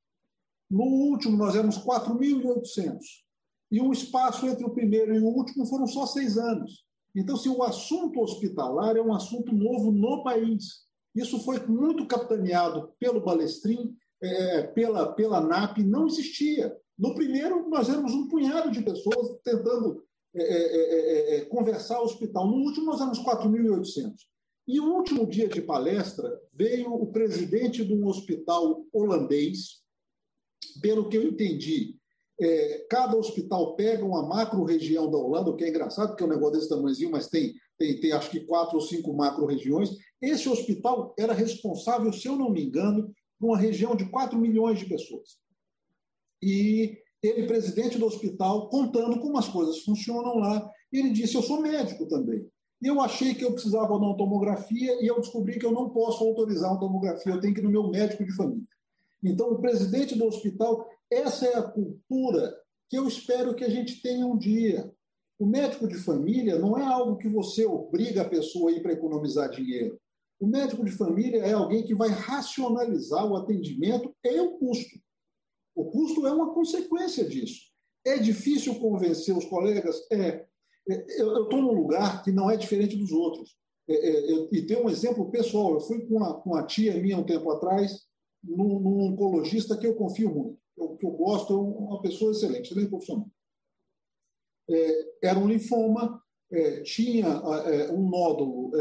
No 0.73 0.85
último, 0.85 1.37
nós 1.37 1.53
éramos 1.53 1.77
4.800. 1.77 2.97
E 3.71 3.79
o 3.79 3.91
espaço 3.91 4.47
entre 4.47 4.65
o 4.65 4.71
primeiro 4.71 5.13
e 5.13 5.19
o 5.19 5.27
último 5.27 5.67
foram 5.67 5.85
só 5.85 6.07
seis 6.07 6.35
anos. 6.35 6.83
Então, 7.15 7.37
se 7.37 7.47
o 7.47 7.61
assunto 7.61 8.19
hospitalar 8.19 8.97
é 8.97 9.01
um 9.01 9.13
assunto 9.13 9.53
novo 9.53 9.91
no 9.91 10.23
país, 10.23 10.87
isso 11.15 11.39
foi 11.43 11.59
muito 11.67 12.07
capitaneado 12.07 12.91
pelo 12.99 13.21
Balestrin, 13.21 13.95
é, 14.19 14.63
pela, 14.63 15.13
pela 15.13 15.39
NAP, 15.39 15.77
não 15.83 16.07
existia. 16.07 16.75
No 16.97 17.13
primeiro, 17.13 17.69
nós 17.69 17.87
éramos 17.87 18.11
um 18.15 18.27
punhado 18.27 18.71
de 18.71 18.81
pessoas 18.81 19.39
tentando 19.43 20.03
é 20.35 20.41
é, 20.41 20.55
é, 20.55 21.35
é, 21.35 21.35
é, 21.35 21.45
conversar 21.45 21.97
ao 21.97 22.05
hospital. 22.05 22.47
No 22.47 22.55
último, 22.55 22.87
nós 22.87 22.99
éramos 22.99 23.19
4.800. 23.19 24.13
E 24.67 24.79
o 24.79 24.95
último 24.95 25.27
dia 25.27 25.47
de 25.47 25.61
palestra, 25.61 26.41
veio 26.51 26.91
o 26.91 27.11
presidente 27.11 27.85
de 27.85 27.93
um 27.93 28.07
hospital 28.07 28.83
holandês, 28.91 29.82
pelo 30.81 31.09
que 31.09 31.17
eu 31.17 31.23
entendi, 31.23 31.95
é, 32.39 32.85
cada 32.89 33.15
hospital 33.15 33.75
pega 33.75 34.03
uma 34.03 34.27
macro-região 34.27 35.09
da 35.09 35.17
Holanda, 35.17 35.49
o 35.49 35.55
que 35.55 35.63
é 35.63 35.69
engraçado, 35.69 36.09
porque 36.09 36.23
é 36.23 36.25
um 36.25 36.29
negócio 36.29 36.53
desse 36.53 36.69
tamanhozinho, 36.69 37.11
mas 37.11 37.27
tem, 37.27 37.53
tem, 37.77 37.99
tem 37.99 38.11
acho 38.11 38.29
que 38.29 38.41
quatro 38.41 38.75
ou 38.75 38.81
cinco 38.81 39.13
macro-regiões. 39.13 39.91
Esse 40.21 40.49
hospital 40.49 41.13
era 41.17 41.33
responsável, 41.33 42.11
se 42.11 42.27
eu 42.27 42.35
não 42.35 42.49
me 42.49 42.63
engano, 42.65 43.13
por 43.39 43.47
uma 43.47 43.57
região 43.57 43.95
de 43.95 44.09
4 44.09 44.37
milhões 44.39 44.79
de 44.79 44.85
pessoas. 44.85 45.37
E 46.41 46.97
ele, 47.21 47.47
presidente 47.47 47.97
do 47.97 48.05
hospital, 48.05 48.69
contando 48.69 49.19
como 49.19 49.37
as 49.37 49.47
coisas 49.47 49.79
funcionam 49.79 50.37
lá, 50.37 50.69
ele 50.91 51.09
disse: 51.11 51.35
Eu 51.35 51.41
sou 51.41 51.61
médico 51.61 52.07
também. 52.07 52.45
E 52.81 52.87
eu 52.87 52.99
achei 52.99 53.33
que 53.33 53.45
eu 53.45 53.53
precisava 53.53 53.97
de 53.97 54.05
uma 54.05 54.17
tomografia 54.17 55.01
e 55.01 55.07
eu 55.07 55.19
descobri 55.21 55.57
que 55.57 55.65
eu 55.65 55.71
não 55.71 55.89
posso 55.89 56.23
autorizar 56.23 56.71
uma 56.71 56.79
tomografia, 56.79 57.31
eu 57.31 57.39
tenho 57.39 57.53
que 57.53 57.61
ir 57.61 57.63
no 57.63 57.71
meu 57.71 57.89
médico 57.89 58.25
de 58.25 58.35
família. 58.35 58.67
Então, 59.23 59.51
o 59.51 59.61
presidente 59.61 60.15
do 60.15 60.25
hospital 60.25 60.87
essa 61.13 61.45
é 61.45 61.55
a 61.55 61.63
cultura 61.63 62.57
que 62.89 62.97
eu 62.97 63.07
espero 63.07 63.55
que 63.55 63.63
a 63.63 63.69
gente 63.69 64.01
tenha 64.01 64.25
um 64.25 64.37
dia. 64.37 64.91
O 65.39 65.45
médico 65.45 65.87
de 65.87 65.95
família 65.95 66.57
não 66.57 66.77
é 66.77 66.83
algo 66.83 67.17
que 67.17 67.27
você 67.27 67.65
obriga 67.65 68.21
a 68.21 68.29
pessoa 68.29 68.71
a 68.71 68.73
ir 68.73 68.81
para 68.81 68.93
economizar 68.93 69.49
dinheiro. 69.49 69.99
O 70.39 70.47
médico 70.47 70.83
de 70.83 70.91
família 70.91 71.43
é 71.43 71.53
alguém 71.53 71.85
que 71.85 71.95
vai 71.95 72.09
racionalizar 72.09 73.25
o 73.25 73.35
atendimento 73.35 74.13
e 74.23 74.39
o 74.39 74.57
custo. 74.57 74.99
O 75.75 75.85
custo 75.85 76.27
é 76.27 76.31
uma 76.31 76.53
consequência 76.53 77.23
disso. 77.25 77.61
É 78.05 78.17
difícil 78.17 78.79
convencer 78.79 79.35
os 79.35 79.45
colegas? 79.45 80.05
É. 80.11 80.45
é 80.89 81.21
eu 81.21 81.43
estou 81.43 81.61
num 81.61 81.73
lugar 81.73 82.23
que 82.23 82.31
não 82.31 82.49
é 82.49 82.57
diferente 82.57 82.95
dos 82.95 83.11
outros. 83.11 83.55
É, 83.87 83.93
é, 83.93 84.47
e 84.51 84.65
tem 84.65 84.77
um 84.77 84.89
exemplo 84.89 85.29
pessoal. 85.31 85.73
Eu 85.73 85.81
fui 85.81 86.05
com 86.05 86.17
uma, 86.17 86.33
com 86.41 86.51
uma 86.51 86.65
tia 86.65 86.99
minha 87.01 87.17
um 87.17 87.23
tempo 87.23 87.49
atrás, 87.51 88.01
num, 88.43 88.79
num 88.79 89.13
oncologista 89.13 89.77
que 89.77 89.87
eu 89.87 89.95
confio 89.95 90.33
muito, 90.33 90.59
eu, 90.77 90.95
que 90.97 91.05
eu 91.05 91.11
gosto, 91.11 91.53
é 91.53 91.57
uma 91.57 92.01
pessoa 92.01 92.31
excelente, 92.31 92.71
excelente 92.71 92.89
profissional. 92.89 93.27
É, 94.69 95.27
era 95.29 95.39
um 95.39 95.47
linfoma, 95.47 96.21
é, 96.51 96.81
tinha 96.81 97.27
é, 97.27 97.91
um 97.91 98.09
nódulo 98.09 98.71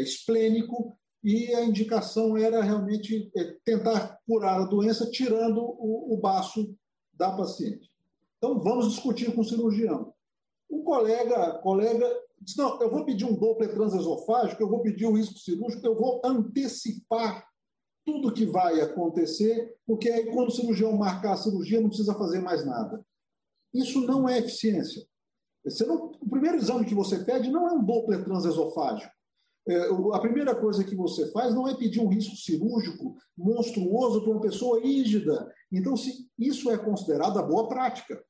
esplênico 0.00 0.96
e 1.22 1.54
a 1.54 1.64
indicação 1.64 2.36
era 2.36 2.62
realmente 2.62 3.30
tentar 3.64 4.18
curar 4.26 4.60
a 4.60 4.66
doença 4.66 5.08
tirando 5.10 5.58
o, 5.58 6.14
o 6.14 6.16
baço 6.16 6.74
da 7.12 7.30
paciente. 7.36 7.90
Então, 8.38 8.58
vamos 8.60 8.90
discutir 8.90 9.32
com 9.32 9.42
o 9.42 9.44
cirurgião. 9.44 10.12
Um 10.68 10.82
colega, 10.82 11.58
colega 11.58 12.04
disse, 12.40 12.58
não, 12.58 12.80
eu 12.82 12.90
vou 12.90 13.04
pedir 13.04 13.24
um 13.24 13.36
Doppler 13.36 13.72
transesofágico, 13.72 14.60
eu 14.60 14.68
vou 14.68 14.80
pedir 14.80 15.06
o 15.06 15.12
risco 15.12 15.38
cirúrgico, 15.38 15.86
eu 15.86 15.96
vou 15.96 16.20
antecipar 16.24 17.46
tudo 18.04 18.32
que 18.32 18.44
vai 18.44 18.80
acontecer, 18.80 19.76
porque 19.86 20.10
aí 20.10 20.26
quando 20.32 20.48
o 20.48 20.52
cirurgião 20.52 20.96
marcar 20.96 21.34
a 21.34 21.36
cirurgia 21.36 21.80
não 21.80 21.88
precisa 21.88 22.14
fazer 22.14 22.40
mais 22.40 22.64
nada. 22.64 23.04
Isso 23.72 24.00
não 24.00 24.28
é 24.28 24.38
eficiência. 24.38 25.02
Não, 25.86 26.12
o 26.20 26.28
primeiro 26.28 26.56
exame 26.56 26.84
que 26.84 26.94
você 26.94 27.24
pede 27.24 27.50
não 27.50 27.68
é 27.68 27.72
um 27.72 27.84
Doppler 27.84 28.24
transesofágico. 28.24 29.12
É, 29.68 29.76
a 30.12 30.18
primeira 30.18 30.56
coisa 30.56 30.82
que 30.82 30.96
você 30.96 31.30
faz 31.30 31.54
não 31.54 31.68
é 31.68 31.76
pedir 31.76 32.00
um 32.00 32.08
risco 32.08 32.34
cirúrgico 32.34 33.16
monstruoso 33.38 34.22
para 34.22 34.32
uma 34.32 34.40
pessoa 34.40 34.80
rígida. 34.80 35.52
Então, 35.70 35.96
se 35.96 36.28
isso 36.36 36.70
é 36.70 36.76
considerado 36.76 37.38
a 37.38 37.42
boa 37.42 37.68
prática. 37.68 38.22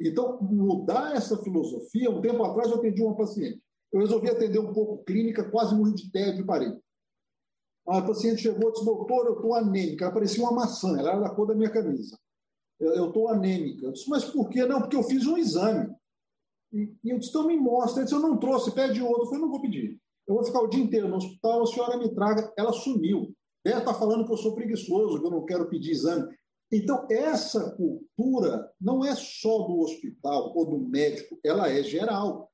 Então, 0.00 0.40
mudar 0.42 1.16
essa 1.16 1.36
filosofia, 1.42 2.10
um 2.10 2.20
tempo 2.20 2.44
atrás 2.44 2.70
eu 2.70 2.76
atendi 2.76 3.02
uma 3.02 3.16
paciente. 3.16 3.60
Eu 3.92 4.00
resolvi 4.00 4.30
atender 4.30 4.58
um 4.58 4.72
pouco 4.72 5.02
clínica, 5.04 5.50
quase 5.50 5.74
morri 5.74 5.94
de 5.94 6.12
tédio 6.12 6.42
e 6.42 6.46
parei. 6.46 6.72
A 7.88 8.02
paciente 8.02 8.42
chegou 8.42 8.68
e 8.68 8.72
disse, 8.72 8.84
doutor, 8.84 9.26
eu 9.26 9.34
estou 9.34 9.54
anêmica. 9.54 10.04
Ela 10.04 10.14
parecia 10.14 10.42
uma 10.42 10.52
maçã, 10.52 10.98
ela 10.98 11.10
era 11.10 11.20
da 11.20 11.30
cor 11.30 11.46
da 11.46 11.54
minha 11.54 11.70
camisa. 11.70 12.18
Eu 12.80 13.08
estou 13.08 13.28
anêmica. 13.28 13.86
Eu 13.86 13.92
disse, 13.92 14.08
mas 14.08 14.24
por 14.24 14.48
quê? 14.48 14.64
Não, 14.66 14.80
porque 14.80 14.96
eu 14.96 15.02
fiz 15.02 15.26
um 15.26 15.38
exame. 15.38 15.94
E, 16.72 16.92
e 17.04 17.10
eu 17.10 17.18
disse, 17.18 17.30
então 17.30 17.46
me 17.46 17.56
mostra. 17.56 18.00
Ele 18.00 18.04
disse, 18.04 18.14
eu 18.14 18.20
não 18.20 18.36
trouxe, 18.36 18.72
pede 18.72 19.00
outro. 19.00 19.22
Eu 19.22 19.26
falei, 19.26 19.40
não 19.40 19.50
vou 19.50 19.62
pedir. 19.62 19.98
Eu 20.26 20.34
vou 20.34 20.44
ficar 20.44 20.60
o 20.60 20.66
dia 20.66 20.82
inteiro 20.82 21.08
no 21.08 21.16
hospital, 21.16 21.62
a 21.62 21.66
senhora 21.66 21.96
me 21.96 22.12
traga. 22.12 22.52
Ela 22.56 22.72
sumiu. 22.72 23.32
Ela 23.64 23.78
está 23.78 23.94
falando 23.94 24.26
que 24.26 24.32
eu 24.32 24.36
sou 24.36 24.54
preguiçoso, 24.54 25.20
que 25.20 25.26
eu 25.26 25.30
não 25.30 25.44
quero 25.44 25.68
pedir 25.68 25.92
exame. 25.92 26.36
Então, 26.70 27.06
essa 27.08 27.70
cultura 27.76 28.72
não 28.80 29.04
é 29.04 29.14
só 29.14 29.58
do 29.66 29.80
hospital 29.80 30.52
ou 30.56 30.66
do 30.66 30.78
médico, 30.78 31.38
ela 31.44 31.70
é 31.70 31.82
geral. 31.82 32.50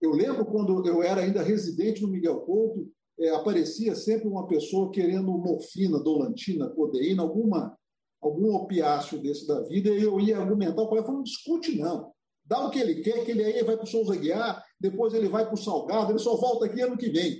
Eu 0.00 0.10
lembro 0.10 0.44
quando 0.44 0.86
eu 0.86 1.02
era 1.02 1.20
ainda 1.20 1.42
residente 1.42 2.02
no 2.02 2.08
Miguel 2.08 2.40
Couto, 2.40 2.90
é, 3.20 3.30
aparecia 3.30 3.94
sempre 3.94 4.28
uma 4.28 4.46
pessoa 4.46 4.90
querendo 4.90 5.26
morfina, 5.26 5.98
dolantina, 5.98 6.68
codeína, 6.70 7.22
alguma, 7.22 7.76
algum 8.20 8.54
opiáceo 8.54 9.20
desse 9.20 9.46
da 9.46 9.60
vida, 9.62 9.90
e 9.90 10.02
eu 10.02 10.20
ia 10.20 10.38
argumentar, 10.38 10.82
o 10.82 10.88
colega 10.88 11.10
não 11.10 11.22
discute 11.22 11.76
não. 11.76 12.12
Dá 12.44 12.66
o 12.66 12.70
que 12.70 12.78
ele 12.78 13.02
quer, 13.02 13.24
que 13.24 13.30
ele 13.30 13.44
aí 13.44 13.62
vai 13.62 13.76
para 13.76 13.84
o 13.84 13.88
Souza 13.88 14.16
Guiar, 14.16 14.64
depois 14.80 15.12
ele 15.12 15.28
vai 15.28 15.44
para 15.44 15.54
o 15.54 15.58
Salgado, 15.58 16.12
ele 16.12 16.18
só 16.18 16.36
volta 16.36 16.66
aqui 16.66 16.80
ano 16.80 16.96
que 16.96 17.10
vem. 17.10 17.38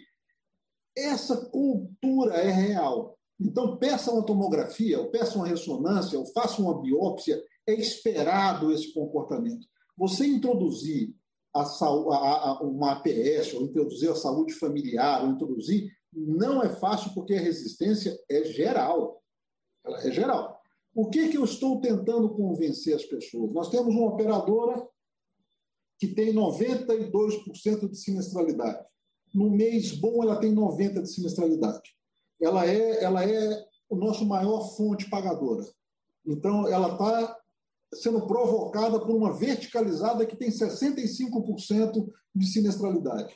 Essa 0.97 1.37
cultura 1.47 2.35
é 2.35 2.51
real. 2.51 3.17
Então, 3.41 3.77
peça 3.77 4.11
uma 4.11 4.27
tomografia, 4.27 4.99
ou 4.99 5.11
peça 5.11 5.37
uma 5.37 5.47
ressonância, 5.47 6.19
ou 6.19 6.27
faça 6.27 6.61
uma 6.61 6.83
biópsia, 6.83 7.41
é 7.67 7.73
esperado 7.73 8.73
esse 8.73 8.93
comportamento. 8.93 9.67
Você 9.97 10.27
introduzir 10.27 11.15
a, 11.61 12.51
a, 12.51 12.63
uma 12.63 12.93
APS, 12.93 13.55
ou 13.55 13.63
introduzir 13.63 14.11
a 14.11 14.15
saúde 14.15 14.53
familiar, 14.55 15.23
ou 15.23 15.31
introduzir, 15.31 15.91
não 16.13 16.63
é 16.63 16.69
fácil 16.69 17.13
porque 17.15 17.35
a 17.35 17.41
resistência 17.41 18.19
é 18.29 18.45
geral. 18.45 19.23
Ela 19.85 20.07
é 20.07 20.11
geral. 20.11 20.61
O 20.95 21.09
que, 21.09 21.29
que 21.29 21.37
eu 21.37 21.45
estou 21.45 21.81
tentando 21.81 22.31
convencer 22.31 22.95
as 22.95 23.05
pessoas? 23.05 23.53
Nós 23.53 23.71
temos 23.71 23.95
uma 23.95 24.09
operadora 24.09 24.87
que 25.99 26.09
tem 26.09 26.33
92% 26.33 27.89
de 27.89 27.97
sinistralidade. 27.97 28.85
No 29.35 29.51
mês 29.51 29.93
bom, 29.93 30.23
ela 30.23 30.41
tem 30.41 30.55
90% 30.55 31.03
de 31.03 31.13
sinistralidade. 31.13 31.97
Ela 32.41 32.67
é, 32.67 33.03
ela 33.03 33.25
é 33.25 33.65
o 33.89 33.97
nosso 33.97 34.25
maior 34.25 34.61
fonte 34.77 35.09
pagadora. 35.11 35.65
Então, 36.27 36.69
ela 36.69 36.93
está 36.93 37.38
sendo 37.95 38.27
provocada 38.27 39.01
por 39.01 39.15
uma 39.15 39.33
verticalizada 39.33 40.27
que 40.27 40.37
tem 40.37 40.51
65% 40.51 42.09
de 42.35 42.47
sinestralidade. 42.47 43.35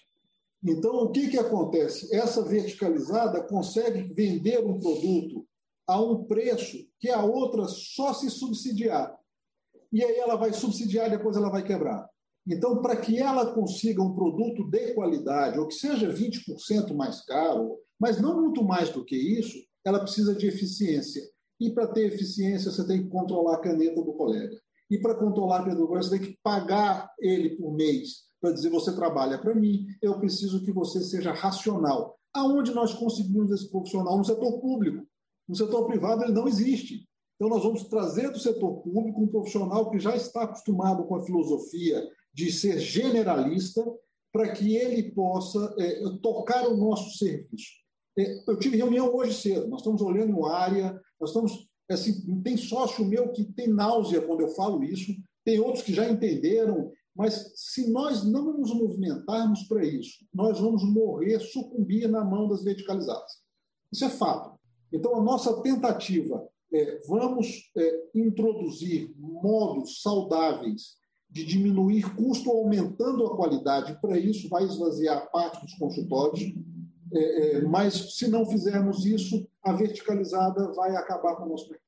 Então, 0.65 0.95
o 1.05 1.11
que, 1.11 1.29
que 1.29 1.39
acontece? 1.39 2.15
Essa 2.15 2.45
verticalizada 2.45 3.43
consegue 3.43 4.13
vender 4.15 4.65
um 4.65 4.79
produto 4.79 5.47
a 5.87 6.01
um 6.01 6.25
preço 6.25 6.79
que 7.01 7.11
a 7.11 7.25
outra 7.25 7.67
só 7.67 8.15
se 8.15 8.31
subsidiar. 8.31 9.17
E 9.93 10.03
aí 10.05 10.17
ela 10.17 10.37
vai 10.37 10.53
subsidiar 10.53 11.09
e 11.09 11.17
depois 11.17 11.37
ela 11.37 11.51
vai 11.51 11.65
quebrar. 11.65 12.09
Então, 12.47 12.81
para 12.81 12.97
que 12.97 13.19
ela 13.19 13.53
consiga 13.55 14.03
um 14.03 14.15
produto 14.15 14.65
de 14.69 14.95
qualidade, 14.95 15.59
ou 15.59 15.67
que 15.67 15.75
seja 15.75 16.13
20% 16.13 16.95
mais 16.95 17.25
caro, 17.25 17.79
mas 17.99 18.21
não 18.21 18.41
muito 18.41 18.65
mais 18.65 18.91
do 18.91 19.05
que 19.05 19.17
isso, 19.17 19.57
ela 19.85 20.01
precisa 20.01 20.35
de 20.35 20.47
eficiência. 20.47 21.23
E 21.63 21.71
para 21.71 21.87
ter 21.87 22.09
eficiência, 22.09 22.73
você 22.73 22.85
tem 22.85 23.05
que 23.05 23.09
controlar 23.09 23.55
a 23.55 23.61
caneta 23.61 24.03
do 24.03 24.13
colega. 24.15 24.61
E 24.91 24.99
para 24.99 25.15
controlar 25.15 25.59
a 25.59 25.61
caneta 25.61 25.81
do 25.81 25.87
colega, 25.87 26.05
você 26.05 26.19
tem 26.19 26.29
que 26.29 26.39
pagar 26.43 27.09
ele 27.21 27.51
por 27.51 27.73
mês 27.73 28.25
para 28.41 28.51
dizer: 28.51 28.69
você 28.69 28.93
trabalha 28.93 29.39
para 29.39 29.55
mim, 29.55 29.87
eu 30.03 30.19
preciso 30.19 30.65
que 30.65 30.73
você 30.73 31.01
seja 31.01 31.33
racional. 31.33 32.19
Aonde 32.35 32.73
nós 32.73 32.93
conseguimos 32.93 33.53
esse 33.53 33.71
profissional? 33.71 34.19
No 34.19 34.25
setor 34.25 34.61
público. 34.61 35.07
No 35.49 35.55
setor 35.55 35.87
privado, 35.87 36.25
ele 36.25 36.33
não 36.33 36.49
existe. 36.49 37.07
Então, 37.37 37.49
nós 37.49 37.63
vamos 37.63 37.85
trazer 37.85 38.31
do 38.33 38.41
setor 38.41 38.83
público 38.83 39.23
um 39.23 39.29
profissional 39.29 39.89
que 39.89 40.01
já 40.01 40.17
está 40.17 40.43
acostumado 40.43 41.05
com 41.05 41.15
a 41.15 41.25
filosofia 41.25 42.03
de 42.35 42.51
ser 42.51 42.81
generalista, 42.81 43.85
para 44.33 44.51
que 44.53 44.75
ele 44.75 45.13
possa 45.13 45.75
é, 45.79 46.01
tocar 46.23 46.67
o 46.67 46.77
nosso 46.77 47.19
serviço. 47.19 47.82
É, 48.19 48.51
eu 48.51 48.59
tive 48.59 48.77
reunião 48.77 49.15
hoje 49.15 49.35
cedo, 49.35 49.69
nós 49.69 49.81
estamos 49.81 50.03
olhando 50.03 50.47
área, 50.47 51.01
nós 51.21 51.31
estamos. 51.31 51.69
Assim, 51.91 52.41
tem 52.43 52.57
sócio 52.57 53.05
meu 53.05 53.33
que 53.33 53.45
tem 53.45 53.69
náusea 53.69 54.23
quando 54.23 54.41
eu 54.41 54.49
falo 54.49 54.83
isso, 54.83 55.13
tem 55.45 55.61
outros 55.61 55.83
que 55.83 55.93
já 55.93 56.09
entenderam, 56.09 56.91
mas 57.15 57.53
se 57.55 57.91
nós 57.91 58.25
não 58.25 58.57
nos 58.57 58.73
movimentarmos 58.73 59.65
para 59.65 59.85
isso, 59.85 60.25
nós 60.33 60.59
vamos 60.59 60.83
morrer, 60.85 61.39
sucumbir 61.41 62.09
na 62.09 62.25
mão 62.25 62.49
das 62.49 62.63
verticalizadas. 62.63 63.43
Isso 63.93 64.05
é 64.05 64.09
fato. 64.09 64.59
Então, 64.91 65.17
a 65.17 65.23
nossa 65.23 65.61
tentativa 65.61 66.49
é 66.73 66.99
vamos 67.07 67.71
é, 67.77 68.03
introduzir 68.15 69.13
modos 69.19 70.01
saudáveis 70.01 70.97
de 71.29 71.45
diminuir 71.45 72.15
custo 72.15 72.51
aumentando 72.51 73.27
a 73.27 73.37
qualidade. 73.37 73.99
Para 74.01 74.19
isso, 74.19 74.49
vai 74.49 74.65
esvaziar 74.65 75.31
parte 75.31 75.63
dos 75.63 75.75
consultórios, 75.75 76.43
é, 77.15 77.57
é, 77.57 77.61
mas 77.63 78.17
se 78.17 78.29
não 78.29 78.47
fizermos 78.47 79.05
isso, 79.05 79.47
a 79.63 79.73
verticalizada 79.73 80.73
vai 80.73 80.97
acabar 80.97 81.37
com 81.37 81.45
o 81.45 81.49
nosso 81.51 81.69
mercado. 81.69 81.83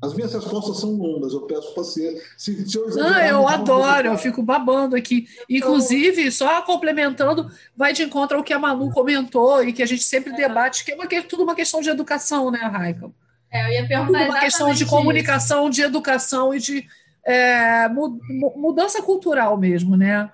As 0.00 0.14
minhas 0.14 0.32
respostas 0.32 0.78
são 0.78 0.92
longas, 0.92 1.32
eu 1.32 1.40
peço 1.42 1.74
paciência. 1.74 2.22
Se, 2.36 2.68
se 2.68 2.78
eu 2.78 2.88
não, 2.90 3.18
eu 3.18 3.48
adoro, 3.48 4.08
eu 4.08 4.16
fico 4.16 4.42
babando 4.42 4.94
aqui. 4.94 5.26
Inclusive, 5.50 6.30
só 6.30 6.62
complementando, 6.62 7.50
vai 7.76 7.92
de 7.92 8.04
encontro 8.04 8.36
ao 8.38 8.44
que 8.44 8.52
a 8.52 8.58
Manu 8.60 8.92
comentou 8.92 9.62
e 9.64 9.72
que 9.72 9.82
a 9.82 9.86
gente 9.86 10.04
sempre 10.04 10.32
debate, 10.32 10.84
que 10.84 10.92
é 10.92 10.94
uma, 10.94 11.06
tudo 11.28 11.42
uma 11.42 11.54
questão 11.54 11.80
de 11.80 11.90
educação, 11.90 12.48
né, 12.48 12.60
Raika? 12.60 13.10
É, 13.50 13.66
eu 13.66 13.72
ia 13.72 13.88
perguntar 13.88 14.18
tudo 14.20 14.30
uma 14.30 14.40
questão 14.40 14.72
de 14.72 14.86
comunicação, 14.86 15.68
de 15.68 15.82
educação 15.82 16.54
e 16.54 16.60
de 16.60 16.86
é, 17.26 17.88
mudança 17.88 19.02
cultural 19.02 19.56
mesmo, 19.56 19.96
né? 19.96 20.30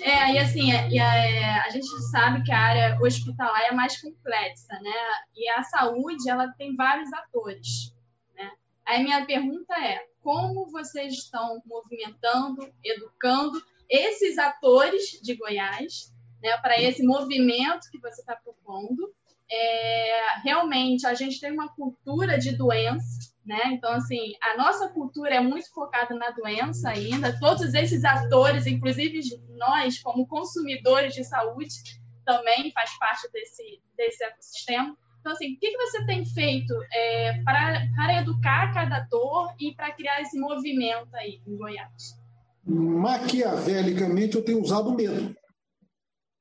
É, 0.00 0.32
e 0.32 0.38
assim, 0.38 0.72
é, 0.72 1.00
a, 1.00 1.16
é, 1.16 1.44
a 1.60 1.70
gente 1.70 1.88
sabe 2.10 2.42
que 2.42 2.52
a 2.52 2.58
área 2.58 2.98
hospitalar 3.00 3.62
é 3.62 3.72
mais 3.72 4.00
complexa, 4.00 4.78
né? 4.80 4.92
E 5.34 5.48
a 5.50 5.62
saúde, 5.62 6.28
ela 6.28 6.48
tem 6.52 6.74
vários 6.76 7.12
atores, 7.12 7.94
né? 8.34 8.50
Aí 8.84 9.02
minha 9.02 9.24
pergunta 9.24 9.74
é, 9.74 10.06
como 10.22 10.70
vocês 10.70 11.14
estão 11.14 11.62
movimentando, 11.66 12.72
educando 12.84 13.62
esses 13.88 14.38
atores 14.38 15.20
de 15.22 15.34
Goiás, 15.34 16.12
né, 16.42 16.56
para 16.58 16.80
esse 16.80 17.02
movimento 17.02 17.90
que 17.90 18.00
você 18.00 18.20
está 18.20 18.34
propondo? 18.36 19.14
É, 19.50 20.40
realmente, 20.42 21.06
a 21.06 21.14
gente 21.14 21.40
tem 21.40 21.52
uma 21.52 21.68
cultura 21.68 22.38
de 22.38 22.56
doença, 22.56 23.32
né? 23.46 23.72
Então, 23.72 23.92
assim, 23.92 24.32
a 24.42 24.56
nossa 24.56 24.88
cultura 24.88 25.36
é 25.36 25.40
muito 25.40 25.72
focada 25.72 26.14
na 26.14 26.30
doença 26.30 26.90
ainda. 26.90 27.38
Todos 27.38 27.72
esses 27.74 28.04
atores, 28.04 28.66
inclusive 28.66 29.20
nós, 29.56 30.02
como 30.02 30.26
consumidores 30.26 31.14
de 31.14 31.24
saúde, 31.24 31.74
também 32.24 32.72
faz 32.72 32.90
parte 32.98 33.30
desse, 33.32 33.80
desse 33.96 34.24
ecossistema. 34.24 34.96
Então, 35.20 35.32
assim, 35.32 35.54
o 35.54 35.58
que, 35.58 35.70
que 35.70 35.76
você 35.78 36.04
tem 36.06 36.24
feito 36.24 36.74
é, 36.92 37.42
para, 37.44 37.86
para 37.94 38.20
educar 38.20 38.74
cada 38.74 38.98
ator 38.98 39.54
e 39.60 39.74
para 39.74 39.92
criar 39.92 40.20
esse 40.20 40.38
movimento 40.38 41.14
aí 41.14 41.40
em 41.46 41.56
Goiás? 41.56 42.16
Maquiavelicamente, 42.64 44.36
eu 44.36 44.44
tenho 44.44 44.60
usado 44.60 44.92
medo. 44.92 45.36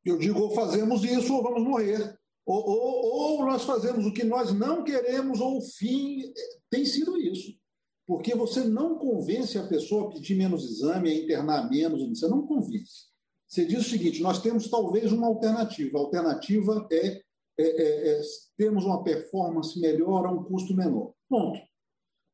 Eu 0.03 0.17
digo, 0.17 0.39
ou 0.39 0.55
fazemos 0.55 1.03
isso 1.03 1.35
ou 1.35 1.43
vamos 1.43 1.63
morrer. 1.63 2.15
Ou, 2.45 2.63
ou, 2.63 3.05
ou, 3.05 3.45
nós 3.45 3.63
fazemos 3.63 4.05
o 4.05 4.13
que 4.13 4.23
nós 4.23 4.53
não 4.53 4.83
queremos, 4.83 5.39
ou 5.39 5.57
o 5.57 5.61
fim 5.61 6.31
tem 6.69 6.85
sido 6.85 7.17
isso. 7.17 7.57
Porque 8.05 8.35
você 8.35 8.63
não 8.63 8.99
convence 8.99 9.57
a 9.57 9.65
pessoa 9.65 10.07
a 10.07 10.11
pedir 10.13 10.35
menos 10.35 10.63
exame, 10.63 11.09
a 11.09 11.15
internar 11.15 11.69
menos, 11.69 12.07
você 12.07 12.27
não 12.27 12.45
convence. 12.45 13.05
Você 13.47 13.65
diz 13.65 13.79
o 13.79 13.89
seguinte: 13.89 14.21
nós 14.21 14.41
temos 14.41 14.69
talvez 14.69 15.11
uma 15.11 15.27
alternativa. 15.27 15.97
A 15.97 16.01
alternativa 16.01 16.87
é, 16.91 17.07
é, 17.07 17.23
é, 17.57 18.19
é 18.19 18.21
termos 18.55 18.85
uma 18.85 19.03
performance 19.03 19.79
melhor 19.79 20.27
a 20.27 20.31
um 20.31 20.43
custo 20.43 20.75
menor. 20.75 21.13
Ponto. 21.27 21.59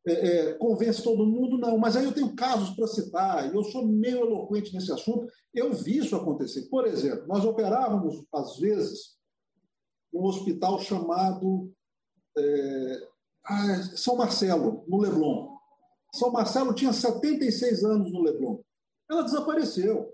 É, 0.06 0.12
é, 0.12 0.54
convence 0.54 1.04
todo 1.04 1.26
mundo? 1.26 1.58
Não, 1.58 1.78
mas 1.78 1.96
aí 1.96 2.04
eu 2.04 2.12
tenho 2.12 2.36
casos 2.36 2.72
para 2.72 2.88
citar, 2.88 3.50
e 3.50 3.56
eu 3.56 3.64
sou 3.64 3.88
meio 3.88 4.26
eloquente 4.26 4.74
nesse 4.74 4.92
assunto. 4.92 5.28
Eu 5.54 5.72
vi 5.72 5.98
isso 5.98 6.16
acontecer. 6.16 6.64
Por 6.64 6.88
exemplo, 6.88 7.28
nós 7.28 7.46
operávamos, 7.46 8.24
às 8.34 8.58
vezes, 8.58 9.21
um 10.14 10.26
hospital 10.26 10.80
chamado 10.80 11.72
é, 12.38 13.08
ah, 13.46 13.84
São 13.96 14.16
Marcelo, 14.16 14.84
no 14.88 14.98
Leblon. 14.98 15.50
São 16.14 16.32
Marcelo 16.32 16.74
tinha 16.74 16.94
76 16.94 17.84
anos 17.84 18.12
no 18.12 18.22
Leblon. 18.22 18.60
Ela 19.10 19.24
desapareceu. 19.24 20.14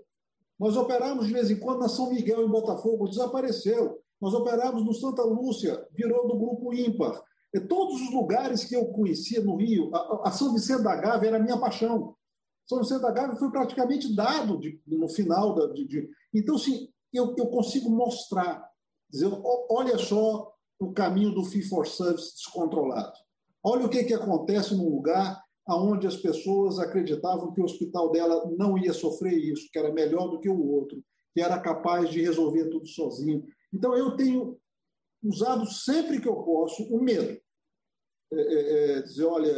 Nós 0.58 0.76
operamos 0.76 1.26
de 1.26 1.32
vez 1.32 1.50
em 1.50 1.58
quando 1.58 1.80
na 1.80 1.88
São 1.88 2.10
Miguel, 2.10 2.44
em 2.44 2.50
Botafogo, 2.50 3.08
desapareceu. 3.08 4.00
Nós 4.20 4.34
operamos 4.34 4.84
no 4.84 4.92
Santa 4.92 5.22
Lúcia, 5.22 5.86
virou 5.92 6.26
do 6.26 6.36
grupo 6.36 6.74
ímpar. 6.74 7.22
E 7.54 7.60
todos 7.60 8.00
os 8.00 8.12
lugares 8.12 8.64
que 8.64 8.74
eu 8.74 8.86
conhecia 8.86 9.42
no 9.42 9.56
Rio, 9.56 9.94
a, 9.94 10.28
a 10.28 10.32
São 10.32 10.52
Vicente 10.52 10.82
da 10.82 10.96
Gávea 10.96 11.28
era 11.28 11.36
a 11.36 11.42
minha 11.42 11.58
paixão. 11.58 12.14
São 12.66 12.80
Vicente 12.80 13.00
da 13.00 13.10
Gávea 13.10 13.36
foi 13.36 13.50
praticamente 13.50 14.14
dado 14.14 14.58
de, 14.58 14.80
no 14.86 15.08
final 15.08 15.54
da. 15.54 15.66
De, 15.72 15.86
de... 15.86 16.10
Então, 16.34 16.58
sim, 16.58 16.88
eu, 17.12 17.34
eu 17.38 17.46
consigo 17.46 17.88
mostrar 17.88 18.67
Dizer, 19.10 19.30
olha 19.70 19.98
só 19.98 20.52
o 20.78 20.92
caminho 20.92 21.34
do 21.34 21.44
fee 21.44 21.62
for 21.62 21.86
service 21.86 22.34
descontrolado. 22.34 23.12
Olha 23.62 23.86
o 23.86 23.88
que, 23.88 24.04
que 24.04 24.14
acontece 24.14 24.74
num 24.74 24.88
lugar 24.88 25.42
onde 25.76 26.06
as 26.06 26.16
pessoas 26.16 26.78
acreditavam 26.78 27.52
que 27.52 27.60
o 27.60 27.64
hospital 27.64 28.10
dela 28.10 28.50
não 28.56 28.78
ia 28.78 28.92
sofrer 28.92 29.34
isso, 29.34 29.68
que 29.70 29.78
era 29.78 29.92
melhor 29.92 30.28
do 30.28 30.40
que 30.40 30.48
o 30.48 30.66
outro, 30.66 31.02
que 31.34 31.42
era 31.42 31.60
capaz 31.60 32.08
de 32.10 32.22
resolver 32.22 32.70
tudo 32.70 32.86
sozinho. 32.86 33.44
Então, 33.72 33.94
eu 33.94 34.16
tenho 34.16 34.58
usado 35.22 35.66
sempre 35.66 36.20
que 36.20 36.28
eu 36.28 36.36
posso 36.36 36.82
o 36.84 37.02
medo. 37.02 37.38
É, 38.32 38.40
é, 38.40 38.92
é 38.98 39.02
dizer, 39.02 39.24
olha, 39.24 39.54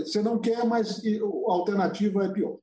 você 0.00 0.20
não 0.20 0.38
quer, 0.38 0.66
mas 0.66 1.02
a 1.04 1.52
alternativa 1.52 2.24
é 2.24 2.32
pior. 2.32 2.58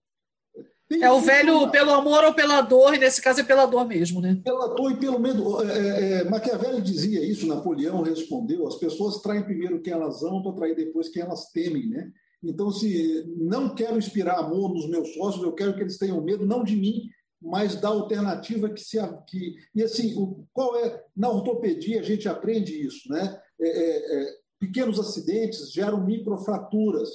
Tem 0.89 1.04
é 1.04 1.12
o 1.12 1.21
velho 1.21 1.69
pelo 1.69 1.91
amor 1.91 2.23
ou 2.23 2.34
pela 2.34 2.62
dor, 2.62 2.95
e 2.95 2.97
nesse 2.97 3.21
caso 3.21 3.41
é 3.41 3.43
pela 3.43 3.67
dor 3.67 3.88
mesmo, 3.88 4.19
né? 4.19 4.41
Pela 4.43 4.73
dor 4.73 4.91
e 4.91 4.97
pelo 4.97 5.19
medo. 5.19 5.62
É, 5.62 6.23
é, 6.23 6.28
é, 6.28 6.82
dizia 6.82 7.23
isso, 7.23 7.45
Napoleão 7.45 8.02
respondeu: 8.02 8.67
as 8.67 8.75
pessoas 8.75 9.21
traem 9.21 9.43
primeiro 9.43 9.84
quem 9.84 9.93
elas 9.93 10.23
amam 10.23 10.41
para 10.41 10.54
trair 10.54 10.75
depois 10.75 11.08
quem 11.08 11.21
elas 11.21 11.52
temem, 11.52 11.88
né? 11.88 12.12
Então, 12.43 12.71
se 12.71 13.23
não 13.38 13.75
quero 13.75 13.99
inspirar 13.99 14.39
amor 14.39 14.73
nos 14.73 14.89
meus 14.89 15.13
sócios, 15.13 15.43
eu 15.43 15.54
quero 15.54 15.75
que 15.75 15.82
eles 15.82 15.99
tenham 15.99 16.23
medo, 16.23 16.43
não 16.43 16.63
de 16.63 16.75
mim, 16.75 17.08
mas 17.39 17.75
da 17.75 17.89
alternativa 17.89 18.67
que 18.67 18.82
se. 18.82 18.97
Que, 19.28 19.58
e 19.75 19.84
assim, 19.84 20.15
o, 20.15 20.43
qual 20.52 20.75
é. 20.75 21.04
Na 21.15 21.30
ortopedia 21.30 21.99
a 21.99 22.04
gente 22.04 22.28
aprende 22.28 22.73
isso, 22.73 23.08
né? 23.12 23.39
É, 23.62 23.67
é, 23.67 24.23
é 24.23 24.39
pequenos 24.60 24.99
acidentes 24.99 25.71
geram 25.71 26.04
microfraturas 26.04 27.10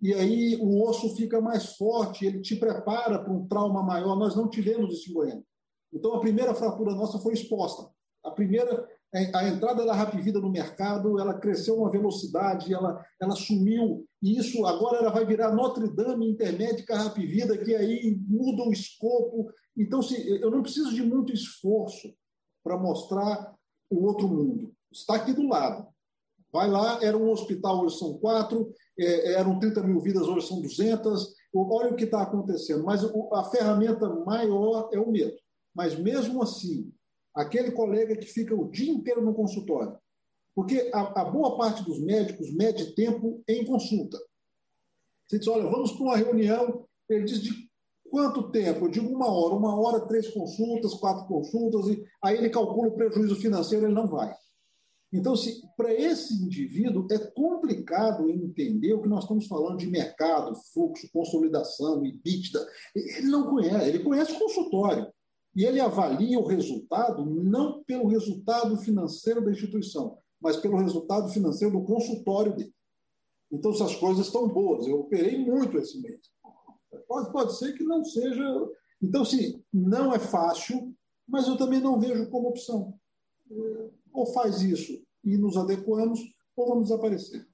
e 0.00 0.14
aí 0.14 0.56
o 0.60 0.84
osso 0.88 1.14
fica 1.16 1.40
mais 1.40 1.76
forte, 1.76 2.24
ele 2.24 2.40
te 2.40 2.54
prepara 2.56 3.18
para 3.18 3.32
um 3.32 3.46
trauma 3.46 3.82
maior. 3.82 4.16
Nós 4.16 4.36
não 4.36 4.48
tivemos 4.48 4.94
isso 4.94 5.10
em 5.10 5.14
Goiânia. 5.14 5.44
Então, 5.92 6.14
a 6.14 6.20
primeira 6.20 6.54
fratura 6.54 6.94
nossa 6.94 7.18
foi 7.18 7.32
exposta. 7.32 7.90
A 8.24 8.30
primeira, 8.30 8.86
é, 9.12 9.36
a 9.36 9.48
entrada 9.48 9.84
da 9.84 9.94
Rapvida 9.94 10.38
no 10.38 10.50
mercado, 10.50 11.18
ela 11.18 11.34
cresceu 11.34 11.78
uma 11.78 11.90
velocidade, 11.90 12.72
ela, 12.72 13.04
ela 13.20 13.34
sumiu. 13.34 14.06
E 14.22 14.38
isso 14.38 14.64
agora 14.66 14.98
ela 14.98 15.10
vai 15.10 15.24
virar 15.24 15.52
Notre 15.52 15.88
Dame 15.88 16.30
Intermédica 16.30 16.96
Rapvida, 16.96 17.56
que 17.58 17.74
aí 17.74 18.16
muda 18.28 18.62
o 18.62 18.72
escopo. 18.72 19.50
Então, 19.76 20.00
se, 20.00 20.40
eu 20.40 20.50
não 20.50 20.62
preciso 20.62 20.94
de 20.94 21.02
muito 21.02 21.32
esforço 21.32 22.14
para 22.62 22.78
mostrar 22.78 23.54
o 23.90 24.04
outro 24.04 24.28
mundo. 24.28 24.72
Está 24.92 25.16
aqui 25.16 25.32
do 25.32 25.48
lado. 25.48 25.88
Vai 26.52 26.68
lá, 26.68 26.98
era 27.02 27.16
um 27.16 27.30
hospital, 27.30 27.84
hoje 27.84 27.98
são 27.98 28.18
quatro, 28.18 28.72
é, 28.98 29.32
eram 29.34 29.58
30 29.58 29.82
mil 29.82 30.00
vidas, 30.00 30.26
hoje 30.26 30.46
são 30.46 30.60
200. 30.60 31.34
Olha 31.54 31.92
o 31.92 31.96
que 31.96 32.04
está 32.04 32.22
acontecendo. 32.22 32.84
Mas 32.84 33.02
a 33.32 33.44
ferramenta 33.44 34.08
maior 34.24 34.88
é 34.92 34.98
o 34.98 35.10
medo. 35.10 35.36
Mas 35.74 35.98
mesmo 35.98 36.42
assim, 36.42 36.90
aquele 37.34 37.70
colega 37.70 38.16
que 38.16 38.26
fica 38.26 38.54
o 38.54 38.70
dia 38.70 38.90
inteiro 38.90 39.22
no 39.22 39.34
consultório, 39.34 39.96
porque 40.54 40.90
a, 40.92 41.20
a 41.20 41.24
boa 41.24 41.56
parte 41.56 41.84
dos 41.84 42.00
médicos 42.00 42.52
mede 42.52 42.94
tempo 42.94 43.42
em 43.46 43.64
consulta. 43.64 44.18
Você 45.26 45.38
diz, 45.38 45.46
olha, 45.46 45.70
vamos 45.70 45.92
para 45.92 46.02
uma 46.02 46.16
reunião, 46.16 46.84
ele 47.08 47.24
diz 47.24 47.40
de 47.40 47.68
quanto 48.10 48.50
tempo? 48.50 48.86
Eu 48.86 48.90
digo 48.90 49.08
uma 49.08 49.30
hora, 49.30 49.54
uma 49.54 49.78
hora, 49.78 50.06
três 50.06 50.28
consultas, 50.28 50.94
quatro 50.94 51.26
consultas, 51.26 51.86
e 51.86 52.02
aí 52.24 52.38
ele 52.38 52.50
calcula 52.50 52.88
o 52.88 52.94
prejuízo 52.94 53.36
financeiro, 53.36 53.86
ele 53.86 53.94
não 53.94 54.08
vai. 54.08 54.34
Então, 55.12 55.32
para 55.76 55.92
esse 55.94 56.34
indivíduo, 56.34 57.06
é 57.10 57.18
complicado 57.18 58.28
entender 58.28 58.92
o 58.92 59.00
que 59.00 59.08
nós 59.08 59.24
estamos 59.24 59.46
falando 59.46 59.78
de 59.78 59.86
mercado, 59.86 60.54
fluxo, 60.72 61.10
consolidação, 61.10 62.04
EBITDA. 62.04 62.66
Ele 62.94 63.28
não 63.28 63.48
conhece, 63.48 63.88
ele 63.88 64.00
conhece 64.00 64.38
consultório. 64.38 65.10
E 65.56 65.64
ele 65.64 65.80
avalia 65.80 66.38
o 66.38 66.46
resultado 66.46 67.24
não 67.24 67.82
pelo 67.84 68.06
resultado 68.06 68.76
financeiro 68.76 69.42
da 69.42 69.50
instituição, 69.50 70.18
mas 70.40 70.58
pelo 70.58 70.76
resultado 70.76 71.30
financeiro 71.30 71.72
do 71.72 71.84
consultório 71.84 72.54
dele. 72.54 72.74
Então, 73.50 73.72
se 73.72 73.82
as 73.82 73.96
coisas 73.96 74.26
estão 74.26 74.46
boas, 74.46 74.86
eu 74.86 75.00
operei 75.00 75.38
muito 75.38 75.78
esse 75.78 75.98
mês. 76.02 76.20
Pode, 77.08 77.32
pode 77.32 77.58
ser 77.58 77.72
que 77.72 77.82
não 77.82 78.04
seja. 78.04 78.44
Então, 79.02 79.24
sim, 79.24 79.64
não 79.72 80.12
é 80.12 80.18
fácil, 80.18 80.94
mas 81.26 81.48
eu 81.48 81.56
também 81.56 81.80
não 81.80 81.98
vejo 81.98 82.28
como 82.28 82.50
opção 82.50 82.98
ou 84.12 84.26
faz 84.26 84.62
isso 84.62 85.02
e 85.24 85.36
nos 85.36 85.56
adequamos, 85.56 86.20
ou 86.56 86.68
vamos 86.68 86.88
desaparecer. 86.88 87.46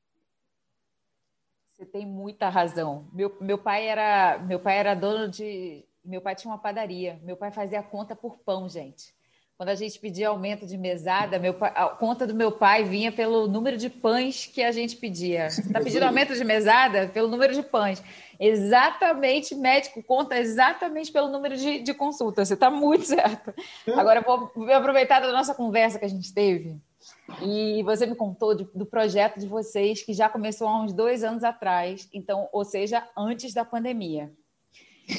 Você 1.72 1.84
tem 1.84 2.06
muita 2.06 2.48
razão. 2.48 3.08
Meu, 3.12 3.36
meu 3.40 3.58
pai 3.58 3.88
era 3.88 4.38
meu 4.38 4.60
pai 4.60 4.78
era 4.78 4.94
dono 4.94 5.28
de 5.28 5.84
meu 6.04 6.20
pai 6.20 6.36
tinha 6.36 6.52
uma 6.52 6.58
padaria. 6.58 7.18
Meu 7.22 7.36
pai 7.36 7.50
fazia 7.50 7.82
conta 7.82 8.14
por 8.14 8.38
pão, 8.38 8.68
gente. 8.68 9.14
Quando 9.56 9.68
a 9.68 9.74
gente 9.76 10.00
pedia 10.00 10.30
aumento 10.30 10.66
de 10.66 10.76
mesada, 10.76 11.38
meu 11.38 11.56
a 11.60 11.90
conta 11.90 12.26
do 12.26 12.34
meu 12.34 12.50
pai 12.50 12.82
vinha 12.82 13.12
pelo 13.12 13.46
número 13.46 13.76
de 13.76 13.88
pães 13.88 14.46
que 14.46 14.60
a 14.60 14.72
gente 14.72 14.96
pedia. 14.96 15.46
Está 15.46 15.80
pedindo 15.80 16.02
aumento 16.02 16.34
de 16.34 16.42
mesada? 16.42 17.06
Pelo 17.06 17.28
número 17.28 17.54
de 17.54 17.62
pães. 17.62 18.02
Exatamente, 18.40 19.54
médico 19.54 20.02
conta 20.02 20.36
exatamente 20.36 21.12
pelo 21.12 21.28
número 21.28 21.56
de, 21.56 21.78
de 21.80 21.94
consultas. 21.94 22.48
Você 22.48 22.54
está 22.54 22.68
muito 22.68 23.04
certo. 23.06 23.54
É. 23.86 23.92
Agora, 23.92 24.22
vou, 24.22 24.50
vou 24.56 24.72
aproveitar 24.72 25.20
da 25.20 25.30
nossa 25.30 25.54
conversa 25.54 26.00
que 26.00 26.04
a 26.04 26.08
gente 26.08 26.34
teve. 26.34 26.76
E 27.40 27.80
você 27.84 28.06
me 28.06 28.16
contou 28.16 28.56
de, 28.56 28.64
do 28.74 28.84
projeto 28.84 29.38
de 29.38 29.46
vocês, 29.46 30.02
que 30.02 30.12
já 30.12 30.28
começou 30.28 30.66
há 30.66 30.82
uns 30.82 30.92
dois 30.92 31.22
anos 31.22 31.44
atrás, 31.44 32.08
então, 32.12 32.48
ou 32.52 32.64
seja, 32.64 33.06
antes 33.16 33.54
da 33.54 33.64
pandemia. 33.64 34.32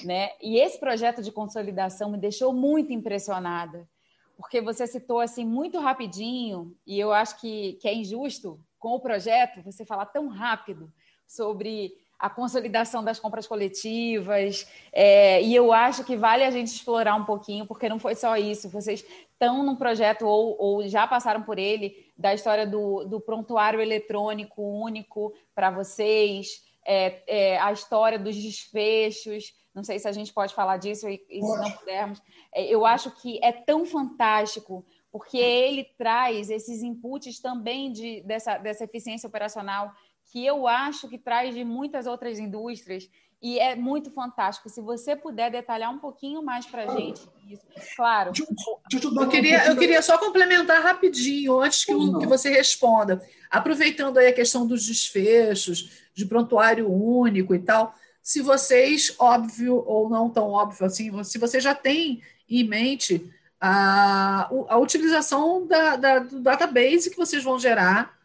Né? 0.04 0.32
E 0.42 0.60
esse 0.60 0.78
projeto 0.78 1.22
de 1.22 1.32
consolidação 1.32 2.12
me 2.12 2.18
deixou 2.18 2.52
muito 2.52 2.92
impressionada 2.92 3.88
porque 4.38 4.62
você 4.62 4.86
citou 4.86 5.20
assim 5.20 5.46
muito 5.46 5.80
rapidinho, 5.80 6.76
e 6.86 7.00
eu 7.00 7.12
acho 7.12 7.40
que, 7.40 7.74
que 7.74 7.88
é 7.88 7.94
injusto 7.94 8.60
com 8.80 8.90
o 8.90 9.00
projeto 9.00 9.64
você 9.64 9.86
falar 9.86 10.06
tão 10.08 10.28
rápido 10.28 10.92
sobre 11.28 11.94
a 12.18 12.30
consolidação 12.30 13.04
das 13.04 13.20
compras 13.20 13.46
coletivas, 13.46 14.68
é, 14.92 15.42
e 15.42 15.54
eu 15.54 15.74
acho 15.74 16.04
que 16.04 16.16
vale 16.16 16.44
a 16.44 16.52
gente 16.52 16.68
explorar 16.68 17.16
um 17.16 17.26
pouquinho, 17.26 17.66
porque 17.66 17.90
não 17.90 18.00
foi 18.00 18.16
só 18.16 18.38
isso, 18.38 18.70
vocês 18.70 19.06
estão 19.34 19.64
num 19.64 19.76
projeto 19.76 20.26
ou, 20.26 20.56
ou 20.58 20.88
já 20.88 21.06
passaram 21.06 21.42
por 21.44 21.60
ele, 21.60 22.06
da 22.18 22.34
história 22.34 22.66
do, 22.66 23.04
do 23.04 23.20
prontuário 23.20 23.82
eletrônico 23.82 24.62
único 24.62 25.34
para 25.54 25.70
vocês, 25.70 26.64
é, 26.86 27.22
é, 27.28 27.60
a 27.60 27.72
história 27.74 28.18
dos 28.18 28.36
desfechos, 28.36 29.54
não 29.76 29.84
sei 29.84 30.00
se 30.00 30.08
a 30.08 30.12
gente 30.14 30.34
pode 30.34 30.56
falar 30.56 30.78
disso 30.78 31.08
e, 31.10 31.22
e 31.30 31.42
se 31.42 31.58
não 31.58 31.72
pudermos. 31.72 32.22
É, 32.54 32.66
eu 32.66 32.86
acho 32.86 33.12
que 33.12 33.40
é 33.44 33.52
tão 33.52 33.86
fantástico, 33.86 34.86
porque 35.12 35.38
ele 35.38 35.84
traz 35.98 36.50
esses 36.50 36.82
inputs 36.82 37.40
também 37.42 37.92
de, 37.92 38.22
dessa, 38.22 38.58
dessa 38.58 38.86
eficiência 38.86 39.28
operacional 39.28 39.92
que 40.32 40.44
eu 40.44 40.68
acho 40.68 41.08
que 41.08 41.20
traz 41.20 41.54
de 41.54 41.64
muitas 41.64 42.08
outras 42.08 42.40
indústrias 42.40 43.10
e 43.42 43.60
é 43.60 43.76
muito 43.76 44.10
fantástico. 44.10 44.70
Se 44.70 44.82
você 44.82 45.16
puder 45.16 45.52
detalhar 45.52 45.94
um 45.94 46.00
pouquinho 46.00 46.42
mais 46.42 46.66
para 46.66 46.86
a 46.86 46.96
gente 46.96 47.22
isso. 47.48 47.64
Claro. 47.96 48.32
Eu 48.92 49.30
queria, 49.30 49.68
eu 49.68 49.78
queria 49.78 50.02
só 50.02 50.18
complementar 50.18 50.82
rapidinho, 50.82 51.60
antes 51.60 51.86
que, 51.86 51.94
que 51.94 52.26
você 52.26 52.50
responda. 52.50 53.22
Aproveitando 53.52 54.18
aí 54.18 54.28
a 54.28 54.34
questão 54.34 54.66
dos 54.66 54.86
desfechos, 54.88 56.08
de 56.14 56.26
prontuário 56.26 56.92
único 56.92 57.54
e 57.54 57.60
tal, 57.60 57.94
se 58.26 58.42
vocês, 58.42 59.14
óbvio 59.20 59.84
ou 59.86 60.10
não 60.10 60.32
tão 60.32 60.50
óbvio 60.50 60.88
assim, 60.88 61.24
se 61.24 61.38
vocês 61.38 61.64
já 61.64 61.76
têm 61.76 62.24
em 62.50 62.68
mente 62.68 63.32
a, 63.62 64.50
a 64.68 64.80
utilização 64.80 65.68
da, 65.68 65.96
da, 65.96 66.20
do 66.20 66.40
database 66.40 67.12
que 67.12 67.18
vocês 67.18 67.44
vão 67.44 67.60
gerar 67.60 68.18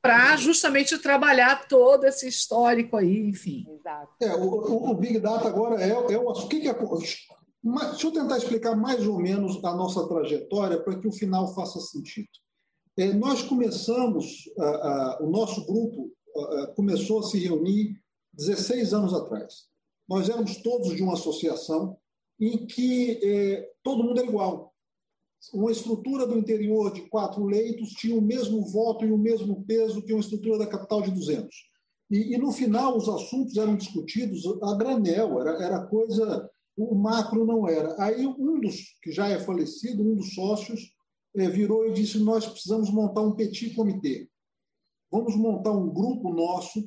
para 0.00 0.34
justamente 0.36 0.96
trabalhar 0.96 1.68
todo 1.68 2.06
esse 2.06 2.26
histórico 2.26 2.96
aí, 2.96 3.18
enfim. 3.18 3.66
Exato. 3.68 4.12
É, 4.22 4.34
o, 4.34 4.90
o, 4.90 4.94
Big 4.94 5.20
Data 5.20 5.46
agora 5.46 5.78
é, 5.78 5.90
é 5.90 6.18
o, 6.18 6.30
o 6.30 6.48
que, 6.48 6.60
que 6.60 6.68
é, 6.68 6.76
mas, 7.62 7.90
deixa 7.90 8.06
eu 8.06 8.12
tentar 8.12 8.38
explicar 8.38 8.74
mais 8.74 9.06
ou 9.06 9.18
menos 9.18 9.62
a 9.62 9.74
nossa 9.74 10.08
trajetória 10.08 10.80
para 10.80 10.98
que 10.98 11.06
o 11.06 11.12
final 11.12 11.54
faça 11.54 11.78
sentido. 11.80 12.28
É, 12.96 13.12
nós 13.12 13.42
começamos, 13.42 14.48
o 15.20 15.26
nosso 15.26 15.66
grupo 15.66 16.10
começou 16.76 17.20
a 17.20 17.22
se 17.24 17.38
reunir 17.38 18.02
16 18.36 18.92
anos 18.92 19.14
atrás. 19.14 19.66
Nós 20.08 20.28
éramos 20.28 20.56
todos 20.58 20.94
de 20.94 21.02
uma 21.02 21.14
associação 21.14 21.96
em 22.38 22.66
que 22.66 23.20
é, 23.22 23.70
todo 23.82 24.04
mundo 24.04 24.20
é 24.20 24.24
igual. 24.24 24.74
Uma 25.52 25.70
estrutura 25.70 26.26
do 26.26 26.38
interior 26.38 26.92
de 26.92 27.02
quatro 27.08 27.44
leitos 27.44 27.90
tinha 27.90 28.16
o 28.16 28.22
mesmo 28.22 28.66
voto 28.66 29.04
e 29.04 29.12
o 29.12 29.18
mesmo 29.18 29.64
peso 29.64 30.02
que 30.02 30.12
uma 30.12 30.20
estrutura 30.20 30.58
da 30.58 30.66
capital 30.66 31.02
de 31.02 31.10
200. 31.10 31.54
E, 32.10 32.34
e 32.34 32.38
no 32.38 32.52
final, 32.52 32.96
os 32.96 33.08
assuntos 33.08 33.56
eram 33.56 33.76
discutidos 33.76 34.44
a 34.62 34.74
granel, 34.74 35.40
era, 35.40 35.62
era 35.62 35.86
coisa 35.86 36.50
o 36.76 36.94
macro 36.94 37.44
não 37.44 37.68
era. 37.68 37.94
Aí 38.02 38.26
um 38.26 38.60
dos, 38.60 38.98
que 39.02 39.12
já 39.12 39.28
é 39.28 39.38
falecido, 39.38 40.02
um 40.02 40.16
dos 40.16 40.34
sócios, 40.34 40.92
é, 41.36 41.48
virou 41.48 41.86
e 41.86 41.92
disse: 41.92 42.18
Nós 42.18 42.46
precisamos 42.46 42.90
montar 42.90 43.22
um 43.22 43.34
petit 43.34 43.74
comitê. 43.74 44.28
Vamos 45.10 45.36
montar 45.36 45.70
um 45.70 45.92
grupo 45.92 46.32
nosso 46.32 46.84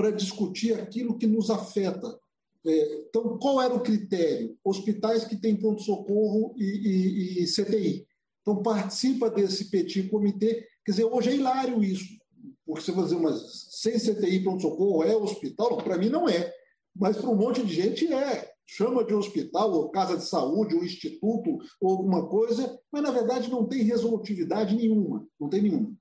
para 0.00 0.10
discutir 0.10 0.80
aquilo 0.80 1.18
que 1.18 1.26
nos 1.26 1.50
afeta. 1.50 2.18
É, 2.66 3.04
então, 3.06 3.36
qual 3.36 3.60
era 3.60 3.74
o 3.74 3.82
critério? 3.82 4.56
Hospitais 4.64 5.24
que 5.24 5.36
têm 5.36 5.54
pronto-socorro 5.54 6.54
e, 6.56 6.64
e, 6.64 7.42
e, 7.42 7.46
CTI. 7.46 8.06
Então, 8.40 8.62
participa 8.62 9.28
desse 9.28 9.70
petit 9.70 10.08
comitê. 10.08 10.66
Quer 10.86 10.92
dizer, 10.92 11.04
hoje 11.04 11.28
é 11.28 11.34
hilário 11.34 11.84
isso, 11.84 12.18
porque 12.64 12.82
você 12.82 12.92
vai 12.92 13.04
dizer, 13.04 13.18
mas 13.18 13.68
sem 13.72 13.98
CTI 13.98 14.42
pronto-socorro 14.42 15.04
é 15.04 15.14
hospital? 15.14 15.76
Para 15.76 15.98
mim, 15.98 16.08
não 16.08 16.26
é. 16.26 16.50
Mas 16.96 17.18
para 17.18 17.28
um 17.28 17.36
monte 17.36 17.62
de 17.62 17.74
gente 17.74 18.10
é 18.10 18.50
chama 18.64 19.04
de 19.04 19.12
hospital, 19.12 19.70
ou 19.70 19.90
casa 19.90 20.16
de 20.16 20.24
saúde, 20.24 20.76
ou 20.76 20.84
instituto, 20.84 21.58
ou 21.78 21.90
alguma 21.90 22.26
coisa, 22.26 22.80
mas 22.90 23.02
na 23.02 23.10
verdade 23.10 23.50
não 23.50 23.66
tem 23.66 23.82
resolutividade 23.82 24.76
nenhuma, 24.76 25.26
não 25.38 25.48
tem 25.48 25.60
nenhuma. 25.60 25.92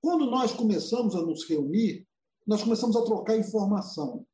Quando 0.00 0.26
nós 0.30 0.50
começamos 0.50 1.14
a 1.14 1.20
nos 1.20 1.46
reunir, 1.46 2.06
nós 2.46 2.62
começamos 2.62 2.96
a 2.96 3.04
trocar 3.04 3.36
informação. 3.36 4.24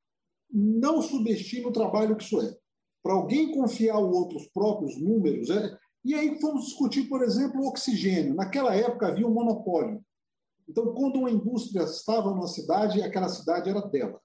Não 0.50 1.02
subestime 1.02 1.66
o 1.66 1.72
trabalho 1.72 2.16
que 2.16 2.24
isso 2.24 2.40
é. 2.40 2.56
Para 3.02 3.14
alguém 3.14 3.52
confiar 3.52 3.96
ao 3.96 4.10
outro 4.10 4.36
os 4.36 4.46
próprios 4.48 5.00
números, 5.00 5.50
é... 5.50 5.76
e 6.04 6.14
aí 6.14 6.40
fomos 6.40 6.66
discutir, 6.66 7.08
por 7.08 7.22
exemplo, 7.22 7.60
o 7.60 7.68
oxigênio. 7.68 8.34
Naquela 8.34 8.74
época 8.74 9.08
havia 9.08 9.26
um 9.26 9.32
monopólio. 9.32 10.02
Então, 10.68 10.92
quando 10.92 11.16
uma 11.16 11.30
indústria 11.30 11.84
estava 11.84 12.30
numa 12.30 12.46
cidade, 12.46 13.02
aquela 13.02 13.28
cidade 13.28 13.70
era 13.70 13.80
dela. 13.80 14.20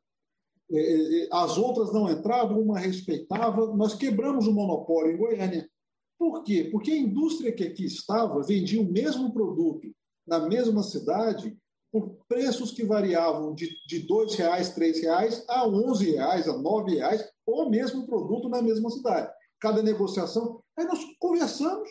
É, 0.71 0.77
é, 0.77 1.23
é, 1.23 1.29
as 1.31 1.57
outras 1.57 1.93
não 1.93 2.09
entravam, 2.09 2.59
uma 2.59 2.79
respeitava. 2.79 3.73
Nós 3.75 3.93
quebramos 3.93 4.47
o 4.47 4.53
monopólio 4.53 5.13
em 5.13 5.17
Goiânia. 5.17 5.69
Por 6.17 6.43
quê? 6.43 6.69
Porque 6.71 6.91
a 6.91 6.97
indústria 6.97 7.51
que 7.51 7.63
aqui 7.63 7.85
estava 7.85 8.43
vendia 8.43 8.81
o 8.81 8.91
mesmo 8.91 9.33
produto 9.33 9.93
na 10.25 10.39
mesma 10.39 10.83
cidade 10.83 11.57
por 11.93 12.17
preços 12.27 12.71
que 12.71 12.83
variavam 12.83 13.53
de, 13.53 13.69
de 13.85 13.99
R$ 13.99 14.07
2,00, 14.07 14.75
R$ 14.75 15.01
reais 15.01 15.45
a 15.47 15.61
R$ 15.61 15.69
11,00, 15.69 16.17
a 16.17 16.35
R$ 16.35 16.95
reais, 16.95 17.29
ou 17.45 17.69
mesmo 17.69 18.07
produto 18.07 18.49
na 18.49 18.63
mesma 18.63 18.89
cidade. 18.89 19.31
Cada 19.59 19.83
negociação. 19.83 20.59
Aí 20.75 20.85
nós 20.85 20.99
conversamos. 21.19 21.87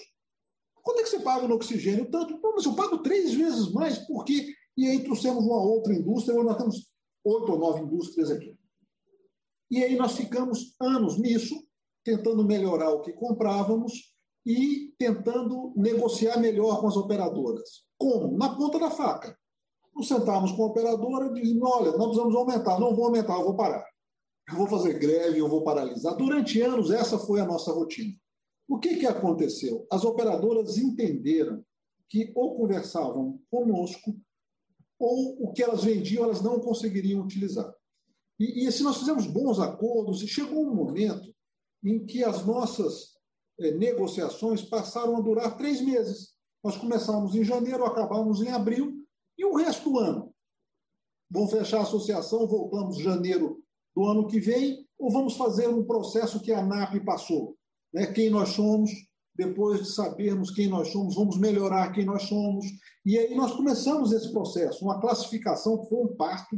Quanto 0.83 0.99
é 0.99 1.03
que 1.05 1.09
você 1.09 1.21
paga 1.21 1.47
no 1.47 1.55
oxigênio? 1.55 2.11
Tanto. 2.11 2.37
mas 2.43 2.65
eu 2.65 2.75
pago 2.75 2.99
três 2.99 3.33
vezes 3.33 3.71
mais. 3.71 3.99
Por 3.99 4.25
quê? 4.25 4.53
E 4.77 4.89
aí 4.89 5.05
trouxemos 5.05 5.45
uma 5.45 5.63
outra 5.63 5.95
indústria, 5.95 6.35
onde 6.35 6.47
nós 6.47 6.59
temos 6.59 6.91
oito 7.25 7.53
ou 7.53 7.59
nove 7.59 7.83
indústrias 7.83 8.29
aqui. 8.29 8.59
E 9.71 9.85
aí 9.85 9.95
nós 9.95 10.17
ficamos 10.17 10.75
anos 10.81 11.17
nisso, 11.17 11.65
tentando 12.05 12.45
melhorar 12.45 12.91
o 12.91 13.03
que 13.03 13.13
comprávamos 13.13 14.13
e 14.45 14.93
tentando 14.99 15.73
negociar 15.77 16.39
melhor 16.39 16.81
com 16.81 16.89
as 16.89 16.97
operadoras. 16.97 17.85
Como? 17.97 18.37
Na 18.37 18.57
ponta 18.57 18.81
da 18.81 18.91
faca. 18.91 19.39
Nos 19.95 20.09
sentávamos 20.09 20.53
com 20.53 20.65
a 20.65 20.67
operadora 20.67 21.27
e 21.27 21.43
dizíamos: 21.43 21.71
olha, 21.71 21.93
nós 21.93 22.07
precisamos 22.07 22.35
aumentar. 22.35 22.79
Não 22.81 22.95
vou 22.95 23.07
aumentar, 23.07 23.39
eu 23.39 23.45
vou 23.45 23.57
parar. 23.57 23.85
Eu 24.49 24.57
vou 24.57 24.67
fazer 24.67 24.99
greve, 24.99 25.39
eu 25.39 25.49
vou 25.49 25.63
paralisar. 25.63 26.17
Durante 26.17 26.61
anos, 26.61 26.91
essa 26.91 27.19
foi 27.19 27.41
a 27.41 27.47
nossa 27.47 27.73
rotina. 27.73 28.15
O 28.69 28.79
que, 28.79 28.97
que 28.97 29.07
aconteceu? 29.07 29.87
As 29.91 30.05
operadoras 30.05 30.79
entenderam 30.79 31.65
que 32.09 32.33
ou 32.35 32.57
conversavam 32.57 33.41
conosco 33.51 34.15
ou 34.99 35.43
o 35.43 35.53
que 35.53 35.63
elas 35.63 35.83
vendiam 35.83 36.25
elas 36.25 36.43
não 36.43 36.61
conseguiriam 36.61 37.23
utilizar. 37.23 37.73
E, 38.39 38.65
e 38.65 38.67
assim, 38.69 38.85
nós 38.85 38.99
fizemos 38.99 39.27
bons 39.27 39.59
acordos 39.59 40.23
e 40.23 40.29
chegou 40.29 40.67
um 40.67 40.75
momento 40.75 41.35
em 41.85 42.05
que 42.05 42.23
as 42.23 42.45
nossas 42.45 43.15
eh, 43.59 43.73
negociações 43.73 44.63
passaram 44.63 45.17
a 45.17 45.21
durar 45.21 45.57
três 45.57 45.81
meses. 45.81 46.35
Nós 46.63 46.77
começamos 46.77 47.35
em 47.35 47.43
janeiro, 47.43 47.85
acabamos 47.85 48.41
em 48.41 48.51
abril, 48.51 49.02
e 49.43 49.45
o 49.45 49.57
resto 49.57 49.91
do 49.91 49.99
ano? 49.99 50.33
Vamos 51.29 51.51
fechar 51.51 51.79
a 51.79 51.83
associação, 51.83 52.47
voltamos 52.47 52.99
janeiro 52.99 53.61
do 53.95 54.05
ano 54.05 54.29
que 54.29 54.39
vem, 54.39 54.87
ou 54.97 55.11
vamos 55.11 55.37
fazer 55.37 55.67
um 55.67 55.85
processo 55.85 56.41
que 56.41 56.53
a 56.53 56.61
ANAP 56.61 57.05
passou? 57.05 57.57
Né? 57.93 58.07
Quem 58.07 58.31
nós 58.31 58.51
somos, 58.51 58.91
depois 59.35 59.81
de 59.81 59.93
sabermos 59.93 60.53
quem 60.53 60.69
nós 60.69 60.89
somos, 60.93 61.17
vamos 61.17 61.39
melhorar 61.39 61.91
quem 61.91 62.05
nós 62.05 62.23
somos. 62.23 62.65
E 63.05 63.19
aí 63.19 63.35
nós 63.35 63.53
começamos 63.53 64.13
esse 64.13 64.31
processo, 64.31 64.85
uma 64.85 65.01
classificação 65.01 65.79
que 65.79 65.89
foi 65.89 66.05
um 66.05 66.17
parto, 66.17 66.57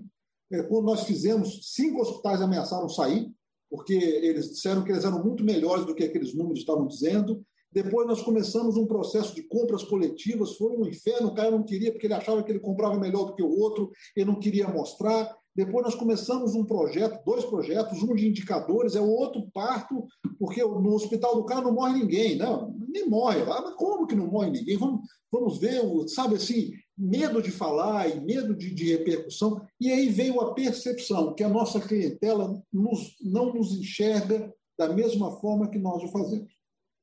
é, 0.52 0.62
quando 0.64 0.84
nós 0.84 1.04
fizemos, 1.04 1.72
cinco 1.72 2.02
hospitais 2.02 2.42
ameaçaram 2.42 2.88
sair, 2.88 3.32
porque 3.70 3.94
eles 3.94 4.50
disseram 4.50 4.84
que 4.84 4.92
eles 4.92 5.04
eram 5.04 5.24
muito 5.24 5.42
melhores 5.42 5.86
do 5.86 5.94
que 5.94 6.04
aqueles 6.04 6.34
números 6.34 6.60
estavam 6.60 6.86
dizendo. 6.86 7.42
Depois 7.74 8.06
nós 8.06 8.22
começamos 8.22 8.76
um 8.76 8.86
processo 8.86 9.34
de 9.34 9.42
compras 9.42 9.82
coletivas, 9.82 10.56
foi 10.56 10.70
um 10.76 10.86
inferno, 10.86 11.28
o 11.28 11.34
cara 11.34 11.50
não 11.50 11.64
queria, 11.64 11.90
porque 11.90 12.06
ele 12.06 12.14
achava 12.14 12.42
que 12.42 12.52
ele 12.52 12.60
comprava 12.60 12.98
melhor 12.98 13.24
do 13.24 13.34
que 13.34 13.42
o 13.42 13.58
outro, 13.58 13.90
ele 14.14 14.26
não 14.26 14.38
queria 14.38 14.68
mostrar. 14.68 15.36
Depois 15.56 15.84
nós 15.84 15.94
começamos 15.94 16.54
um 16.54 16.64
projeto, 16.64 17.24
dois 17.24 17.44
projetos, 17.44 18.02
um 18.02 18.14
de 18.14 18.28
indicadores, 18.28 18.94
é 18.94 19.00
o 19.00 19.08
outro 19.08 19.48
parto, 19.52 20.06
porque 20.38 20.62
no 20.62 20.94
hospital 20.94 21.34
do 21.34 21.44
cara 21.44 21.62
não 21.62 21.72
morre 21.72 22.00
ninguém, 22.00 22.36
não, 22.36 22.76
nem 22.88 23.08
morre. 23.08 23.42
Ah, 23.42 23.62
mas 23.62 23.74
como 23.74 24.06
que 24.06 24.14
não 24.14 24.28
morre 24.28 24.50
ninguém? 24.50 24.76
Vamos, 24.76 25.00
vamos 25.30 25.58
ver, 25.58 25.80
sabe 26.08 26.36
assim, 26.36 26.72
medo 26.96 27.42
de 27.42 27.50
falar 27.50 28.08
e 28.08 28.20
medo 28.20 28.54
de, 28.54 28.72
de, 28.72 28.92
repercussão. 28.92 29.60
E 29.80 29.90
aí 29.90 30.08
veio 30.08 30.40
a 30.40 30.54
percepção 30.54 31.34
que 31.34 31.42
a 31.42 31.48
nossa 31.48 31.80
clientela 31.80 32.60
nos, 32.72 33.16
não 33.20 33.52
nos 33.52 33.72
enxerga 33.72 34.52
da 34.78 34.88
mesma 34.88 35.30
forma 35.40 35.68
que 35.68 35.78
nós 35.78 36.02
o 36.02 36.08
fazemos. 36.08 36.53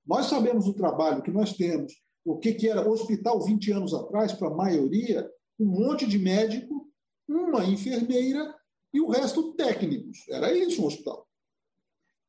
Nós 0.05 0.27
sabemos 0.27 0.67
o 0.67 0.73
trabalho 0.73 1.21
que 1.21 1.31
nós 1.31 1.53
temos, 1.53 1.93
o 2.25 2.37
que, 2.37 2.53
que 2.53 2.67
era 2.67 2.87
hospital 2.87 3.43
20 3.43 3.71
anos 3.71 3.93
atrás, 3.93 4.33
para 4.33 4.47
a 4.47 4.55
maioria, 4.55 5.29
um 5.59 5.65
monte 5.65 6.07
de 6.07 6.17
médico, 6.17 6.87
uma 7.27 7.65
enfermeira 7.65 8.53
e 8.93 8.99
o 8.99 9.09
resto 9.09 9.53
técnicos. 9.53 10.17
Era 10.29 10.53
isso 10.53 10.81
um 10.81 10.85
hospital. 10.85 11.27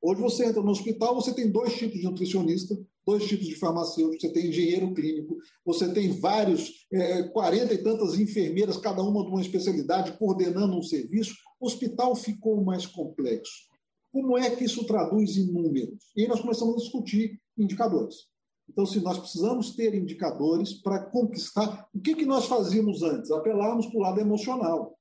Hoje 0.00 0.20
você 0.20 0.46
entra 0.46 0.60
no 0.60 0.70
hospital, 0.70 1.14
você 1.14 1.32
tem 1.32 1.50
dois 1.50 1.76
tipos 1.76 1.98
de 1.98 2.04
nutricionista, 2.04 2.76
dois 3.06 3.24
tipos 3.24 3.46
de 3.46 3.54
farmacêutico, 3.54 4.20
você 4.20 4.32
tem 4.32 4.48
engenheiro 4.48 4.92
clínico, 4.94 5.38
você 5.64 5.92
tem 5.92 6.10
vários, 6.18 6.86
é, 6.92 7.22
40 7.24 7.72
e 7.74 7.78
tantas 7.78 8.18
enfermeiras, 8.18 8.76
cada 8.76 9.02
uma 9.02 9.22
de 9.22 9.30
uma 9.30 9.40
especialidade, 9.40 10.18
coordenando 10.18 10.76
um 10.76 10.82
serviço. 10.82 11.34
O 11.60 11.66
hospital 11.66 12.16
ficou 12.16 12.64
mais 12.64 12.84
complexo. 12.84 13.71
Como 14.12 14.36
é 14.36 14.50
que 14.54 14.64
isso 14.64 14.86
traduz 14.86 15.36
em 15.36 15.50
números? 15.50 16.12
E 16.14 16.22
aí 16.22 16.28
nós 16.28 16.40
começamos 16.40 16.74
a 16.74 16.78
discutir 16.78 17.40
indicadores. 17.56 18.30
Então, 18.68 18.86
se 18.86 19.00
nós 19.00 19.18
precisamos 19.18 19.74
ter 19.74 19.94
indicadores 19.94 20.74
para 20.74 21.04
conquistar, 21.06 21.88
o 21.94 22.00
que, 22.00 22.14
que 22.14 22.26
nós 22.26 22.46
fazíamos 22.46 23.02
antes? 23.02 23.30
Apelávamos 23.30 23.86
para 23.86 23.96
o 23.96 24.02
lado 24.02 24.20
emocional. 24.20 24.96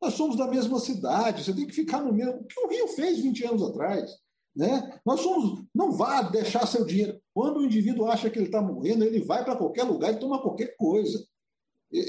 Nós 0.00 0.14
somos 0.14 0.36
da 0.36 0.48
mesma 0.48 0.80
cidade, 0.80 1.44
você 1.44 1.54
tem 1.54 1.66
que 1.66 1.74
ficar 1.74 2.02
no 2.02 2.12
mesmo. 2.12 2.40
O 2.40 2.44
que 2.44 2.60
o 2.60 2.68
Rio 2.68 2.88
fez 2.88 3.20
20 3.20 3.44
anos 3.44 3.62
atrás? 3.62 4.10
Né? 4.54 5.00
Nós 5.06 5.20
somos, 5.20 5.64
não 5.74 5.92
vá 5.92 6.22
deixar 6.22 6.66
seu 6.66 6.84
dinheiro. 6.84 7.20
Quando 7.32 7.58
o 7.58 7.64
indivíduo 7.64 8.06
acha 8.06 8.28
que 8.28 8.38
ele 8.38 8.46
está 8.46 8.60
morrendo, 8.60 9.04
ele 9.04 9.20
vai 9.20 9.44
para 9.44 9.56
qualquer 9.56 9.84
lugar 9.84 10.12
e 10.12 10.18
toma 10.18 10.42
qualquer 10.42 10.76
coisa. 10.76 11.24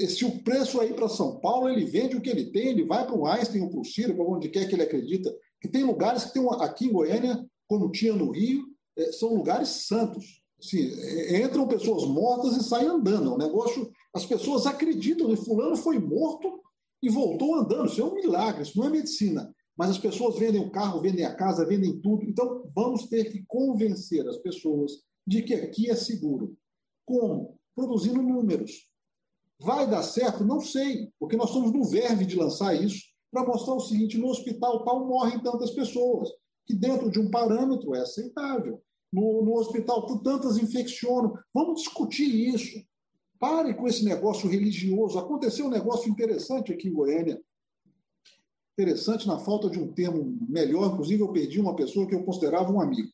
Se 0.08 0.24
o 0.24 0.42
preço 0.42 0.80
aí 0.80 0.94
para 0.94 1.08
São 1.08 1.38
Paulo, 1.40 1.68
ele 1.68 1.84
vende 1.84 2.16
o 2.16 2.20
que 2.20 2.30
ele 2.30 2.50
tem, 2.50 2.68
ele 2.68 2.84
vai 2.84 3.06
para 3.06 3.16
o 3.16 3.26
Einstein 3.26 3.62
ou 3.62 3.70
para 3.70 3.80
o 3.80 3.84
Ciro, 3.84 4.14
para 4.14 4.24
onde 4.24 4.48
quer 4.48 4.66
que 4.66 4.74
ele 4.74 4.82
acredita. 4.82 5.34
Que 5.64 5.68
tem 5.70 5.82
lugares 5.82 6.24
que 6.24 6.34
tem 6.34 6.46
aqui 6.60 6.84
em 6.84 6.92
Goiânia, 6.92 7.42
como 7.66 7.90
tinha 7.90 8.12
no 8.12 8.32
Rio, 8.32 8.66
é, 8.98 9.10
são 9.12 9.34
lugares 9.34 9.70
santos. 9.70 10.42
Assim, 10.60 10.92
entram 11.42 11.66
pessoas 11.66 12.04
mortas 12.04 12.54
e 12.58 12.62
saem 12.62 12.86
andando. 12.86 13.30
É 13.30 13.32
um 13.32 13.38
negócio. 13.38 13.90
As 14.14 14.26
pessoas 14.26 14.66
acreditam 14.66 15.26
que 15.26 15.36
fulano 15.36 15.74
foi 15.74 15.98
morto 15.98 16.60
e 17.02 17.08
voltou 17.08 17.54
andando. 17.54 17.86
Isso 17.86 18.02
é 18.02 18.04
um 18.04 18.12
milagre, 18.12 18.62
isso 18.62 18.76
não 18.76 18.88
é 18.88 18.90
medicina. 18.90 19.54
Mas 19.74 19.88
as 19.88 19.96
pessoas 19.96 20.38
vendem 20.38 20.60
o 20.60 20.70
carro, 20.70 21.00
vendem 21.00 21.24
a 21.24 21.34
casa, 21.34 21.64
vendem 21.64 21.98
tudo. 21.98 22.24
Então, 22.24 22.70
vamos 22.76 23.06
ter 23.06 23.32
que 23.32 23.42
convencer 23.48 24.28
as 24.28 24.36
pessoas 24.36 24.92
de 25.26 25.40
que 25.40 25.54
aqui 25.54 25.90
é 25.90 25.94
seguro. 25.94 26.54
Como? 27.06 27.58
Produzindo 27.74 28.20
números. 28.20 28.86
Vai 29.58 29.88
dar 29.88 30.02
certo? 30.02 30.44
Não 30.44 30.60
sei, 30.60 31.10
porque 31.18 31.38
nós 31.38 31.48
estamos 31.48 31.72
no 31.72 31.84
verve 31.84 32.26
de 32.26 32.36
lançar 32.36 32.74
isso 32.74 33.13
para 33.34 33.44
mostrar 33.44 33.74
o 33.74 33.80
seguinte: 33.80 34.16
no 34.16 34.28
hospital 34.28 34.84
tal 34.84 35.04
morrem 35.04 35.40
tantas 35.40 35.72
pessoas, 35.72 36.30
que 36.64 36.74
dentro 36.74 37.10
de 37.10 37.18
um 37.18 37.28
parâmetro 37.28 37.94
é 37.94 38.00
aceitável. 38.00 38.80
No, 39.12 39.44
no 39.44 39.54
hospital 39.56 40.06
tantas 40.22 40.56
infeccionam. 40.56 41.36
Vamos 41.52 41.82
discutir 41.82 42.54
isso. 42.54 42.82
Pare 43.38 43.74
com 43.74 43.86
esse 43.86 44.04
negócio 44.04 44.48
religioso. 44.48 45.18
Aconteceu 45.18 45.66
um 45.66 45.70
negócio 45.70 46.10
interessante 46.10 46.72
aqui 46.72 46.88
em 46.88 46.92
Goiânia. 46.92 47.40
Interessante 48.72 49.26
na 49.26 49.38
falta 49.38 49.68
de 49.68 49.78
um 49.78 49.92
termo 49.92 50.36
melhor. 50.48 50.92
Inclusive, 50.92 51.22
eu 51.22 51.32
perdi 51.32 51.60
uma 51.60 51.76
pessoa 51.76 52.08
que 52.08 52.14
eu 52.14 52.24
considerava 52.24 52.72
um 52.72 52.80
amigo. 52.80 53.08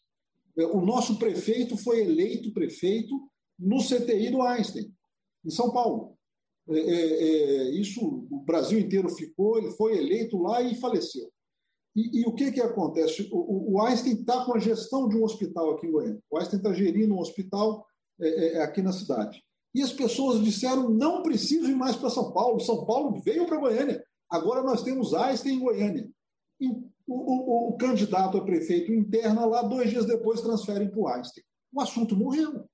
É, 0.57 0.65
o 0.65 0.81
nosso 0.81 1.19
prefeito 1.19 1.77
foi 1.77 2.01
eleito 2.01 2.53
prefeito 2.53 3.15
no 3.59 3.79
CTI 3.79 4.31
do 4.31 4.43
Einstein, 4.43 4.91
em 5.45 5.51
São 5.51 5.71
Paulo. 5.71 6.17
É, 6.71 6.79
é, 6.79 7.23
é, 7.23 7.71
isso 7.71 8.27
o 8.31 8.41
Brasil 8.41 8.79
inteiro 8.79 9.09
ficou, 9.09 9.59
ele 9.59 9.71
foi 9.73 9.97
eleito 9.97 10.39
lá 10.39 10.63
e 10.63 10.75
faleceu. 10.75 11.31
E, 11.95 12.21
e 12.21 12.25
o 12.25 12.33
que, 12.33 12.53
que 12.53 12.61
acontece? 12.61 13.29
O, 13.33 13.75
o 13.75 13.83
Einstein 13.83 14.15
está 14.15 14.45
com 14.45 14.55
a 14.55 14.61
gestão 14.61 15.09
de 15.09 15.17
um 15.17 15.25
hospital 15.25 15.71
aqui 15.71 15.87
em 15.87 15.93
Goiânia. 15.93 16.23
O 16.31 16.39
Einstein 16.39 16.59
está 16.59 16.73
gerindo 16.73 17.15
um 17.15 17.19
hospital 17.19 17.85
é, 18.21 18.29
é, 18.29 18.63
aqui 18.63 18.81
na 18.81 18.93
cidade. 18.93 19.43
E 19.75 19.83
as 19.83 19.93
pessoas 19.93 20.43
disseram: 20.43 20.89
não 20.89 21.23
preciso 21.23 21.69
ir 21.69 21.75
mais 21.75 21.97
para 21.97 22.11
São 22.11 22.33
Paulo. 22.33 22.61
São 22.61 22.85
Paulo 22.85 23.21
veio 23.23 23.47
para 23.47 23.59
Goiânia. 23.59 24.05
Agora 24.31 24.63
nós 24.63 24.83
temos 24.83 25.15
Einstein 25.15 25.57
em 25.57 25.61
Goiânia. 25.61 26.09
E 26.61 26.69
o, 26.69 26.85
o, 27.07 27.69
o, 27.71 27.77
candidato 27.77 28.39
a 28.39 28.45
prefeito 28.45 28.93
interna 28.93 29.45
lá, 29.45 29.63
dois 29.63 29.91
dias 29.91 30.07
depois, 30.07 30.41
transferem 30.41 30.89
para 30.89 31.01
o 31.01 31.09
Einstein. 31.09 31.43
O 31.73 31.81
assunto 31.81 32.17
morreu. 32.17 32.65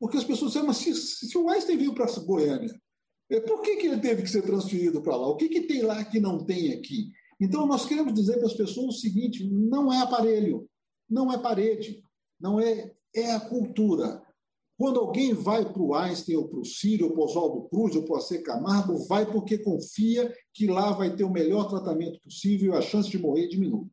Porque 0.00 0.16
as 0.16 0.24
pessoas 0.24 0.50
disseram: 0.50 0.66
mas 0.66 0.78
se, 0.78 0.94
se 0.94 1.38
o 1.38 1.48
Einstein 1.48 1.76
veio 1.76 1.94
para 1.94 2.06
Goiânia, 2.20 2.68
é, 2.68 2.80
por 3.38 3.62
que, 3.62 3.76
que 3.76 3.86
ele 3.86 4.00
teve 4.00 4.22
que 4.22 4.30
ser 4.30 4.42
transferido 4.42 5.00
para 5.00 5.16
lá? 5.16 5.28
O 5.28 5.36
que, 5.36 5.48
que 5.48 5.60
tem 5.60 5.82
lá 5.82 6.04
que 6.04 6.18
não 6.18 6.44
tem 6.44 6.72
aqui? 6.72 7.12
Então, 7.40 7.64
nós 7.66 7.86
queremos 7.86 8.12
dizer 8.12 8.38
para 8.38 8.46
as 8.46 8.54
pessoas 8.54 8.96
o 8.96 8.98
seguinte: 8.98 9.48
não 9.48 9.92
é 9.92 9.98
aparelho, 9.98 10.68
não 11.08 11.32
é 11.32 11.38
parede, 11.38 12.02
não 12.40 12.58
é, 12.58 12.92
é 13.14 13.30
a 13.30 13.40
cultura. 13.40 14.20
Quando 14.76 14.98
alguém 14.98 15.32
vai 15.32 15.70
para 15.70 15.82
o 15.82 15.94
Einstein, 15.94 16.36
ou 16.36 16.48
para 16.48 16.58
o 16.58 16.64
Círio, 16.64 17.06
ou 17.06 17.12
para 17.12 17.20
o 17.20 17.24
Oswaldo 17.24 17.68
Cruz, 17.68 17.94
ou 17.94 18.02
para 18.02 18.14
o 18.14 18.16
AC 18.16 18.42
Camargo, 18.42 19.06
vai 19.06 19.30
porque 19.30 19.58
confia 19.58 20.34
que 20.52 20.66
lá 20.66 20.90
vai 20.90 21.14
ter 21.14 21.22
o 21.22 21.30
melhor 21.30 21.68
tratamento 21.68 22.18
possível 22.22 22.72
e 22.72 22.76
a 22.76 22.82
chance 22.82 23.08
de 23.08 23.18
morrer 23.18 23.46
diminui. 23.46 23.86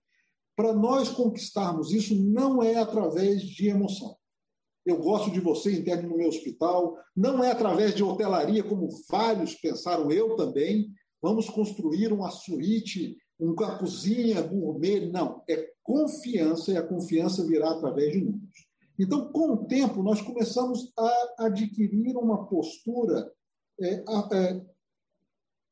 Para 0.55 0.73
nós 0.73 1.09
conquistarmos 1.09 1.93
isso, 1.93 2.15
não 2.15 2.63
é 2.63 2.77
através 2.77 3.43
de 3.43 3.67
emoção 3.67 4.16
eu 4.88 4.97
gosto 4.97 5.29
de 5.29 5.41
você, 5.41 5.73
interne 5.73 6.07
no 6.07 6.15
meu 6.15 6.29
hospital. 6.29 6.97
Não 7.13 7.43
é 7.43 7.51
através 7.51 7.93
de 7.93 8.03
hotelaria, 8.03 8.63
como 8.63 8.88
vários 9.09 9.53
pensaram, 9.53 10.09
eu 10.09 10.38
também. 10.38 10.89
Vamos 11.21 11.49
construir 11.49 12.13
uma 12.13 12.31
suíte, 12.31 13.17
uma 13.38 13.77
cozinha 13.77 14.41
gourmet. 14.41 15.11
Não, 15.11 15.43
é 15.49 15.71
confiança 15.83 16.71
e 16.71 16.77
a 16.77 16.88
confiança 16.88 17.45
virá 17.45 17.71
através 17.71 18.13
de 18.13 18.21
números. 18.21 18.67
Então, 18.97 19.29
com 19.31 19.53
o 19.53 19.65
tempo, 19.65 20.01
nós 20.01 20.21
começamos 20.21 20.91
a 20.97 21.45
adquirir 21.45 22.15
uma 22.15 22.47
postura 22.47 23.29
é, 23.81 24.03
é, 24.33 24.65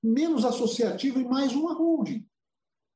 menos 0.04 0.44
associativa 0.44 1.20
e 1.20 1.24
mais 1.24 1.56
uma 1.56 1.74
holding, 1.74 2.28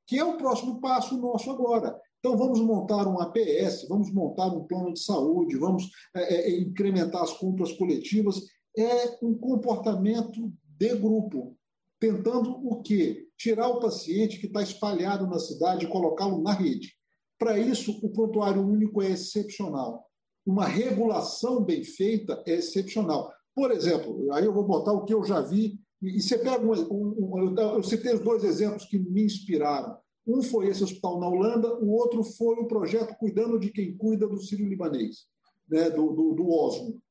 que 0.06 0.20
é 0.20 0.24
o 0.24 0.38
próximo 0.38 0.82
passo 0.82 1.18
nosso 1.18 1.50
agora. 1.50 2.00
Então, 2.20 2.38
vamos 2.38 2.60
montar 2.60 3.08
um 3.08 3.20
APS, 3.20 3.88
vamos 3.88 4.12
montar 4.12 4.48
um 4.48 4.66
plano 4.66 4.94
de 4.94 5.00
saúde, 5.00 5.58
vamos 5.58 5.90
é, 6.14 6.34
é, 6.34 6.52
é, 6.52 6.60
incrementar 6.60 7.24
as 7.24 7.34
compras 7.34 7.72
coletivas. 7.74 8.42
É 8.78 9.18
um 9.24 9.34
comportamento 9.34 10.52
de 10.78 10.96
grupo, 10.96 11.58
tentando 12.00 12.52
o 12.52 12.82
quê? 12.82 13.28
Tirar 13.38 13.70
o 13.70 13.80
paciente 13.80 14.38
que 14.38 14.48
está 14.48 14.62
espalhado 14.62 15.28
na 15.28 15.40
cidade 15.40 15.86
e 15.86 15.90
colocá-lo 15.90 16.42
na 16.42 16.52
rede. 16.52 16.94
Para 17.38 17.58
isso, 17.58 17.98
o 18.04 18.10
prontuário 18.10 18.62
único 18.62 19.02
é 19.02 19.12
excepcional. 19.12 20.06
Uma 20.46 20.66
regulação 20.66 21.64
bem 21.64 21.84
feita 21.84 22.44
é 22.46 22.56
excepcional. 22.56 23.34
Por 23.56 23.72
exemplo, 23.72 24.32
aí 24.34 24.44
eu 24.44 24.54
vou 24.54 24.66
botar 24.66 24.92
o 24.92 25.06
que 25.06 25.14
eu 25.14 25.24
já 25.24 25.40
vi, 25.40 25.80
e 26.02 26.22
você 26.22 26.38
pega 26.38 26.66
um, 26.66 26.74
um, 26.74 27.54
um 27.54 27.56
eu 27.58 27.84
citei 27.84 28.14
os 28.14 28.22
dois 28.22 28.44
exemplos 28.44 28.86
que 28.86 28.98
me 29.00 29.24
inspiraram. 29.24 29.98
Um 30.30 30.44
foi 30.44 30.68
esse 30.68 30.84
hospital 30.84 31.20
na 31.20 31.28
Holanda, 31.28 31.74
o 31.80 31.90
outro 31.90 32.24
foi 32.24 32.58
o 32.58 32.68
projeto 32.68 33.18
Cuidando 33.18 33.60
de 33.60 33.72
Quem 33.72 33.98
Cuida 33.98 34.28
do 34.28 34.40
Sírio-Libanês, 34.40 35.26
né, 35.68 35.90
do, 35.90 36.14
do, 36.14 36.36
do 36.36 36.50
Osmo. 36.52 37.02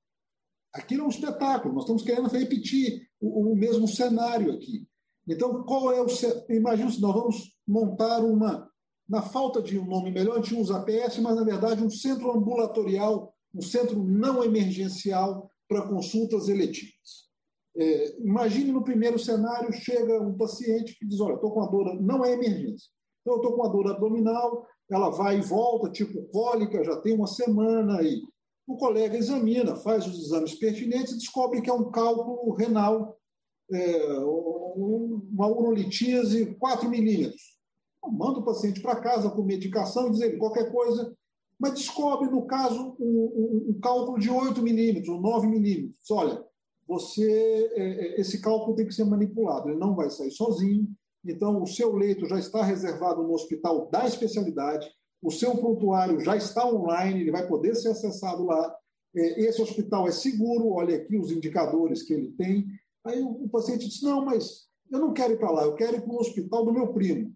Aquilo 0.72 1.02
é 1.02 1.06
um 1.06 1.10
espetáculo, 1.10 1.74
nós 1.74 1.82
estamos 1.82 2.04
querendo 2.04 2.28
repetir 2.28 3.08
o, 3.20 3.50
o 3.50 3.56
mesmo 3.56 3.88
cenário 3.88 4.52
aqui. 4.52 4.86
Então, 5.26 5.64
qual 5.64 5.90
é 5.90 6.00
o. 6.00 6.06
Imagina 6.48 6.90
se 6.92 7.00
nós 7.00 7.12
vamos 7.12 7.56
montar 7.66 8.20
uma. 8.20 8.70
Na 9.08 9.22
falta 9.22 9.60
de 9.60 9.78
um 9.78 9.86
nome 9.86 10.12
melhor, 10.12 10.38
a 10.38 10.42
gente 10.42 10.54
usa 10.54 10.76
APS, 10.76 11.18
mas 11.18 11.34
na 11.34 11.42
verdade 11.42 11.82
um 11.82 11.88
centro 11.88 12.30
ambulatorial, 12.30 13.34
um 13.54 13.62
centro 13.62 14.00
não 14.04 14.44
emergencial 14.44 15.50
para 15.66 15.88
consultas 15.88 16.48
eletivas. 16.48 17.26
É, 17.74 18.18
imagine 18.20 18.70
no 18.70 18.84
primeiro 18.84 19.18
cenário, 19.18 19.72
chega 19.72 20.20
um 20.20 20.36
paciente 20.36 20.96
que 20.98 21.06
diz: 21.06 21.20
Olha, 21.20 21.34
estou 21.34 21.50
com 21.50 21.62
a 21.62 21.66
dor, 21.66 22.00
não 22.00 22.24
é 22.24 22.32
emergência. 22.32 22.90
Então, 23.28 23.36
eu 23.36 23.42
estou 23.42 23.52
com 23.52 23.62
uma 23.62 23.68
dor 23.68 23.90
abdominal, 23.90 24.66
ela 24.90 25.10
vai 25.10 25.38
e 25.38 25.42
volta, 25.42 25.90
tipo 25.90 26.22
cólica, 26.30 26.82
já 26.82 26.96
tem 26.96 27.14
uma 27.14 27.26
semana, 27.26 28.02
e 28.02 28.22
o 28.66 28.76
colega 28.78 29.18
examina, 29.18 29.76
faz 29.76 30.06
os 30.06 30.18
exames 30.18 30.54
pertinentes 30.54 31.12
e 31.12 31.18
descobre 31.18 31.60
que 31.60 31.68
é 31.68 31.72
um 31.72 31.90
cálculo 31.90 32.54
renal, 32.54 33.18
é, 33.70 34.18
uma 34.18 35.46
urolitise 35.46 36.54
4 36.54 36.88
milímetros. 36.88 37.58
Manda 38.10 38.38
o 38.38 38.44
paciente 38.44 38.80
para 38.80 39.00
casa 39.00 39.28
com 39.28 39.42
medicação, 39.42 40.10
dizer 40.10 40.38
qualquer 40.38 40.72
coisa, 40.72 41.14
mas 41.60 41.74
descobre, 41.74 42.30
no 42.30 42.46
caso, 42.46 42.96
um, 42.98 43.04
um, 43.04 43.66
um 43.70 43.80
cálculo 43.80 44.18
de 44.18 44.30
8 44.30 44.62
milímetros 44.62 45.08
ou 45.08 45.20
9 45.20 45.48
milímetros. 45.48 46.10
Olha, 46.10 46.42
você, 46.86 47.70
é, 47.74 47.82
é, 47.82 48.20
esse 48.20 48.40
cálculo 48.40 48.74
tem 48.74 48.86
que 48.86 48.94
ser 48.94 49.04
manipulado, 49.04 49.68
ele 49.68 49.78
não 49.78 49.94
vai 49.94 50.08
sair 50.08 50.30
sozinho, 50.30 50.88
então, 51.24 51.62
o 51.62 51.66
seu 51.66 51.94
leito 51.94 52.26
já 52.26 52.38
está 52.38 52.62
reservado 52.62 53.22
no 53.22 53.32
hospital 53.32 53.88
da 53.90 54.06
especialidade, 54.06 54.88
o 55.22 55.30
seu 55.30 55.56
prontuário 55.56 56.20
já 56.20 56.36
está 56.36 56.66
online, 56.66 57.20
ele 57.20 57.32
vai 57.32 57.46
poder 57.46 57.74
ser 57.74 57.88
acessado 57.88 58.44
lá. 58.44 58.76
É, 59.14 59.40
esse 59.42 59.60
hospital 59.60 60.06
é 60.06 60.12
seguro, 60.12 60.68
olha 60.68 60.96
aqui 60.96 61.16
os 61.16 61.30
indicadores 61.32 62.02
que 62.02 62.14
ele 62.14 62.32
tem. 62.32 62.66
Aí 63.04 63.20
o 63.20 63.48
paciente 63.48 63.88
diz: 63.88 64.00
Não, 64.02 64.24
mas 64.24 64.68
eu 64.90 65.00
não 65.00 65.12
quero 65.12 65.32
ir 65.32 65.38
para 65.38 65.50
lá, 65.50 65.64
eu 65.64 65.74
quero 65.74 65.96
ir 65.96 66.02
para 66.02 66.12
o 66.12 66.20
hospital 66.20 66.64
do 66.64 66.72
meu 66.72 66.92
primo. 66.92 67.34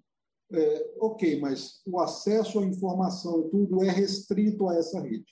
É, 0.54 0.94
ok, 1.00 1.40
mas 1.40 1.80
o 1.86 1.98
acesso 1.98 2.60
à 2.60 2.64
informação 2.64 3.40
e 3.40 3.50
tudo 3.50 3.82
é 3.82 3.90
restrito 3.90 4.68
a 4.68 4.76
essa 4.76 5.00
rede. 5.00 5.26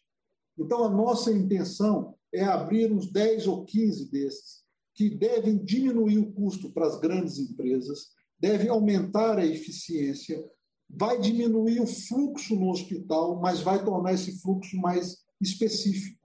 Então, 0.59 0.83
a 0.85 0.89
nossa 0.89 1.31
intenção 1.31 2.15
é 2.33 2.43
abrir 2.43 2.91
uns 2.91 3.11
10 3.11 3.47
ou 3.47 3.65
15 3.65 4.11
desses, 4.11 4.63
que 4.95 5.11
devem 5.11 5.59
diminuir 5.59 6.19
o 6.19 6.33
custo 6.33 6.71
para 6.73 6.87
as 6.87 6.99
grandes 6.99 7.39
empresas, 7.39 8.11
deve 8.41 8.69
aumentar 8.69 9.39
a 9.39 9.47
eficiência, 9.47 10.43
vai 10.89 11.21
diminuir 11.21 11.81
o 11.81 11.87
fluxo 11.87 12.57
no 12.57 12.71
hospital, 12.71 13.39
mas 13.41 13.61
vai 13.61 13.85
tornar 13.85 14.15
esse 14.15 14.41
fluxo 14.41 14.77
mais 14.79 15.19
específico. 15.41 16.19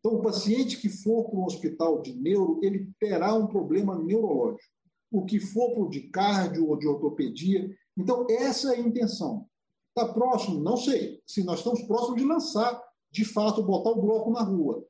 Então, 0.00 0.18
o 0.18 0.22
paciente 0.22 0.78
que 0.78 0.88
for 0.88 1.24
para 1.24 1.38
um 1.38 1.44
hospital 1.44 2.02
de 2.02 2.12
neuro, 2.12 2.60
ele 2.62 2.90
terá 3.00 3.32
um 3.34 3.46
problema 3.46 3.96
neurológico. 3.96 4.68
O 5.10 5.24
que 5.24 5.40
for 5.40 5.72
para 5.72 5.82
o 5.84 5.88
de 5.88 6.02
cardio 6.10 6.68
ou 6.68 6.76
de 6.76 6.86
ortopedia. 6.86 7.74
Então, 7.96 8.26
essa 8.28 8.74
é 8.74 8.76
a 8.76 8.80
intenção. 8.80 9.46
Está 9.96 10.12
próximo? 10.12 10.60
Não 10.60 10.76
sei. 10.76 11.22
Se 11.26 11.42
nós 11.44 11.60
estamos 11.60 11.82
próximos 11.84 12.20
de 12.20 12.26
lançar, 12.26 12.82
de 13.10 13.24
fato, 13.24 13.62
botar 13.62 13.90
o 13.90 14.02
bloco 14.02 14.30
na 14.30 14.42
rua. 14.42 14.84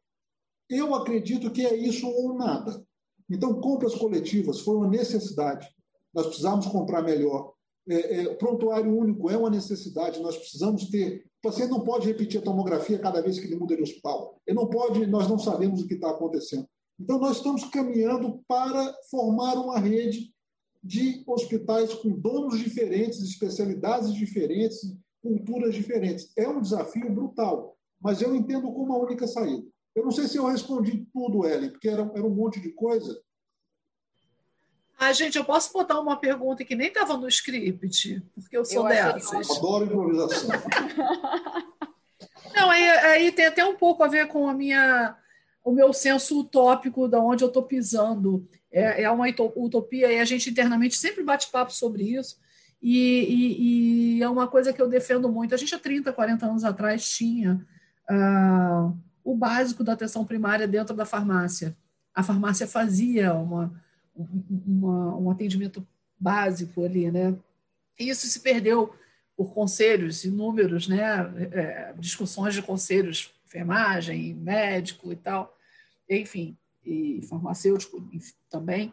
Eu 0.69 0.95
acredito 0.95 1.53
que 1.53 1.65
é 1.65 1.77
isso 1.77 2.09
ou 2.09 2.35
nada. 2.35 2.85
Então, 3.31 3.61
compras 3.61 3.95
coletivas 3.95 4.61
foi 4.61 4.77
uma 4.77 4.89
necessidade 4.89 5.74
nós 6.15 6.27
precisamos 6.27 6.67
comprar 6.67 7.03
melhor. 7.03 7.53
É, 7.89 8.23
é, 8.23 8.35
prontuário 8.37 8.97
único 8.97 9.31
é 9.31 9.37
uma 9.37 9.51
necessidade, 9.51 10.21
nós 10.21 10.37
precisamos 10.37 10.89
ter. 10.89 11.27
O 11.43 11.49
paciente 11.49 11.71
não 11.71 11.81
pode 11.81 12.07
repetir 12.07 12.41
a 12.41 12.45
tomografia 12.45 12.99
cada 12.99 13.21
vez 13.21 13.39
que 13.39 13.47
ele 13.47 13.57
muda 13.57 13.77
de 13.77 13.83
hospital. 13.83 14.41
Ele 14.47 14.57
não 14.57 14.69
pode, 14.69 15.07
nós 15.07 15.29
não 15.29 15.39
sabemos 15.39 15.83
o 15.83 15.87
que 15.87 15.95
está 15.95 16.11
acontecendo. 16.11 16.67
Então, 16.99 17.19
nós 17.19 17.39
estamos 17.39 17.65
caminhando 17.65 18.41
para 18.47 18.95
formar 19.11 19.55
uma 19.55 19.79
rede 19.79 20.33
de 20.83 21.25
hospitais 21.27 21.93
com 21.95 22.11
donos 22.11 22.59
diferentes, 22.59 23.21
especialidades 23.21 24.13
diferentes, 24.15 24.97
culturas 25.23 25.75
diferentes. 25.75 26.31
É 26.37 26.47
um 26.49 26.61
desafio 26.61 27.11
brutal, 27.13 27.77
mas 28.01 28.21
eu 28.23 28.35
entendo 28.35 28.71
como 28.73 28.93
a 28.93 28.99
única 28.99 29.27
saída. 29.27 29.67
Eu 29.95 30.05
não 30.05 30.11
sei 30.11 30.27
se 30.27 30.37
eu 30.37 30.47
respondi 30.47 31.07
tudo, 31.13 31.47
Ellen, 31.47 31.71
porque 31.71 31.89
era, 31.89 32.03
era 32.15 32.27
um 32.27 32.35
monte 32.35 32.61
de 32.61 32.71
coisa. 32.71 33.19
Ah, 35.05 35.13
gente, 35.13 35.37
eu 35.37 35.45
posso 35.45 35.71
botar 35.71 36.01
uma 36.01 36.17
pergunta 36.17 36.65
que 36.65 36.75
nem 36.75 36.89
estava 36.89 37.15
no 37.19 37.29
script, 37.29 38.23
porque 38.35 38.57
eu 38.57 38.65
sou 38.65 38.85
eu 38.85 38.89
dessas. 38.89 39.49
Eu 39.51 39.57
adoro 39.57 39.85
improvisação. 39.85 40.49
Não, 42.57 42.71
aí, 42.71 42.89
aí 42.89 43.33
tem 43.33 43.45
até 43.45 43.63
um 43.65 43.77
pouco 43.77 44.03
a 44.03 44.09
ver 44.09 44.29
com 44.29 44.49
a 44.49 44.55
minha, 44.55 45.15
o 45.63 45.73
meu 45.73 45.93
senso 45.93 46.41
utópico 46.41 47.07
de 47.07 47.19
onde 47.19 47.45
eu 47.45 47.49
estou 47.49 47.65
pisando. 47.65 48.49
É, 48.73 49.03
é 49.03 49.11
uma 49.11 49.27
utopia 49.57 50.11
e 50.11 50.19
a 50.19 50.25
gente 50.25 50.49
internamente 50.49 50.97
sempre 50.97 51.23
bate 51.23 51.51
papo 51.51 51.73
sobre 51.73 52.05
isso. 52.05 52.39
E, 52.81 52.99
e, 52.99 54.19
e, 54.19 54.23
é 54.23 54.29
uma 54.29 54.49
coisa 54.49 54.73
que 54.73 54.81
eu 54.81 54.89
defendo 54.89 55.31
muito. 55.31 55.55
A 55.55 55.59
gente, 55.59 55.75
há 55.75 55.79
30, 55.79 56.15
40 56.15 56.47
anos 56.47 56.65
atrás, 56.65 57.07
tinha 57.11 57.63
ah, 58.09 58.91
o 59.23 59.37
básico 59.37 59.85
da 59.85 59.93
atenção 59.93 60.25
primária 60.25 60.67
dentro 60.67 60.97
da 60.97 61.05
farmácia. 61.05 61.77
A 62.15 62.23
farmácia 62.23 62.67
fazia 62.67 63.35
uma, 63.35 63.84
uma, 64.17 65.17
um 65.17 65.31
atendimento 65.31 65.87
básico 66.19 66.85
ali, 66.85 67.11
né? 67.11 67.37
E 67.99 68.09
isso 68.09 68.27
se 68.27 68.41
perdeu 68.41 68.95
por 69.37 69.53
conselhos 69.53 70.25
inúmeros, 70.25 70.89
né? 70.89 71.03
É, 71.53 71.95
discussões 71.99 72.55
de 72.55 72.63
conselhos, 72.63 73.33
enfermagem, 73.47 74.35
médico 74.35 75.13
e 75.13 75.17
tal, 75.17 75.57
enfim, 76.09 76.57
e 76.85 77.21
farmacêutico 77.29 78.03
também. 78.49 78.93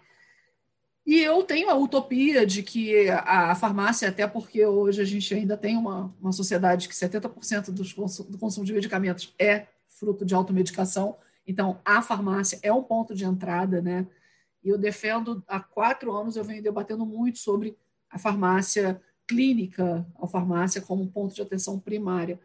E 1.05 1.19
eu 1.19 1.43
tenho 1.43 1.69
a 1.69 1.75
utopia 1.75 2.45
de 2.45 2.61
que 2.61 3.09
a, 3.09 3.55
farmácia, 3.55 4.09
até 4.09 4.27
porque 4.27 4.63
hoje 4.65 5.01
a 5.01 5.05
gente 5.05 5.33
ainda 5.33 5.57
tem 5.57 5.75
uma, 5.75 6.13
uma 6.21 6.31
sociedade 6.31 6.87
que 6.87 6.93
70% 6.93 7.71
dos, 7.71 7.93
do 7.93 8.37
consumo 8.37 8.65
de 8.65 8.73
medicamentos 8.73 9.33
é 9.39 9.67
fruto 9.87 10.23
de 10.23 10.35
automedicação, 10.35 11.17
então 11.45 11.81
a 11.83 12.01
farmácia 12.01 12.59
é 12.61 12.71
um 12.71 12.83
ponto 12.83 13.15
de 13.15 13.25
entrada, 13.25 13.81
né? 13.81 14.07
E 14.63 14.69
eu 14.69 14.77
defendo, 14.77 15.43
há 15.47 15.59
quatro 15.59 16.11
anos 16.15 16.35
eu 16.35 16.43
venho 16.43 16.61
debatendo 16.63 17.05
muito 17.05 17.39
sobre 17.39 17.77
a 18.09 18.17
farmácia 18.17 19.01
clínica, 19.27 20.05
a 20.21 20.27
farmácia 20.27 20.81
como 20.81 21.03
um 21.03 21.07
ponto 21.07 21.33
de 21.33 21.41
atenção 21.41 21.79
primária. 21.79 22.39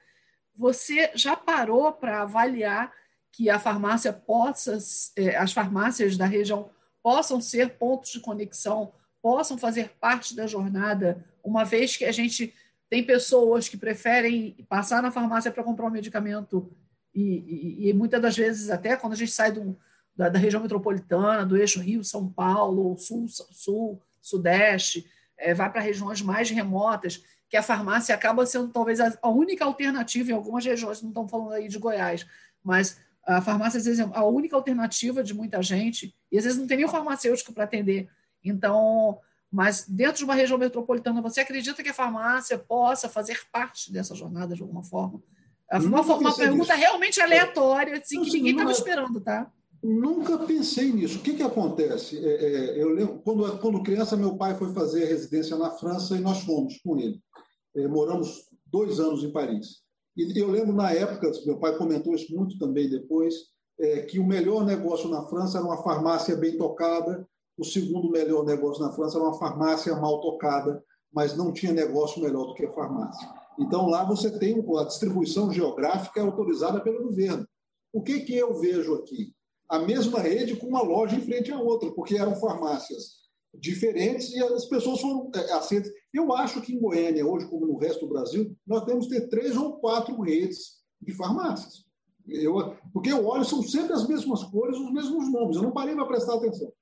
Você 0.55 1.11
já 1.14 1.37
parou 1.37 1.93
para 1.93 2.23
avaliar 2.23 2.93
que 3.33 3.51
a 3.51 3.59
farmácia 3.59 4.12
possa, 4.12 4.79
é, 5.17 5.37
as 5.37 5.53
farmácias 5.53 6.17
da 6.17 6.25
região 6.25 6.71
possam 7.03 7.41
ser 7.41 7.77
pontos 7.77 8.12
de 8.12 8.21
conexão, 8.21 8.93
possam 9.21 9.59
fazer 9.59 9.91
parte 10.01 10.35
da 10.35 10.47
jornada, 10.47 11.25
uma 11.45 11.64
vez 11.64 11.97
que 11.97 12.05
a 12.05 12.12
gente 12.12 12.55
tem 12.89 13.05
pessoas 13.05 13.69
que 13.69 13.77
preferem 13.77 14.57
passar 14.69 15.03
na 15.03 15.11
farmácia 15.11 15.51
para 15.51 15.64
comprar 15.64 15.87
um 15.87 15.91
medicamento 15.91 16.73
e, 17.14 17.23
e, 17.23 17.89
e, 17.89 17.93
muitas 17.93 18.21
das 18.21 18.37
vezes 18.37 18.71
até 18.71 18.97
quando 18.97 19.14
a 19.14 19.17
gente 19.17 19.33
sai 19.33 19.51
do, 19.51 19.77
da, 20.17 20.29
da, 20.29 20.39
região 20.39 20.62
metropolitana, 20.62 21.45
do 21.45 21.57
eixo 21.57 21.81
Rio, 21.81 22.03
São 22.03 22.29
Paulo, 22.29 22.97
Sul, 22.97 23.27
Sul 23.29 24.01
Sudeste, 24.21 25.07
é, 25.39 25.55
vai 25.55 25.71
para 25.71 25.81
regiões 25.81 26.23
mais 26.23 26.51
remotas, 26.51 27.23
que 27.49 27.57
a 27.57 27.62
farmácia 27.62 28.14
acaba 28.14 28.45
sendo 28.45 28.69
talvez 28.69 28.99
a, 29.01 29.29
única 29.29 29.64
alternativa 29.64 30.31
em 30.31 30.35
algumas 30.35 30.64
regiões, 30.64 31.01
não 31.03 31.11
estão 31.11 31.29
falando 31.29 31.53
aí 31.53 31.69
de 31.69 31.79
Goiás, 31.79 32.27
mas 32.62 32.99
a 33.25 33.41
farmácia, 33.41 33.79
às 33.79 33.85
vezes, 33.85 34.01
é 34.01 34.09
a 34.12 34.25
única 34.25 34.57
alternativa 34.57 35.23
de 35.23 35.35
muita 35.35 35.62
gente, 35.62 36.14
e 36.31 36.39
às 36.39 36.45
vezes 36.45 36.59
não 36.59 36.67
tem 36.67 36.85
o 36.85 36.89
farmacêutico 36.89 37.53
para 37.53 37.64
atender. 37.64 38.09
Então, 38.43 39.19
mas 39.51 39.85
dentro 39.89 40.19
de 40.19 40.25
uma 40.25 40.35
região 40.35 40.59
metropolitana, 40.59 41.21
você 41.21 41.41
acredita 41.41 41.83
que 41.83 41.89
a 41.89 41.95
farmácia 41.95 42.59
possa 42.59 43.09
fazer 43.09 43.41
parte 43.51 43.93
dessa 43.93 44.14
jornada 44.14 44.55
de 44.55 44.62
alguma 44.62 44.83
forma? 44.83 45.21
Uma, 45.73 46.01
uma 46.01 46.37
pergunta 46.37 46.75
nisso. 46.75 46.87
realmente 46.87 47.21
aleatória, 47.21 47.99
assim, 47.99 48.23
que 48.23 48.31
ninguém 48.31 48.53
estava 48.53 48.71
esperando, 48.71 49.21
tá? 49.21 49.51
Nunca 49.87 50.37
pensei 50.39 50.93
nisso. 50.93 51.18
O 51.18 51.22
que, 51.22 51.34
que 51.34 51.45
acontece? 51.45 52.18
É, 52.18 52.45
é, 52.45 52.82
eu 52.82 52.89
lembro, 52.89 53.20
quando, 53.22 53.59
quando 53.61 53.82
criança, 53.84 54.16
meu 54.16 54.37
pai 54.37 54.57
foi 54.57 54.72
fazer 54.72 55.05
residência 55.05 55.57
na 55.57 55.70
França 55.70 56.16
e 56.16 56.20
nós 56.20 56.41
fomos 56.41 56.76
com 56.82 56.99
ele. 56.99 57.20
É, 57.76 57.87
moramos 57.87 58.49
dois 58.66 58.99
anos 58.99 59.22
em 59.22 59.30
Paris. 59.30 59.82
E 60.16 60.37
eu 60.37 60.51
lembro 60.51 60.72
na 60.72 60.91
época, 60.91 61.30
meu 61.45 61.61
pai 61.61 61.76
comentou 61.78 62.14
isso 62.16 62.34
muito 62.34 62.59
também 62.59 62.91
depois, 62.91 63.34
é, 63.78 64.01
que 64.01 64.18
o 64.18 64.26
melhor 64.26 64.64
negócio 64.64 65.09
na 65.09 65.22
França 65.28 65.59
era 65.59 65.66
uma 65.66 65.80
farmácia 65.84 66.34
bem 66.34 66.57
tocada, 66.57 67.24
o 67.57 67.64
segundo 67.64 68.11
melhor 68.11 68.45
negócio 68.45 68.82
na 68.82 68.93
França 68.93 69.18
era 69.18 69.24
uma 69.24 69.39
farmácia 69.39 69.95
mal 69.95 70.20
tocada, 70.20 70.82
mas 71.12 71.37
não 71.37 71.53
tinha 71.53 71.72
negócio 71.72 72.20
melhor 72.20 72.47
do 72.47 72.55
que 72.55 72.66
a 72.66 72.72
farmácia. 72.72 73.28
Então 73.57 73.89
lá 73.89 74.03
você 74.05 74.37
tem 74.37 74.64
a 74.78 74.84
distribuição 74.84 75.53
geográfica 75.53 76.20
autorizada 76.22 76.80
pelo 76.80 77.05
governo. 77.05 77.47
O 77.93 78.03
que, 78.03 78.20
que 78.20 78.34
eu 78.34 78.59
vejo 78.59 78.95
aqui? 78.95 79.37
A 79.69 79.79
mesma 79.79 80.21
rede 80.21 80.57
com 80.57 80.67
uma 80.67 80.83
loja 80.83 81.17
em 81.17 81.21
frente 81.21 81.51
à 81.51 81.61
outra, 81.61 81.91
porque 81.93 82.17
eram 82.17 82.37
farmácias 82.37 83.27
diferentes 83.55 84.33
e 84.33 84.43
as 84.43 84.67
pessoas 84.67 85.01
foram 85.01 85.31
é, 85.35 85.53
aceitas. 85.53 85.91
Eu 86.12 86.33
acho 86.33 86.61
que 86.61 86.75
em 86.75 86.81
Goiânia, 86.81 87.27
hoje, 87.27 87.49
como 87.49 87.67
no 87.67 87.79
resto 87.79 88.07
do 88.07 88.12
Brasil, 88.12 88.57
nós 88.67 88.85
temos 88.85 89.07
que 89.07 89.14
ter 89.14 89.29
três 89.29 89.57
ou 89.57 89.79
quatro 89.79 90.21
redes 90.21 90.77
de 91.01 91.12
farmácias. 91.12 91.85
Eu, 92.27 92.77
porque 92.93 93.11
eu 93.11 93.25
olho, 93.27 93.45
são 93.45 93.62
sempre 93.62 93.93
as 93.93 94.07
mesmas 94.07 94.43
cores, 94.45 94.79
os 94.79 94.93
mesmos 94.93 95.31
nomes. 95.31 95.57
Eu 95.57 95.62
não 95.62 95.73
parei 95.73 95.95
para 95.95 96.07
prestar 96.07 96.35
atenção. 96.35 96.73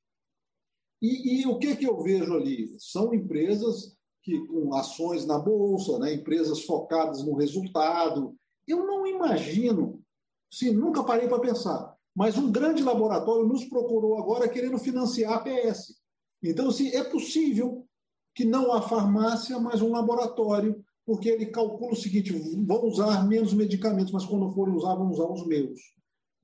E, 1.03 1.43
e, 1.43 1.47
o 1.47 1.59
que, 1.59 1.77
que 1.77 1.87
eu 1.87 2.03
vejo 2.03 2.33
ali? 2.35 2.75
São 2.79 3.13
empresas 3.13 3.95
que 4.23 4.47
com 4.47 4.75
ações 4.75 5.27
na 5.27 5.39
bolsa, 5.39 5.99
né? 5.99 6.15
empresas 6.15 6.63
focadas 6.63 7.23
no 7.23 7.35
resultado. 7.35 8.35
Eu 8.67 8.87
não 8.87 9.07
imagino, 9.07 10.03
sim, 10.51 10.71
nunca 10.71 11.05
parei 11.05 11.29
para 11.29 11.41
pensar, 11.41 11.94
mas 12.15 12.39
um 12.39 12.51
grande 12.51 12.83
laboratório 12.83 13.47
nos 13.47 13.65
procurou 13.65 14.17
agora 14.17 14.49
querendo 14.49 14.79
financiar 14.79 15.33
a 15.33 15.41
PS. 15.41 15.95
Então, 16.43 16.69
assim, 16.69 16.89
é 16.91 17.03
possível 17.03 17.87
que 18.35 18.45
não 18.45 18.73
há 18.73 18.83
farmácia, 18.83 19.59
mas 19.59 19.81
um 19.81 19.91
laboratório, 19.91 20.85
porque 21.05 21.29
ele 21.29 21.47
calcula 21.47 21.93
o 21.93 21.97
seguinte: 21.97 22.33
vão 22.67 22.85
usar 22.85 23.27
menos 23.27 23.53
medicamentos, 23.53 24.13
mas 24.13 24.25
quando 24.25 24.53
forem 24.53 24.75
usar, 24.75 24.95
vão 24.95 25.11
usar 25.11 25.27
os 25.27 25.47
meus. 25.47 25.81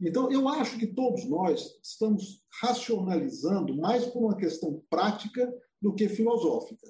Então, 0.00 0.32
eu 0.32 0.48
acho 0.48 0.78
que 0.78 0.86
todos 0.86 1.28
nós 1.28 1.78
estamos 1.82 2.42
racionalizando 2.62 3.76
mais 3.76 4.06
por 4.06 4.24
uma 4.24 4.36
questão 4.36 4.82
prática 4.88 5.52
do 5.80 5.94
que 5.94 6.08
filosófica. 6.08 6.88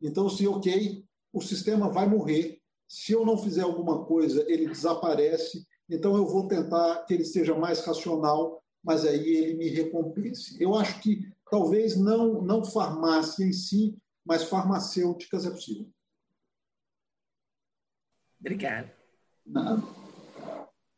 Então, 0.00 0.28
se, 0.28 0.46
ok, 0.46 1.04
o 1.32 1.40
sistema 1.40 1.90
vai 1.90 2.08
morrer, 2.08 2.60
se 2.88 3.12
eu 3.12 3.26
não 3.26 3.36
fizer 3.36 3.62
alguma 3.62 4.04
coisa, 4.04 4.44
ele 4.48 4.68
desaparece, 4.68 5.66
então 5.88 6.16
eu 6.16 6.26
vou 6.26 6.48
tentar 6.48 7.04
que 7.04 7.14
ele 7.14 7.24
seja 7.24 7.54
mais 7.54 7.84
racional, 7.84 8.62
mas 8.82 9.04
aí 9.04 9.28
ele 9.28 9.54
me 9.54 9.68
recompense. 9.68 10.56
Eu 10.62 10.74
acho 10.74 11.00
que 11.00 11.32
Talvez 11.52 11.98
não, 11.98 12.40
não 12.40 12.64
farmácia 12.64 13.44
em 13.44 13.52
si, 13.52 13.94
mas 14.24 14.42
farmacêuticas 14.42 15.44
é 15.44 15.50
possível. 15.50 15.86
Obrigada. 18.40 18.90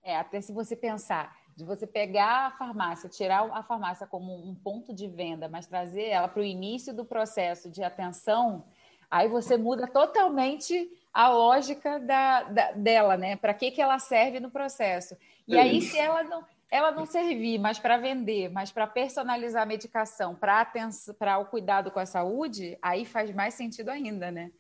É, 0.01 0.16
até 0.16 0.41
se 0.41 0.53
você 0.53 0.76
pensar 0.76 1.37
de 1.57 1.64
você 1.64 1.89
pegar 1.89 2.47
a 2.47 2.51
farmácia, 2.53 3.09
tirar 3.09 3.51
a 3.51 3.64
farmácia 3.64 4.07
como 4.07 4.32
um 4.49 4.55
ponto 4.55 4.95
de 4.95 5.09
venda, 5.09 5.49
mas 5.49 5.66
trazer 5.66 6.05
ela 6.05 6.28
para 6.28 6.41
o 6.41 6.45
início 6.45 6.95
do 6.95 7.05
processo 7.05 7.68
de 7.68 7.82
atenção, 7.82 8.64
aí 9.11 9.26
você 9.26 9.57
muda 9.57 9.89
totalmente 9.89 10.89
a 11.14 11.28
lógica 11.28 12.00
da, 12.00 12.42
da 12.42 12.72
dela, 12.72 13.16
né? 13.16 13.36
Para 13.36 13.54
que, 13.54 13.70
que 13.70 13.80
ela 13.80 14.00
serve 14.00 14.40
no 14.40 14.50
processo. 14.50 15.16
E 15.46 15.56
é 15.56 15.62
aí, 15.62 15.78
isso. 15.78 15.92
se 15.92 15.98
ela 15.98 16.24
não 16.24 16.44
ela 16.70 16.90
não 16.90 17.06
servir 17.06 17.56
mais 17.60 17.78
para 17.78 17.98
vender, 17.98 18.50
mas 18.50 18.72
para 18.72 18.84
personalizar 18.84 19.62
a 19.62 19.66
medicação, 19.66 20.34
para 20.34 21.38
o 21.38 21.44
cuidado 21.44 21.88
com 21.92 22.00
a 22.00 22.06
saúde, 22.06 22.76
aí 22.82 23.04
faz 23.04 23.32
mais 23.32 23.54
sentido 23.54 23.90
ainda, 23.90 24.32
né? 24.32 24.50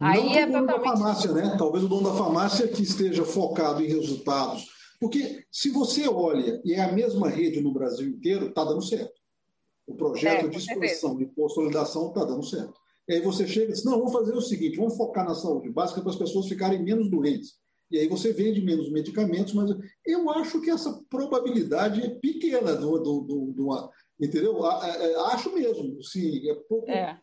Aí 0.00 0.24
não 0.24 0.32
é 0.32 0.46
totalmente... 0.46 0.66
da 0.66 0.80
farmácia, 0.80 1.32
né? 1.32 1.56
Talvez 1.58 1.84
o 1.84 1.88
dono 1.88 2.10
da 2.10 2.16
farmácia 2.16 2.66
que 2.68 2.82
esteja 2.82 3.22
focado 3.22 3.84
em 3.84 3.88
resultados. 3.88 4.66
Porque 4.98 5.44
se 5.52 5.70
você 5.70 6.08
olha, 6.08 6.58
e 6.64 6.72
é 6.72 6.80
a 6.80 6.92
mesma 6.92 7.28
rede 7.28 7.60
no 7.60 7.72
Brasil 7.72 8.08
inteiro, 8.08 8.46
está 8.46 8.64
dando 8.64 8.80
certo. 8.80 9.20
O 9.86 9.94
projeto 9.94 10.46
é, 10.46 10.48
de 10.48 10.56
expansão 10.56 11.16
de 11.18 11.26
consolidação 11.26 12.08
está 12.08 12.24
dando 12.24 12.44
certo. 12.44 12.80
E 13.08 13.14
aí 13.14 13.20
você 13.22 13.46
chega 13.46 13.70
e 13.70 13.72
diz, 13.72 13.84
não, 13.84 13.98
vamos 13.98 14.12
fazer 14.12 14.34
o 14.34 14.40
seguinte, 14.40 14.76
vamos 14.76 14.96
focar 14.96 15.26
na 15.26 15.34
saúde 15.34 15.70
básica 15.70 16.00
para 16.00 16.10
as 16.10 16.18
pessoas 16.18 16.46
ficarem 16.46 16.82
menos 16.82 17.10
doentes. 17.10 17.54
E 17.90 17.98
aí 17.98 18.06
você 18.06 18.32
vende 18.32 18.60
menos 18.60 18.90
medicamentos, 18.90 19.54
mas 19.54 19.70
eu 20.04 20.28
acho 20.30 20.60
que 20.60 20.70
essa 20.70 21.02
probabilidade 21.08 22.02
é 22.02 22.10
pequena 22.10 22.74
do, 22.74 22.98
do, 22.98 23.20
do, 23.22 23.52
do 23.52 23.90
entendeu? 24.20 24.62
Acho 25.26 25.54
mesmo. 25.54 26.02
Sim, 26.02 26.50
é 26.50 26.54
pouco, 26.54 26.90
é. 26.90 27.18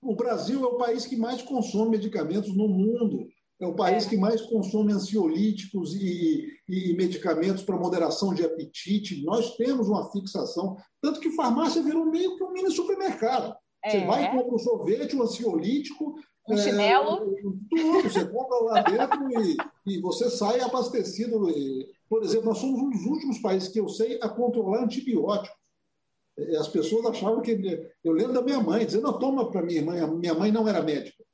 O 0.00 0.14
Brasil 0.14 0.62
é 0.62 0.66
o 0.66 0.76
país 0.76 1.04
que 1.06 1.16
mais 1.16 1.42
consome 1.42 1.90
medicamentos 1.90 2.54
no 2.54 2.68
mundo. 2.68 3.26
é 3.60 3.66
o 3.66 3.74
país 3.74 4.06
é. 4.06 4.08
que 4.10 4.16
mais 4.16 4.40
consome 4.42 4.92
ansiolíticos 4.92 5.96
e, 5.96 6.46
e 6.68 6.94
medicamentos 6.94 7.64
para 7.64 7.76
moderação 7.76 8.32
de 8.32 8.44
apetite. 8.44 9.24
Nós 9.24 9.56
temos 9.56 9.88
uma 9.88 10.08
fixação, 10.12 10.76
tanto 11.02 11.18
que 11.18 11.32
farmácia 11.32 11.82
virou 11.82 12.06
meio 12.06 12.36
que 12.36 12.44
um 12.44 12.52
mini 12.52 12.70
supermercado. 12.70 13.56
É. 13.86 13.90
Você 13.90 14.04
vai 14.04 14.24
e 14.24 14.30
compra 14.30 14.54
um 14.54 14.58
sorvete, 14.58 15.16
um 15.16 15.22
ansiolítico, 15.22 16.16
um 16.48 16.54
é, 16.54 16.56
chinelo. 16.56 17.36
Tudo, 17.70 18.02
você 18.02 18.24
compra 18.24 18.58
lá 18.58 18.82
dentro 18.82 19.40
e, 19.40 19.56
e 19.86 20.00
você 20.00 20.28
sai 20.28 20.60
abastecido. 20.60 21.46
Por 22.08 22.24
exemplo, 22.24 22.46
nós 22.46 22.58
somos 22.58 22.80
um 22.80 22.90
dos 22.90 23.04
últimos 23.04 23.38
países 23.38 23.68
que 23.68 23.78
eu 23.78 23.88
sei 23.88 24.18
a 24.20 24.28
controlar 24.28 24.82
antibiótico. 24.82 25.56
As 26.58 26.66
pessoas 26.68 27.06
achavam 27.06 27.40
que. 27.40 27.52
Eu 28.02 28.12
lembro 28.12 28.32
da 28.32 28.42
minha 28.42 28.60
mãe 28.60 28.84
dizendo: 28.84 29.18
toma 29.20 29.50
para 29.50 29.62
minha 29.62 29.82
mãe. 29.82 30.04
Minha 30.10 30.34
mãe 30.34 30.50
não 30.50 30.68
era 30.68 30.82
médica. 30.82 31.24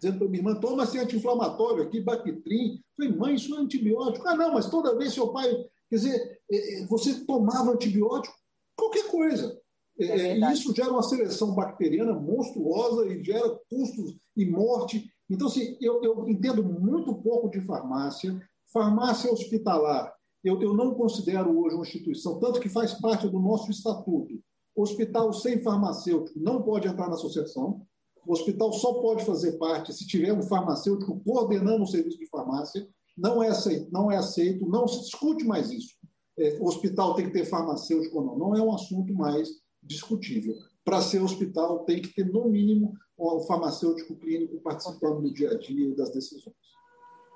Dizendo 0.00 0.18
para 0.18 0.28
minha 0.28 0.40
irmã: 0.40 0.56
toma 0.56 0.82
esse 0.82 0.98
anti-inflamatório 0.98 1.84
aqui, 1.84 2.00
Bactrim. 2.00 2.82
Falei, 2.96 3.12
mãe, 3.12 3.34
isso 3.36 3.54
é 3.54 3.58
antibiótico. 3.58 4.26
Ah, 4.26 4.36
não, 4.36 4.52
mas 4.52 4.68
toda 4.68 4.98
vez 4.98 5.14
seu 5.14 5.28
pai. 5.28 5.48
Quer 5.88 5.96
dizer, 5.96 6.40
é, 6.50 6.82
é, 6.82 6.86
você 6.86 7.24
tomava 7.24 7.70
antibiótico, 7.70 8.34
qualquer 8.76 9.08
coisa. 9.08 9.58
É, 9.98 10.04
é, 10.04 10.38
e 10.38 10.52
isso 10.52 10.74
gera 10.74 10.92
uma 10.92 11.02
seleção 11.02 11.54
bacteriana 11.54 12.12
monstruosa 12.12 13.06
e 13.06 13.22
gera 13.22 13.58
custos 13.68 14.16
e 14.36 14.46
morte. 14.46 15.10
Então, 15.28 15.48
assim, 15.48 15.76
eu, 15.80 16.02
eu 16.02 16.28
entendo 16.28 16.62
muito 16.62 17.14
pouco 17.16 17.50
de 17.50 17.60
farmácia. 17.60 18.40
Farmácia 18.72 19.32
hospitalar, 19.32 20.14
eu, 20.44 20.62
eu 20.62 20.74
não 20.74 20.94
considero 20.94 21.58
hoje 21.58 21.74
uma 21.74 21.84
instituição, 21.84 22.38
tanto 22.38 22.60
que 22.60 22.68
faz 22.68 22.94
parte 22.94 23.28
do 23.28 23.40
nosso 23.40 23.70
estatuto. 23.70 24.40
Hospital 24.76 25.32
sem 25.32 25.60
farmacêutico 25.60 26.38
não 26.38 26.62
pode 26.62 26.86
entrar 26.86 27.08
na 27.08 27.14
associação. 27.14 27.82
O 28.24 28.32
hospital 28.32 28.72
só 28.72 29.00
pode 29.00 29.24
fazer 29.24 29.52
parte 29.52 29.92
se 29.92 30.06
tiver 30.06 30.32
um 30.32 30.42
farmacêutico 30.42 31.20
coordenando 31.24 31.82
o 31.82 31.86
serviço 31.86 32.18
de 32.18 32.28
farmácia. 32.28 32.86
Não 33.16 33.42
é 33.42 33.48
aceito, 33.48 33.90
não, 33.90 34.12
é 34.12 34.16
aceito, 34.16 34.68
não 34.68 34.86
se 34.86 35.00
discute 35.00 35.44
mais 35.44 35.72
isso. 35.72 35.96
É, 36.38 36.56
o 36.60 36.66
hospital 36.66 37.14
tem 37.14 37.26
que 37.26 37.32
ter 37.32 37.44
farmacêutico 37.46 38.20
ou 38.20 38.24
não. 38.24 38.38
Não 38.38 38.54
é 38.54 38.62
um 38.62 38.72
assunto 38.72 39.12
mais 39.12 39.48
discutível. 39.82 40.54
Para 40.84 41.00
ser 41.00 41.22
hospital, 41.22 41.84
tem 41.84 42.00
que 42.00 42.08
ter, 42.08 42.24
no 42.24 42.48
mínimo, 42.48 42.96
o 43.16 43.40
farmacêutico 43.40 44.16
clínico 44.16 44.60
participando 44.60 45.22
do 45.22 45.32
dia 45.32 45.50
a 45.50 45.58
dia 45.58 45.94
das 45.94 46.10
decisões. 46.10 46.56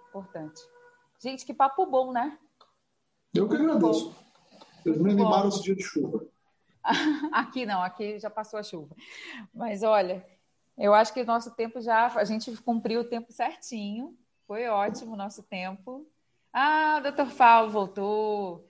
Importante. 0.08 0.62
Gente, 1.20 1.44
que 1.44 1.54
papo 1.54 1.84
bom, 1.86 2.12
né? 2.12 2.38
Eu 3.34 3.48
que 3.48 3.56
agradeço. 3.56 4.14
Vocês 4.82 4.98
me 4.98 5.10
animaram 5.12 5.48
esse 5.48 5.62
dia 5.62 5.74
de 5.74 5.82
chuva. 5.82 6.26
Aqui 7.32 7.64
não, 7.64 7.80
aqui 7.80 8.18
já 8.18 8.28
passou 8.28 8.58
a 8.58 8.62
chuva. 8.62 8.96
Mas 9.54 9.84
olha, 9.84 10.26
eu 10.76 10.92
acho 10.92 11.14
que 11.14 11.22
nosso 11.22 11.52
tempo 11.52 11.80
já. 11.80 12.06
A 12.06 12.24
gente 12.24 12.50
cumpriu 12.62 13.02
o 13.02 13.08
tempo 13.08 13.32
certinho. 13.32 14.18
Foi 14.48 14.66
ótimo 14.66 15.12
o 15.12 15.16
nosso 15.16 15.44
tempo. 15.44 16.04
Ah, 16.52 16.96
o 16.98 17.02
doutor 17.02 17.28
Faulo 17.28 17.70
voltou. 17.70 18.66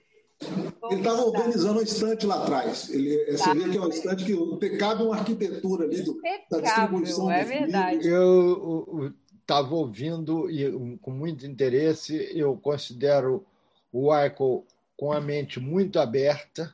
Ele 0.89 0.99
estava 0.99 1.21
organizando 1.25 1.79
um 1.79 1.83
estante 1.83 2.25
lá 2.25 2.43
atrás. 2.43 2.89
Ele, 2.89 3.17
tá. 3.25 3.37
Você 3.37 3.53
vê 3.53 3.69
que 3.69 3.77
é 3.77 3.81
um 3.81 3.89
estante 3.89 4.25
que 4.25 4.69
cabe 4.77 5.03
uma 5.03 5.15
arquitetura 5.15 5.85
ali 5.85 6.01
do, 6.01 6.19
da 6.49 6.59
distribuição. 6.59 7.31
É 7.31 7.43
verdade. 7.43 8.07
Eu 8.07 9.13
estava 9.41 9.75
ouvindo 9.75 10.49
e 10.49 10.97
com 10.99 11.11
muito 11.11 11.45
interesse. 11.45 12.29
Eu 12.33 12.57
considero 12.57 13.45
o 13.91 14.11
Michael 14.11 14.65
com 14.97 15.11
a 15.11 15.19
mente 15.19 15.59
muito 15.59 15.99
aberta, 15.99 16.73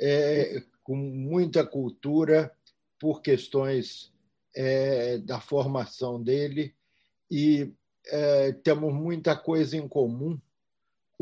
é, 0.00 0.62
com 0.82 0.96
muita 0.96 1.64
cultura 1.64 2.52
por 2.98 3.20
questões 3.20 4.12
é, 4.54 5.18
da 5.18 5.40
formação 5.40 6.22
dele 6.22 6.74
e 7.30 7.72
é, 8.06 8.52
temos 8.52 8.92
muita 8.92 9.36
coisa 9.36 9.76
em 9.76 9.86
comum 9.86 10.38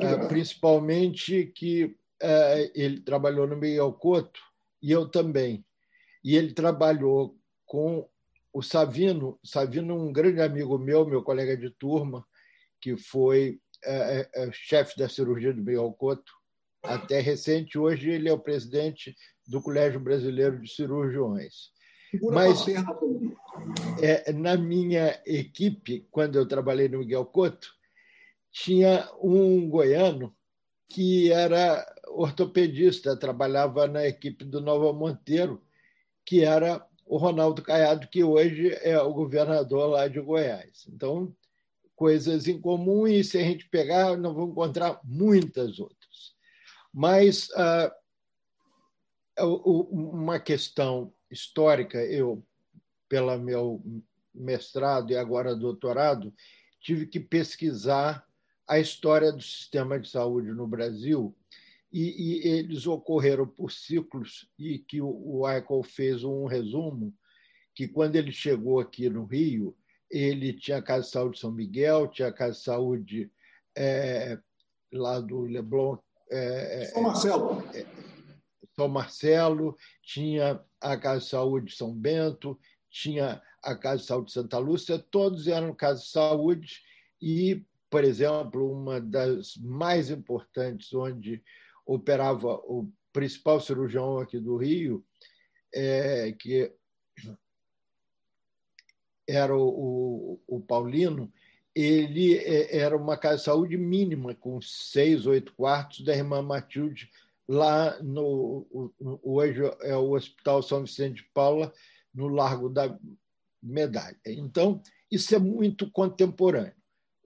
é, 0.01 0.26
principalmente 0.26 1.47
que 1.55 1.97
é, 2.20 2.70
ele 2.74 3.01
trabalhou 3.01 3.47
no 3.47 3.57
Miguel 3.57 3.92
Couto 3.92 4.40
e 4.82 4.90
eu 4.90 5.09
também. 5.09 5.64
E 6.22 6.36
ele 6.36 6.53
trabalhou 6.53 7.38
com 7.64 8.09
o 8.53 8.62
Savino, 8.62 9.38
Savino 9.44 9.94
um 9.94 10.12
grande 10.12 10.40
amigo 10.40 10.78
meu, 10.78 11.07
meu 11.07 11.22
colega 11.22 11.57
de 11.57 11.70
turma, 11.70 12.26
que 12.80 12.97
foi 12.97 13.61
é, 13.84 14.28
é, 14.34 14.51
chefe 14.53 14.99
da 14.99 15.09
cirurgia 15.09 15.53
do 15.53 15.62
Miguel 15.62 15.92
Couto 15.92 16.32
até 16.82 17.20
recente. 17.20 17.78
Hoje 17.78 18.11
ele 18.11 18.28
é 18.28 18.32
o 18.32 18.38
presidente 18.38 19.14
do 19.47 19.61
Colégio 19.61 20.01
Brasileiro 20.01 20.61
de 20.61 20.70
Cirurgiões. 20.70 21.70
Mas 22.22 22.64
é, 24.03 24.32
na 24.32 24.57
minha 24.57 25.20
equipe, 25.26 26.07
quando 26.11 26.36
eu 26.36 26.47
trabalhei 26.47 26.88
no 26.88 26.99
Miguel 26.99 27.26
Couto, 27.26 27.76
tinha 28.57 29.07
um 29.20 29.68
goiano 29.68 30.34
que 30.88 31.30
era 31.30 31.84
ortopedista, 32.09 33.14
trabalhava 33.14 33.86
na 33.86 34.07
equipe 34.07 34.46
do 34.46 34.62
Nova 34.62 34.94
Monteiro, 34.94 35.62
que 36.24 36.42
era 36.42 36.84
o 37.04 37.18
Ronaldo 37.18 37.61
Caiado, 37.61 38.09
que 38.09 38.24
hoje 38.24 38.72
é 38.80 38.98
o 38.98 39.12
governador 39.12 39.90
lá 39.90 40.09
de 40.09 40.18
Goiás. 40.20 40.86
Então, 40.88 41.36
coisas 41.94 42.48
em 42.48 42.59
comum, 42.59 43.07
e 43.07 43.22
se 43.22 43.36
a 43.36 43.42
gente 43.42 43.68
pegar, 43.68 44.16
nós 44.16 44.34
vamos 44.34 44.52
encontrar 44.52 45.00
muitas 45.04 45.78
outras. 45.78 46.34
Mas 46.90 47.50
ah, 47.57 47.94
uma 49.38 50.40
questão 50.40 51.12
histórica, 51.30 52.02
eu, 52.02 52.42
pelo 53.07 53.36
meu 53.38 53.84
mestrado 54.34 55.11
e 55.11 55.16
agora 55.16 55.54
doutorado, 55.54 56.32
tive 56.80 57.07
que 57.07 57.20
pesquisar 57.20 58.26
a 58.66 58.78
história 58.78 59.32
do 59.32 59.42
sistema 59.42 59.98
de 59.98 60.08
saúde 60.08 60.48
no 60.52 60.66
Brasil 60.66 61.36
e, 61.92 62.42
e 62.42 62.48
eles 62.48 62.86
ocorreram 62.86 63.46
por 63.46 63.70
ciclos 63.70 64.50
e 64.58 64.78
que 64.78 65.00
o, 65.00 65.08
o 65.08 65.48
Eichel 65.48 65.82
fez 65.82 66.24
um 66.24 66.46
resumo 66.46 67.14
que 67.74 67.86
quando 67.86 68.16
ele 68.16 68.32
chegou 68.32 68.80
aqui 68.80 69.08
no 69.08 69.24
Rio 69.24 69.76
ele 70.10 70.52
tinha 70.52 70.78
a 70.78 70.82
Casa 70.82 71.06
de 71.06 71.10
Saúde 71.10 71.38
São 71.38 71.50
Miguel, 71.50 72.08
tinha 72.08 72.28
a 72.28 72.32
Casa 72.32 72.52
de 72.52 72.64
Saúde 72.64 73.30
é, 73.76 74.38
lá 74.92 75.20
do 75.20 75.42
Leblon. 75.42 75.98
É, 76.30 76.82
é 76.82 76.84
São 76.86 77.02
Marcelo. 77.02 77.64
É, 77.74 77.86
São 78.74 78.88
Marcelo, 78.88 79.76
tinha 80.02 80.60
a 80.80 80.96
Casa 80.96 81.20
de 81.20 81.30
Saúde 81.30 81.76
São 81.76 81.92
Bento, 81.94 82.58
tinha 82.90 83.42
a 83.62 83.74
Casa 83.74 84.02
de 84.02 84.06
Saúde 84.06 84.32
Santa 84.32 84.58
Lúcia, 84.58 84.98
todos 84.98 85.48
eram 85.48 85.74
Casa 85.74 86.00
de 86.00 86.08
Saúde 86.08 86.82
e 87.20 87.64
por 87.89 88.05
exemplo, 88.05 88.70
uma 88.72 89.01
das 89.01 89.57
mais 89.57 90.11
importantes, 90.11 90.93
onde 90.93 91.43
operava 91.84 92.55
o 92.64 92.91
principal 93.12 93.61
cirurgião 93.61 94.18
aqui 94.18 94.39
do 94.39 94.57
Rio, 94.57 95.05
é, 95.72 96.32
que 96.32 96.72
era 99.28 99.57
o, 99.57 100.41
o, 100.47 100.61
Paulino, 100.61 101.32
ele 101.74 102.37
é, 102.37 102.78
era 102.78 102.97
uma 102.97 103.16
casa 103.16 103.39
de 103.39 103.45
saúde 103.45 103.76
mínima, 103.76 104.34
com 104.34 104.61
seis, 104.61 105.26
oito 105.26 105.53
quartos 105.55 106.05
da 106.05 106.14
irmã 106.14 106.43
Matilde, 106.43 107.11
lá 107.49 108.01
no. 108.03 108.66
Hoje 109.22 109.62
é 109.82 109.97
o 109.97 110.12
Hospital 110.12 110.62
São 110.62 110.84
Vicente 110.84 111.22
de 111.22 111.28
Paula, 111.34 111.72
no 112.14 112.28
Largo 112.28 112.68
da 112.68 112.99
Medalha. 113.62 114.18
Então, 114.26 114.82
isso 115.11 115.34
é 115.34 115.39
muito 115.39 115.91
contemporâneo. 115.91 116.74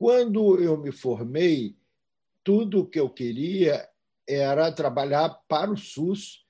Quando 0.01 0.59
eu 0.59 0.79
me 0.79 0.91
formei, 0.91 1.77
tudo 2.43 2.81
o 2.81 2.87
que 2.87 2.99
eu 2.99 3.11
queria 3.11 3.87
era 4.27 4.73
trabalhar 4.73 5.29
para 5.47 5.71
o 5.71 5.77
SUS, 5.77 6.43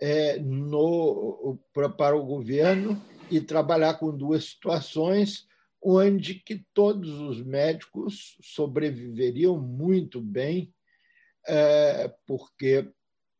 é, 0.00 0.40
no, 0.40 1.56
para 1.96 2.16
o 2.16 2.26
governo, 2.26 3.00
e 3.30 3.40
trabalhar 3.40 3.94
com 3.94 4.10
duas 4.10 4.46
situações 4.46 5.46
onde 5.80 6.34
que 6.34 6.66
todos 6.74 7.20
os 7.20 7.40
médicos 7.40 8.36
sobreviveriam 8.42 9.56
muito 9.56 10.20
bem, 10.20 10.74
é, 11.46 12.12
porque 12.26 12.90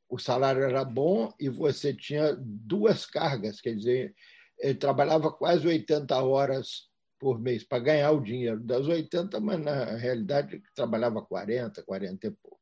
o 0.08 0.16
salário 0.16 0.62
era 0.62 0.84
bom 0.84 1.34
e 1.40 1.48
você 1.48 1.92
tinha 1.92 2.36
duas 2.38 3.04
cargas, 3.04 3.60
quer 3.60 3.74
dizer, 3.74 4.14
ele 4.60 4.76
trabalhava 4.76 5.32
quase 5.32 5.66
80 5.66 6.22
horas 6.22 6.88
por 7.18 7.40
mês 7.40 7.64
para 7.64 7.82
ganhar 7.82 8.10
o 8.12 8.20
dinheiro 8.20 8.60
das 8.60 8.86
80, 8.86 9.40
mas 9.40 9.60
na 9.60 9.96
realidade 9.96 10.62
trabalhava 10.74 11.22
40, 11.22 11.82
40 11.82 12.26
e 12.26 12.30
pouco. 12.30 12.60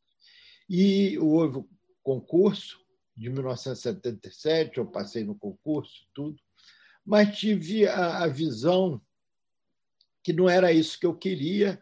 E 0.69 1.19
houve 1.19 1.59
o 1.59 1.69
concurso 2.03 2.79
de 3.17 3.31
1977, 3.31 4.79
eu 4.79 4.87
passei 4.87 5.25
no 5.25 5.35
concurso, 5.35 6.07
tudo, 6.15 6.37
mas 7.05 7.37
tive 7.37 7.87
a, 7.87 8.25
a 8.25 8.27
visão 8.27 9.01
que 10.23 10.33
não 10.33 10.49
era 10.49 10.73
isso 10.73 10.99
que 10.99 11.07
eu 11.07 11.15
queria. 11.15 11.81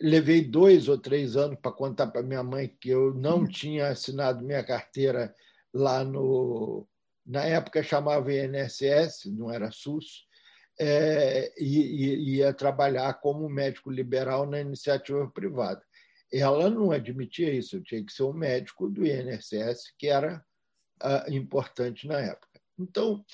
Levei 0.00 0.42
dois 0.42 0.88
ou 0.88 0.98
três 0.98 1.36
anos 1.36 1.58
para 1.60 1.70
contar 1.70 2.08
para 2.08 2.22
minha 2.22 2.42
mãe 2.42 2.74
que 2.80 2.88
eu 2.88 3.14
não 3.14 3.40
uhum. 3.40 3.46
tinha 3.46 3.88
assinado 3.88 4.44
minha 4.44 4.64
carteira 4.64 5.34
lá 5.72 6.02
no. 6.02 6.88
Na 7.24 7.44
época 7.44 7.82
chamava 7.82 8.32
INSS, 8.32 9.26
não 9.26 9.50
era 9.50 9.70
SUS, 9.70 10.26
é, 10.78 11.52
e 11.58 12.36
ia 12.36 12.52
trabalhar 12.52 13.14
como 13.14 13.48
médico 13.48 13.90
liberal 13.90 14.46
na 14.46 14.60
iniciativa 14.60 15.28
privada. 15.30 15.82
Ela 16.32 16.68
não 16.68 16.90
admitia 16.90 17.52
isso, 17.52 17.76
eu 17.76 17.82
tinha 17.82 18.04
que 18.04 18.12
ser 18.12 18.24
um 18.24 18.32
médico 18.32 18.88
do 18.88 19.06
INSS, 19.06 19.94
que 19.96 20.08
era 20.08 20.44
uh, 21.02 21.32
importante 21.32 22.08
na 22.08 22.20
época. 22.20 22.60
Então, 22.78 23.24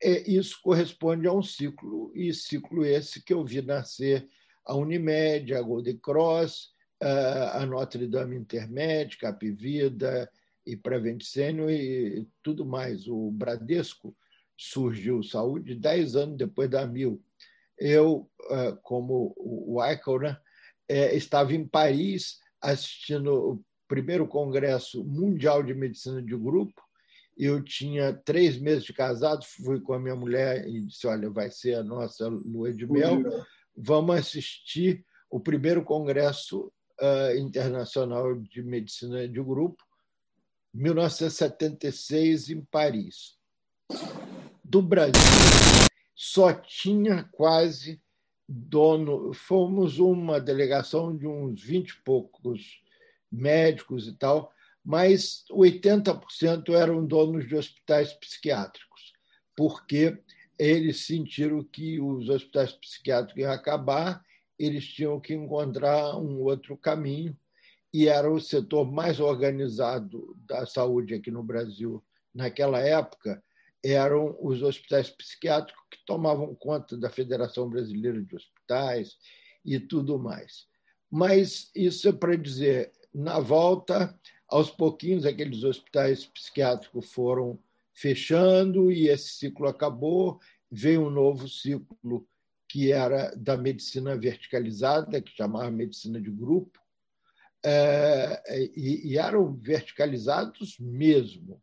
é, 0.00 0.30
isso 0.30 0.60
corresponde 0.62 1.26
a 1.26 1.32
um 1.32 1.42
ciclo, 1.42 2.12
e 2.14 2.32
ciclo 2.32 2.84
esse 2.84 3.22
que 3.24 3.32
eu 3.32 3.44
vi 3.44 3.60
nascer 3.60 4.28
a 4.64 4.76
Unimed, 4.76 5.52
a 5.52 5.60
Golden 5.60 5.98
Cross, 5.98 6.74
uh, 7.02 7.56
a 7.58 7.66
Notre 7.66 8.06
Dame 8.06 8.36
Intermédica, 8.36 9.28
a 9.30 9.32
Pivida 9.32 10.30
e 10.64 10.76
Prevent 10.76 11.22
Senior 11.22 11.70
e 11.70 12.28
tudo 12.42 12.64
mais. 12.64 13.08
O 13.08 13.30
Bradesco 13.32 14.16
surgiu 14.56 15.22
saúde 15.22 15.74
dez 15.74 16.16
anos 16.16 16.36
depois 16.36 16.70
da 16.70 16.86
Mil. 16.86 17.22
Eu, 17.78 18.30
ah, 18.50 18.76
como 18.82 19.34
o 19.36 19.82
Eichel, 19.84 20.20
né, 20.20 20.36
é, 20.88 21.14
estava 21.16 21.54
em 21.54 21.66
Paris 21.66 22.38
assistindo 22.60 23.32
o 23.32 23.64
primeiro 23.88 24.26
Congresso 24.26 25.04
Mundial 25.04 25.62
de 25.62 25.74
Medicina 25.74 26.22
de 26.22 26.36
Grupo. 26.36 26.82
Eu 27.36 27.62
tinha 27.62 28.12
três 28.12 28.58
meses 28.58 28.84
de 28.84 28.92
casado, 28.92 29.44
fui 29.44 29.80
com 29.80 29.92
a 29.92 29.98
minha 29.98 30.14
mulher 30.14 30.66
e 30.68 30.82
disse: 30.82 31.06
Olha, 31.06 31.28
vai 31.28 31.50
ser 31.50 31.74
a 31.74 31.82
nossa 31.82 32.28
lua 32.28 32.72
de 32.72 32.86
mel. 32.86 33.22
Vamos 33.76 34.16
assistir 34.16 35.04
o 35.28 35.40
primeiro 35.40 35.82
Congresso 35.82 36.72
uh, 37.00 37.36
Internacional 37.36 38.40
de 38.40 38.62
Medicina 38.62 39.26
de 39.26 39.42
Grupo, 39.42 39.82
1976, 40.72 42.50
em 42.50 42.64
Paris 42.64 43.36
do 44.64 44.80
Brasil 44.80 45.20
só 46.14 46.52
tinha 46.52 47.24
quase 47.32 48.00
dono. 48.48 49.34
Fomos 49.34 49.98
uma 49.98 50.40
delegação 50.40 51.16
de 51.16 51.26
uns 51.26 51.62
20 51.62 51.90
e 51.90 52.02
poucos 52.02 52.82
médicos 53.30 54.08
e 54.08 54.12
tal, 54.14 54.52
mas 54.82 55.44
80% 55.50 56.72
eram 56.72 57.04
donos 57.04 57.46
de 57.46 57.56
hospitais 57.56 58.12
psiquiátricos, 58.14 59.12
porque 59.56 60.18
eles 60.58 61.04
sentiram 61.04 61.64
que 61.64 62.00
os 62.00 62.28
hospitais 62.28 62.72
psiquiátricos 62.72 63.42
iam 63.42 63.52
acabar, 63.52 64.24
eles 64.56 64.86
tinham 64.86 65.20
que 65.20 65.34
encontrar 65.34 66.16
um 66.16 66.42
outro 66.42 66.76
caminho, 66.76 67.36
e 67.92 68.08
era 68.08 68.30
o 68.30 68.40
setor 68.40 68.90
mais 68.90 69.18
organizado 69.18 70.36
da 70.46 70.64
saúde 70.64 71.14
aqui 71.14 71.30
no 71.30 71.42
Brasil 71.42 72.04
naquela 72.32 72.78
época 72.80 73.42
eram 73.84 74.36
os 74.40 74.62
hospitais 74.62 75.10
psiquiátricos 75.10 75.84
que 75.90 75.98
tomavam 76.06 76.54
conta 76.54 76.96
da 76.96 77.10
Federação 77.10 77.68
Brasileira 77.68 78.22
de 78.22 78.34
Hospitais 78.34 79.18
e 79.64 79.78
tudo 79.78 80.18
mais. 80.18 80.66
Mas 81.10 81.70
isso 81.74 82.08
é 82.08 82.12
para 82.12 82.34
dizer, 82.36 82.92
na 83.12 83.38
volta, 83.38 84.18
aos 84.48 84.70
pouquinhos, 84.70 85.26
aqueles 85.26 85.62
hospitais 85.62 86.24
psiquiátricos 86.26 87.12
foram 87.12 87.58
fechando 87.92 88.90
e 88.90 89.08
esse 89.08 89.28
ciclo 89.34 89.68
acabou. 89.68 90.40
Veio 90.70 91.06
um 91.06 91.10
novo 91.10 91.48
ciclo 91.48 92.26
que 92.68 92.90
era 92.90 93.34
da 93.36 93.56
medicina 93.56 94.16
verticalizada, 94.16 95.20
que 95.20 95.36
chamava 95.36 95.70
medicina 95.70 96.20
de 96.20 96.30
grupo, 96.30 96.80
é, 97.64 98.42
e, 98.76 99.12
e 99.12 99.18
eram 99.18 99.54
verticalizados 99.54 100.78
mesmo. 100.78 101.62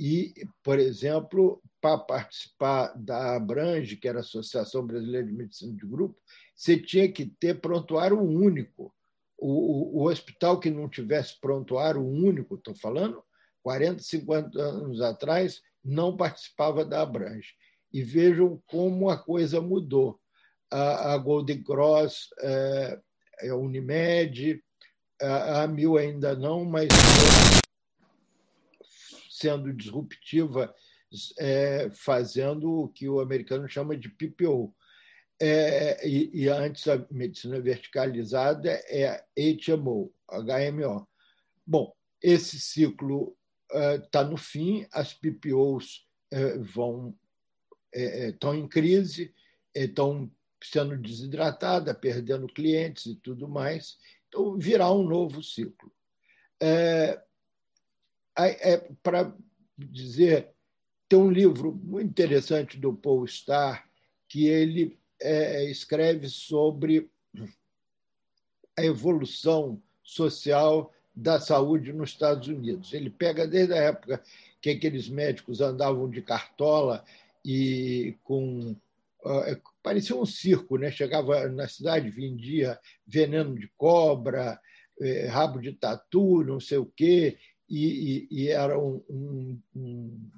E, 0.00 0.32
por 0.62 0.78
exemplo, 0.78 1.62
para 1.78 1.98
participar 1.98 2.94
da 2.96 3.36
Abrange, 3.36 3.98
que 3.98 4.08
era 4.08 4.20
a 4.20 4.22
Associação 4.22 4.86
Brasileira 4.86 5.26
de 5.26 5.32
Medicina 5.34 5.76
de 5.76 5.86
Grupo, 5.86 6.18
você 6.56 6.78
tinha 6.78 7.12
que 7.12 7.26
ter 7.26 7.60
prontuário 7.60 8.18
único. 8.18 8.94
O, 9.36 9.98
o, 9.98 9.98
o 9.98 10.08
hospital 10.08 10.58
que 10.58 10.70
não 10.70 10.88
tivesse 10.88 11.38
prontuário 11.38 12.02
único, 12.02 12.54
estou 12.54 12.74
falando, 12.74 13.22
40, 13.62 14.02
50 14.02 14.58
anos 14.58 15.02
atrás, 15.02 15.60
não 15.84 16.16
participava 16.16 16.82
da 16.82 17.02
Abrange. 17.02 17.50
E 17.92 18.02
vejam 18.02 18.58
como 18.66 19.10
a 19.10 19.18
coisa 19.18 19.60
mudou. 19.60 20.18
A, 20.70 21.12
a 21.12 21.18
Golden 21.18 21.62
Cross, 21.62 22.30
é, 22.40 22.98
a 23.50 23.54
Unimed, 23.54 24.64
a, 25.20 25.64
a 25.64 25.66
Mil 25.68 25.98
ainda 25.98 26.34
não, 26.34 26.64
mas 26.64 26.88
sendo 29.40 29.72
disruptiva, 29.72 30.74
é, 31.38 31.90
fazendo 31.90 32.82
o 32.82 32.88
que 32.88 33.08
o 33.08 33.20
americano 33.20 33.68
chama 33.68 33.96
de 33.96 34.08
PPO. 34.08 34.74
É, 35.42 36.06
e, 36.06 36.30
e, 36.34 36.48
antes 36.48 36.86
a 36.86 36.98
medicina 37.10 37.58
verticalizada 37.60 38.70
é 38.88 39.24
HMO, 39.36 40.12
HMO. 40.28 41.08
Bom, 41.66 41.94
esse 42.22 42.60
ciclo 42.60 43.34
está 44.04 44.20
é, 44.20 44.24
no 44.24 44.36
fim, 44.36 44.86
as 44.92 45.14
PPOs 45.14 46.06
é, 46.30 46.58
vão 46.58 47.16
estão 47.92 48.52
é, 48.52 48.56
em 48.56 48.68
crise, 48.68 49.34
estão 49.74 50.30
sendo 50.62 50.96
desidratadas, 50.98 51.96
perdendo 51.98 52.46
clientes 52.46 53.06
e 53.06 53.16
tudo 53.16 53.48
mais. 53.48 53.96
Então, 54.28 54.58
virá 54.58 54.92
um 54.92 55.02
novo 55.02 55.42
ciclo. 55.42 55.90
É, 58.38 58.90
para 59.02 59.34
dizer, 59.76 60.50
tem 61.08 61.18
um 61.18 61.30
livro 61.30 61.72
muito 61.72 62.08
interessante 62.08 62.78
do 62.78 62.94
Paul 62.94 63.24
Starr 63.24 63.84
que 64.28 64.46
ele 64.46 64.98
é, 65.20 65.64
escreve 65.70 66.28
sobre 66.28 67.10
a 68.78 68.84
evolução 68.84 69.82
social 70.02 70.92
da 71.14 71.40
saúde 71.40 71.92
nos 71.92 72.10
Estados 72.10 72.48
Unidos. 72.48 72.92
Ele 72.92 73.10
pega 73.10 73.46
desde 73.46 73.74
a 73.74 73.76
época 73.76 74.22
que 74.60 74.70
aqueles 74.70 75.08
médicos 75.08 75.60
andavam 75.60 76.08
de 76.08 76.22
cartola 76.22 77.04
e 77.44 78.16
com 78.22 78.76
uh, 79.24 79.62
parecia 79.82 80.16
um 80.16 80.26
circo, 80.26 80.76
né? 80.76 80.90
Chegava 80.90 81.48
na 81.48 81.68
cidade, 81.68 82.10
vendia 82.10 82.78
veneno 83.06 83.58
de 83.58 83.68
cobra, 83.76 84.60
eh, 85.00 85.26
rabo 85.26 85.60
de 85.60 85.72
tatu, 85.72 86.44
não 86.44 86.60
sei 86.60 86.78
o 86.78 86.86
quê, 86.86 87.38
e, 87.70 88.28
e, 88.30 88.48
era 88.48 88.78
um, 88.78 89.02
um, 89.08 89.62
um 89.76 90.30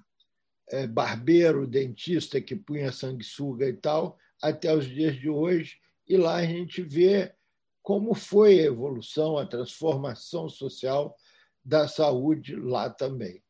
é, 0.68 0.86
barbeiro, 0.86 1.66
dentista 1.66 2.40
que 2.40 2.54
punha 2.54 2.92
sanguessuga 2.92 3.66
e 3.68 3.72
tal, 3.72 4.18
até 4.42 4.74
os 4.74 4.86
dias 4.86 5.16
de 5.16 5.30
hoje. 5.30 5.78
E 6.06 6.16
lá 6.16 6.36
a 6.36 6.46
gente 6.46 6.82
vê 6.82 7.32
como 7.82 8.14
foi 8.14 8.60
a 8.60 8.64
evolução, 8.64 9.38
a 9.38 9.46
transformação 9.46 10.48
social 10.48 11.16
da 11.64 11.88
saúde 11.88 12.54
lá 12.54 12.90
também. 12.90 13.42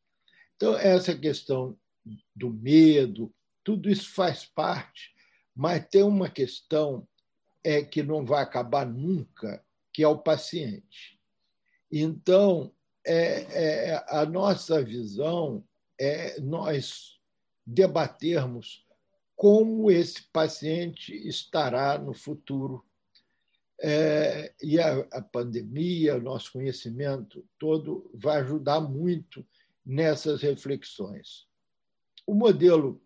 Então, 0.56 0.76
essa 0.76 1.16
questão 1.16 1.76
do 2.34 2.50
medo, 2.50 3.34
tudo 3.64 3.90
isso 3.90 4.12
faz 4.14 4.44
parte, 4.44 5.12
mas 5.54 5.86
tem 5.88 6.02
uma 6.02 6.28
questão 6.28 7.06
é 7.64 7.82
que 7.82 8.02
não 8.02 8.24
vai 8.24 8.42
acabar 8.42 8.84
nunca, 8.84 9.64
que 9.92 10.02
é 10.02 10.08
o 10.08 10.18
paciente. 10.18 11.20
Então, 11.90 12.74
é, 13.04 13.90
é, 13.90 14.04
a 14.08 14.24
nossa 14.24 14.82
visão 14.82 15.64
é 15.98 16.40
nós 16.40 17.18
debatermos 17.66 18.84
como 19.34 19.90
esse 19.90 20.22
paciente 20.32 21.12
estará 21.26 21.98
no 21.98 22.14
futuro. 22.14 22.84
É, 23.80 24.54
e 24.62 24.78
a, 24.78 25.00
a 25.12 25.20
pandemia, 25.20 26.16
o 26.16 26.22
nosso 26.22 26.52
conhecimento 26.52 27.44
todo, 27.58 28.08
vai 28.14 28.40
ajudar 28.40 28.80
muito 28.80 29.44
nessas 29.84 30.42
reflexões. 30.42 31.48
O 32.24 32.34
modelo 32.34 33.02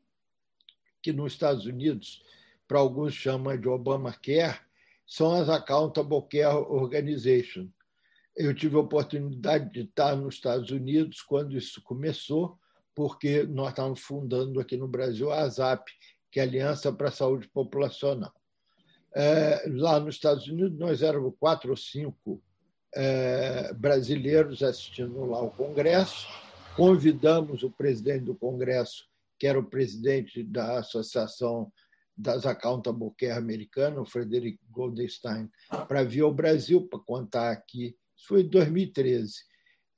que 1.00 1.12
nos 1.12 1.32
Estados 1.32 1.64
Unidos, 1.64 2.22
para 2.68 2.78
alguns 2.78 3.14
chama 3.14 3.56
de 3.56 3.68
Obamacare, 3.68 4.60
são 5.06 5.32
as 5.32 5.48
Accountable 5.48 6.28
Care 6.28 6.66
Organization, 6.68 7.70
eu 8.36 8.54
tive 8.54 8.76
a 8.76 8.80
oportunidade 8.80 9.70
de 9.72 9.80
estar 9.80 10.14
nos 10.14 10.34
Estados 10.34 10.70
Unidos 10.70 11.22
quando 11.22 11.56
isso 11.56 11.82
começou, 11.82 12.58
porque 12.94 13.44
nós 13.44 13.70
estávamos 13.70 14.00
fundando 14.00 14.60
aqui 14.60 14.76
no 14.76 14.86
Brasil 14.86 15.32
a 15.32 15.40
ASAP, 15.40 15.90
que 16.30 16.38
é 16.38 16.42
a 16.42 16.46
Aliança 16.46 16.92
para 16.92 17.08
a 17.08 17.12
Saúde 17.12 17.48
Populacional. 17.48 18.32
É, 19.14 19.64
lá 19.68 19.98
nos 19.98 20.16
Estados 20.16 20.46
Unidos, 20.46 20.78
nós 20.78 21.02
éramos 21.02 21.34
quatro 21.40 21.70
ou 21.70 21.76
cinco 21.76 22.42
é, 22.94 23.72
brasileiros 23.72 24.62
assistindo 24.62 25.24
lá 25.24 25.40
o 25.40 25.50
Congresso. 25.50 26.28
Convidamos 26.76 27.62
o 27.62 27.70
presidente 27.70 28.24
do 28.24 28.34
Congresso, 28.34 29.06
que 29.38 29.46
era 29.46 29.58
o 29.58 29.64
presidente 29.64 30.42
da 30.42 30.78
Associação 30.78 31.72
das 32.14 32.44
Accountable 32.44 33.12
Care 33.18 33.32
americana, 33.32 34.00
o 34.00 34.06
Frederick 34.06 34.58
Goldenstein, 34.70 35.50
para 35.88 36.02
vir 36.02 36.22
ao 36.22 36.32
Brasil 36.32 36.86
para 36.86 36.98
contar 36.98 37.50
aqui 37.50 37.96
isso 38.16 38.26
foi 38.28 38.42
em 38.42 38.48
2013. 38.48 39.34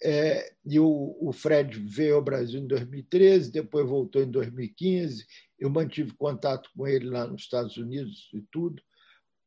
é, 0.03 0.53
e 0.65 0.79
o, 0.79 1.17
o, 1.21 1.33
Fred 1.33 1.79
veio 1.79 2.17
ao 2.17 2.23
Brasil 2.23 2.61
em 2.61 2.67
2013, 2.67 3.51
depois 3.51 3.87
voltou 3.87 4.23
em 4.23 4.31
2015. 4.31 5.27
Eu 5.59 5.71
mantive 5.71 6.13
contato 6.15 6.71
com 6.77 6.87
ele 6.87 7.11
lá 7.11 7.27
nos 7.27 7.43
Estados 7.43 7.77
Unidos 7.77 8.31
e 8.33 8.41
tudo. 8.43 8.81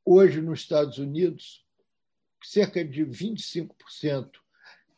Hoje, 0.04 0.42
nos 0.42 0.60
Estados 0.60 0.98
Unidos, 0.98 1.66
cerca 2.44 2.84
de 2.84 3.06
25% 3.06 4.32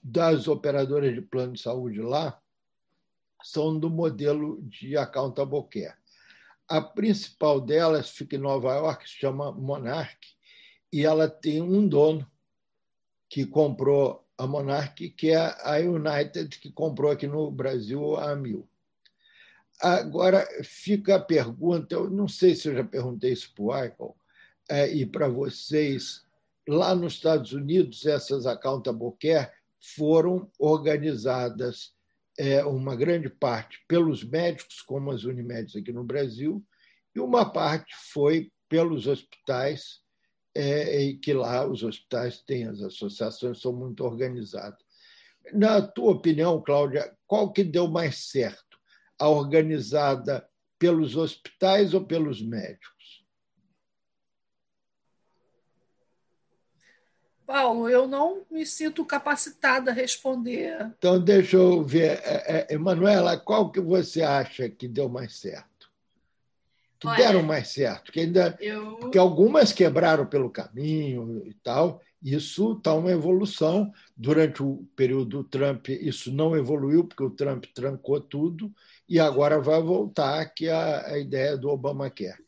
das 0.02 0.48
operadoras 0.48 1.14
de 1.14 1.22
plano 1.22 1.54
de 1.54 1.62
saúde 1.62 2.02
lá 2.02 2.40
são 3.44 3.78
do 3.78 3.90
modelo 3.90 4.62
de 4.64 4.98
accountable 4.98 5.68
care. 5.70 5.96
A 6.68 6.82
principal 6.82 7.60
delas 7.60 8.10
fica 8.10 8.38
em 8.38 8.40
Nova 8.40 8.74
York, 8.74 9.08
se 9.08 9.16
chama 9.18 9.52
Monarch, 9.52 10.36
e 10.92 11.06
ela 11.06 11.30
tem 11.30 11.62
um 11.62 11.88
dono 11.88 12.26
que 13.34 13.48
comprou 13.48 14.24
a 14.38 14.46
Monarch, 14.46 15.10
que 15.10 15.32
é 15.32 15.38
a 15.38 15.78
United, 15.78 16.60
que 16.60 16.72
comprou 16.72 17.10
aqui 17.10 17.26
no 17.26 17.50
Brasil 17.50 18.16
a 18.16 18.36
Mil. 18.36 18.70
Agora 19.82 20.48
fica 20.64 21.16
a 21.16 21.20
pergunta, 21.20 21.96
eu 21.96 22.12
não 22.12 22.28
sei 22.28 22.54
se 22.54 22.70
eu 22.70 22.76
já 22.76 22.84
perguntei 22.84 23.34
isso 23.34 23.52
para 23.56 23.64
o 23.64 23.68
Michael 23.70 24.16
é, 24.70 24.94
e 24.94 25.04
para 25.04 25.28
vocês, 25.28 26.24
lá 26.68 26.94
nos 26.94 27.14
Estados 27.14 27.54
Unidos, 27.54 28.06
essas 28.06 28.46
accountable 28.46 29.14
care 29.20 29.50
foram 29.80 30.48
organizadas 30.60 31.92
é, 32.38 32.64
uma 32.64 32.96
grande 32.96 33.32
parte 33.32 33.84
pelos 33.88 34.24
médicos, 34.24 34.80
como 34.80 35.10
as 35.10 35.24
Unimedes 35.24 35.76
aqui 35.76 35.92
no 35.92 36.04
Brasil, 36.04 36.64
e 37.16 37.20
uma 37.20 37.52
parte 37.52 37.96
foi 38.12 38.52
pelos 38.70 39.08
hospitais, 39.08 40.03
é, 40.56 41.02
e 41.02 41.18
que 41.18 41.34
lá 41.34 41.66
os 41.66 41.84
hospitais 41.84 42.42
têm, 42.42 42.68
as 42.68 42.82
associações 42.82 43.60
são 43.60 43.74
muito 43.74 44.04
organizadas. 44.04 44.80
Na 45.52 45.82
tua 45.82 46.12
opinião, 46.12 46.62
Cláudia, 46.62 47.16
qual 47.28 47.52
que 47.52 47.64
deu 47.64 47.88
mais 47.88 48.30
certo? 48.30 48.78
A 49.20 49.28
organizada 49.28 50.48
pelos 50.80 51.16
hospitais 51.16 51.94
ou 51.94 52.06
pelos 52.06 52.42
médicos? 52.42 52.94
Paulo, 57.46 57.90
eu 57.90 58.08
não 58.08 58.44
me 58.50 58.66
sinto 58.66 59.06
capacitada 59.06 59.92
a 59.92 59.94
responder. 59.94 60.92
Então, 60.98 61.20
deixa 61.20 61.58
eu 61.58 61.84
ver. 61.84 62.20
É, 62.24 62.68
é, 62.70 62.74
Emanuela, 62.74 63.38
qual 63.38 63.72
que 63.72 63.82
você 63.82 64.22
acha 64.22 64.70
que 64.70 64.88
deu 64.88 65.10
mais 65.10 65.40
certo? 65.40 65.73
Que 67.04 67.08
Olha, 67.10 67.18
deram 67.18 67.44
mais 67.44 67.68
certo? 67.68 68.14
Que 68.14 68.22
ainda, 68.22 68.58
eu... 68.62 68.96
Porque 68.96 69.18
algumas 69.18 69.74
quebraram 69.74 70.26
pelo 70.26 70.50
caminho 70.50 71.44
e 71.46 71.54
tal. 71.56 72.02
Isso 72.24 72.78
está 72.78 72.94
uma 72.94 73.12
evolução. 73.12 73.92
Durante 74.16 74.64
o 74.64 74.88
período 74.96 75.26
do 75.26 75.44
Trump, 75.44 75.90
isso 75.90 76.32
não 76.32 76.56
evoluiu, 76.56 77.04
porque 77.04 77.22
o 77.22 77.30
Trump 77.30 77.66
trancou 77.76 78.22
tudo, 78.22 78.74
e 79.10 79.20
agora 79.20 79.60
vai 79.60 79.82
voltar, 79.82 80.46
que 80.46 80.70
é 80.70 80.72
a, 80.72 81.08
a 81.08 81.18
ideia 81.20 81.58
do 81.58 81.68
Obamacare. 81.68 82.42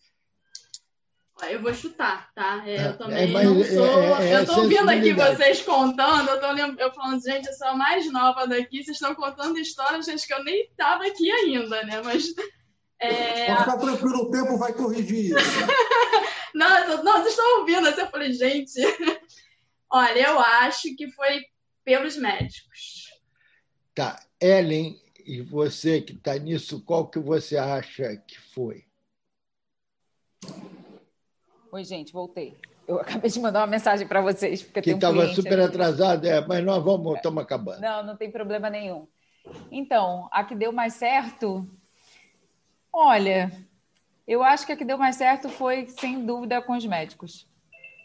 Eu 1.49 1.61
vou 1.61 1.73
chutar, 1.73 2.31
tá? 2.33 2.63
É, 2.65 2.77
eu 2.77 2.89
é, 2.91 2.93
também 2.93 3.23
é, 3.23 3.27
mas, 3.27 3.43
não 3.45 3.61
sou. 3.61 3.85
É, 4.21 4.31
é, 4.31 4.35
eu 4.37 4.45
tô 4.45 4.67
vendo 4.69 4.89
aqui 4.89 5.11
vocês 5.11 5.61
contando, 5.63 6.29
eu 6.29 6.39
tô 6.39 6.49
lem... 6.53 6.75
eu 6.79 6.93
falando, 6.93 7.21
gente, 7.21 7.47
eu 7.47 7.53
sou 7.53 7.67
a 7.67 7.75
mais 7.75 8.09
nova 8.09 8.47
daqui, 8.47 8.81
vocês 8.81 8.95
estão 8.95 9.13
contando 9.13 9.59
histórias, 9.59 10.05
gente, 10.05 10.25
que 10.25 10.33
eu 10.33 10.45
nem 10.45 10.69
tava 10.77 11.05
aqui 11.05 11.29
ainda, 11.29 11.83
né? 11.83 12.01
Mas. 12.01 12.33
É... 13.05 13.45
Pode 13.47 13.59
ficar 13.59 13.77
tranquilo, 13.77 14.23
o 14.23 14.31
tempo 14.31 14.57
vai 14.57 14.73
corrigir 14.73 15.25
isso. 15.25 15.35
não, 16.53 17.03
não, 17.03 17.13
vocês 17.13 17.29
estão 17.29 17.59
ouvindo, 17.59 17.87
assim, 17.87 18.01
eu 18.01 18.09
falei, 18.09 18.33
gente. 18.33 18.73
Olha, 19.91 20.27
eu 20.27 20.39
acho 20.39 20.95
que 20.95 21.09
foi 21.11 21.45
pelos 21.83 22.17
médicos. 22.17 23.13
Tá, 23.93 24.21
Ellen, 24.41 24.99
e 25.25 25.41
você 25.41 26.01
que 26.01 26.13
está 26.13 26.37
nisso, 26.37 26.83
qual 26.83 27.07
que 27.07 27.19
você 27.19 27.57
acha 27.57 28.15
que 28.17 28.39
foi? 28.39 28.83
Oi, 31.71 31.83
gente, 31.83 32.11
voltei. 32.11 32.57
Eu 32.87 32.99
acabei 32.99 33.29
de 33.29 33.39
mandar 33.39 33.61
uma 33.61 33.67
mensagem 33.67 34.07
para 34.07 34.21
vocês. 34.21 34.61
Porque 34.61 34.81
que 34.81 34.91
estava 34.91 35.25
um 35.25 35.33
super 35.33 35.59
atrasado, 35.59 36.25
é, 36.25 36.45
mas 36.45 36.63
nós 36.63 36.83
vamos, 36.83 37.15
estamos 37.15 37.41
acabando. 37.41 37.81
Não, 37.81 38.03
não 38.03 38.15
tem 38.15 38.29
problema 38.29 38.69
nenhum. 38.69 39.07
Então, 39.71 40.27
a 40.31 40.43
que 40.43 40.55
deu 40.55 40.71
mais 40.71 40.93
certo, 40.93 41.67
olha, 42.95 43.51
eu 44.25 44.41
acho 44.41 44.65
que 44.65 44.71
a 44.71 44.77
que 44.77 44.85
deu 44.85 44.97
mais 44.97 45.17
certo 45.17 45.49
foi, 45.49 45.87
sem 45.87 46.25
dúvida, 46.25 46.61
com 46.61 46.75
os 46.75 46.85
médicos. 46.85 47.47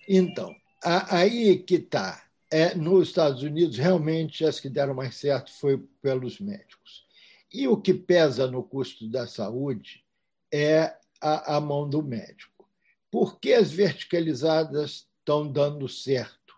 Então, 0.09 0.55
aí 0.83 1.59
que 1.59 1.77
está. 1.77 2.25
É, 2.53 2.75
nos 2.75 3.09
Estados 3.09 3.45
Unidos, 3.45 3.79
realmente, 3.79 4.45
as 4.45 4.59
que 4.59 4.69
deram 4.69 4.93
mais 4.93 5.15
certo 5.15 5.53
foi 5.53 5.79
pelos 6.03 6.41
médicos. 6.41 7.07
E 7.53 7.69
o 7.69 7.77
que 7.77 7.95
pesa 7.95 8.51
no 8.51 8.63
custo 8.63 9.09
da 9.09 9.27
saúde 9.27 10.05
é 10.53 10.97
a, 11.21 11.57
a 11.57 11.61
mão 11.61 11.89
do 11.89 12.03
médico. 12.03 12.69
Por 13.09 13.39
que 13.39 13.53
as 13.53 13.71
verticalizadas 13.71 15.09
estão 15.19 15.51
dando 15.51 15.89
certo? 15.89 16.55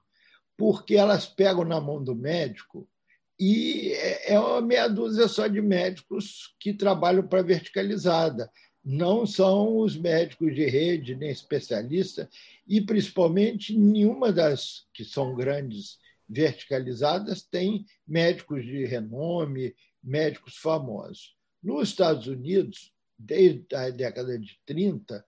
Porque 0.56 0.94
elas 0.94 1.26
pegam 1.26 1.64
na 1.64 1.80
mão 1.80 2.02
do 2.02 2.14
médico 2.14 2.88
e 3.44 3.92
é, 3.94 4.34
é 4.34 4.38
uma 4.38 4.60
meia 4.60 4.86
dúzia 4.86 5.26
só 5.26 5.48
de 5.48 5.60
médicos 5.60 6.54
que 6.60 6.72
trabalham 6.72 7.26
para 7.26 7.42
verticalizada. 7.42 8.48
Não 8.84 9.26
são 9.26 9.78
os 9.78 9.96
médicos 9.96 10.54
de 10.54 10.64
rede, 10.64 11.16
nem 11.16 11.28
especialistas, 11.28 12.28
e 12.68 12.80
principalmente 12.80 13.76
nenhuma 13.76 14.32
das 14.32 14.86
que 14.94 15.04
são 15.04 15.34
grandes 15.34 15.98
verticalizadas 16.28 17.42
tem 17.42 17.84
médicos 18.06 18.64
de 18.64 18.84
renome, 18.84 19.74
médicos 20.00 20.56
famosos. 20.56 21.34
Nos 21.60 21.88
Estados 21.88 22.28
Unidos, 22.28 22.92
desde 23.18 23.66
a 23.74 23.90
década 23.90 24.38
de 24.38 24.56
30, 24.64 25.24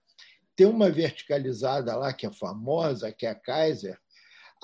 tem 0.55 0.67
uma 0.67 0.89
verticalizada 0.89 1.93
lá 1.97 2.13
que 2.13 2.25
é 2.25 2.31
famosa, 2.31 3.11
que 3.11 3.25
é 3.25 3.31
a 3.31 3.35
Kaiser. 3.35 3.99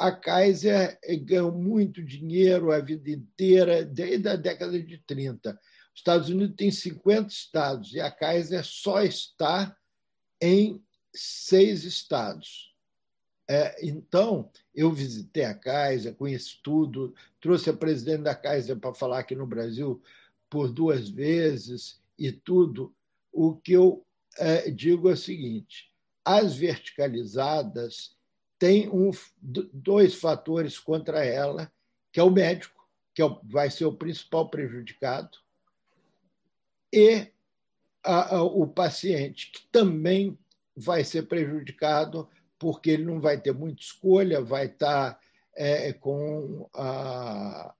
A 0.02 0.12
Kaiser 0.12 1.00
ganhou 1.22 1.52
muito 1.52 2.04
dinheiro 2.04 2.72
a 2.72 2.80
vida 2.80 3.12
inteira, 3.12 3.86
desde 3.86 4.28
a 4.28 4.36
década 4.36 4.82
de 4.82 4.98
30. 4.98 5.52
Os 5.52 5.60
Estados 6.00 6.28
Unidos 6.28 6.56
tem 6.56 6.72
50 6.72 7.28
estados 7.32 7.94
e 7.94 8.00
a 8.00 8.10
Kaiser 8.10 8.66
só 8.66 9.04
está 9.04 9.78
em 10.42 10.84
seis 11.14 11.84
estados. 11.84 12.76
É, 13.48 13.86
então, 13.86 14.52
eu 14.74 14.92
visitei 14.92 15.46
a 15.46 15.54
Kaiser, 15.54 16.16
conheci 16.16 16.60
tudo, 16.64 17.14
trouxe 17.40 17.70
a 17.70 17.74
presidente 17.74 18.24
da 18.24 18.34
Kaiser 18.34 18.80
para 18.80 18.96
falar 18.96 19.20
aqui 19.20 19.36
no 19.36 19.46
Brasil 19.46 20.02
por 20.50 20.72
duas 20.72 21.10
vezes 21.10 22.02
e 22.18 22.32
tudo. 22.32 22.92
O 23.32 23.56
que 23.56 23.74
eu 23.74 24.04
é, 24.40 24.72
digo 24.72 25.12
é 25.12 25.14
o 25.14 25.18
seguinte: 25.18 25.94
as 26.26 26.56
verticalizadas 26.56 28.20
têm 28.62 28.88
um, 28.90 29.10
dois 29.42 30.14
fatores 30.14 30.78
contra 30.78 31.26
ela, 31.26 31.74
que 32.12 32.20
é 32.20 32.24
o 32.24 32.30
médico, 32.30 32.88
que 33.12 33.24
é 33.24 33.40
vai 33.46 33.72
ser 33.72 33.86
o 33.86 33.98
principal 33.98 34.52
prejudicado, 34.52 35.40
e 36.94 37.26
a, 38.04 38.36
a, 38.36 38.44
o 38.44 38.68
paciente, 38.68 39.52
que 39.52 39.66
também 39.72 40.38
vai 40.78 41.04
ser 41.04 41.24
prejudicado, 41.24 42.30
porque 42.60 42.92
ele 42.92 43.04
não 43.04 43.20
vai 43.20 43.42
ter 43.42 43.52
muita 43.52 43.82
escolha, 43.82 44.44
vai 44.44 44.68
estar 44.68 45.20
é, 45.56 45.92
com 45.94 46.70
a, 46.76 47.74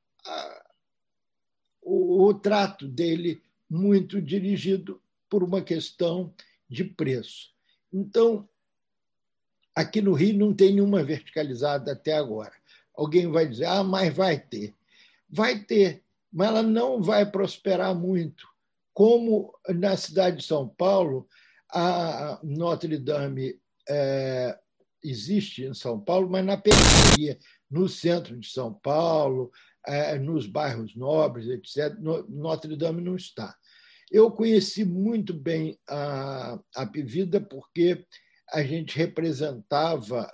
o, 1.80 2.26
o 2.26 2.34
trato 2.34 2.88
dele 2.88 3.44
muito 3.70 4.20
dirigido 4.20 5.00
por 5.30 5.44
uma 5.44 5.62
questão 5.62 6.34
de 6.68 6.84
preço. 6.84 7.52
Então, 7.94 8.50
aqui 9.76 10.02
no 10.02 10.14
Rio 10.14 10.38
não 10.38 10.54
tem 10.54 10.74
nenhuma 10.74 11.04
verticalizada 11.04 11.94
até 11.94 12.14
agora. 12.14 12.54
Alguém 12.96 13.32
vai 13.32 13.48
dizer, 13.48 13.66
ah, 13.66 13.84
mas 13.84 14.14
vai 14.14 14.40
ter. 14.40 14.76
Vai 15.30 15.60
ter, 15.60 16.04
mas 16.32 16.50
ela 16.50 16.64
não 16.64 17.02
vai 17.02 17.30
prosperar 17.30 17.96
muito. 17.96 18.48
Como 18.94 19.54
na 19.70 19.96
cidade 19.96 20.38
de 20.38 20.44
São 20.44 20.68
Paulo, 20.68 21.28
a 21.72 22.40
Notre 22.44 22.98
Dame 22.98 23.58
é, 23.90 24.58
existe 25.04 25.64
em 25.64 25.74
São 25.74 26.00
Paulo, 26.00 26.30
mas 26.30 26.46
na 26.46 26.58
periferia, 26.58 27.40
no 27.70 27.88
centro 27.88 28.38
de 28.38 28.50
São 28.50 28.74
Paulo, 28.74 29.52
é, 29.88 30.20
nos 30.20 30.46
bairros 30.46 30.96
nobres, 30.96 31.48
etc., 31.48 31.98
Notre 32.28 32.76
Dame 32.76 33.02
não 33.02 33.16
está. 33.16 33.56
Eu 34.12 34.30
conheci 34.30 34.84
muito 34.84 35.34
bem 35.34 35.80
a, 35.88 36.60
a 36.76 36.86
Pivida 36.86 37.40
porque 37.40 38.06
a 38.52 38.64
gente 38.64 38.98
representava 38.98 40.32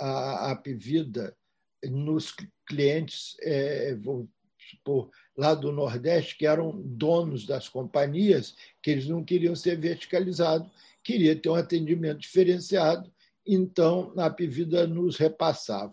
a, 0.00 0.50
a 0.50 0.56
Pivida 0.56 1.36
nos 1.84 2.34
clientes, 2.66 3.36
é, 3.40 3.94
vou 3.94 4.28
supor, 4.70 5.10
lá 5.36 5.54
do 5.54 5.72
Nordeste, 5.72 6.36
que 6.36 6.46
eram 6.46 6.80
donos 6.82 7.46
das 7.46 7.68
companhias, 7.68 8.54
que 8.82 8.90
eles 8.90 9.06
não 9.06 9.24
queriam 9.24 9.54
ser 9.54 9.78
verticalizados, 9.78 10.70
queria 11.02 11.36
ter 11.36 11.48
um 11.48 11.54
atendimento 11.54 12.20
diferenciado, 12.20 13.12
então 13.46 14.12
a 14.16 14.30
Pivida 14.30 14.86
nos 14.86 15.16
repassava. 15.16 15.92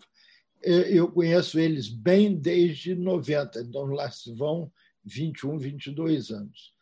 eu 0.62 1.10
conheço 1.10 1.58
eles 1.58 1.88
bem 1.88 2.34
desde 2.34 2.94
90, 2.94 3.60
então 3.60 3.84
lá 3.86 4.10
se 4.10 4.32
vão 4.34 4.72
21, 5.04 5.58
22 5.58 6.30
anos. 6.30 6.72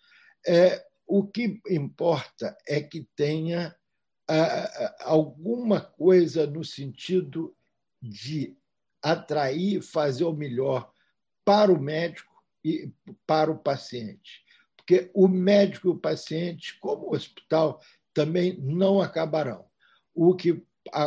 É, 0.47 0.85
o 1.07 1.27
que 1.27 1.61
importa 1.69 2.57
é 2.69 2.81
que 2.81 3.07
tenha 3.17 3.75
alguma 5.01 5.81
coisa 5.81 6.47
no 6.47 6.65
sentido 6.65 7.55
de 8.01 8.57
atrair, 9.03 9.83
fazer 9.83 10.25
o 10.25 10.33
melhor 10.33 10.93
para 11.45 11.73
o 11.73 11.81
médico 11.81 12.33
e 12.65 12.93
para 13.27 13.51
o 13.51 13.59
paciente. 13.59 14.45
Porque 14.77 15.11
o 15.15 15.27
médico 15.27 15.89
e 15.89 15.91
o 15.91 15.99
paciente, 15.99 16.79
como 16.79 17.07
o 17.07 17.15
hospital, 17.15 17.81
também 18.13 18.59
não 18.59 19.01
acabarão. 19.01 19.65
O 20.15 20.35
que 20.35 20.63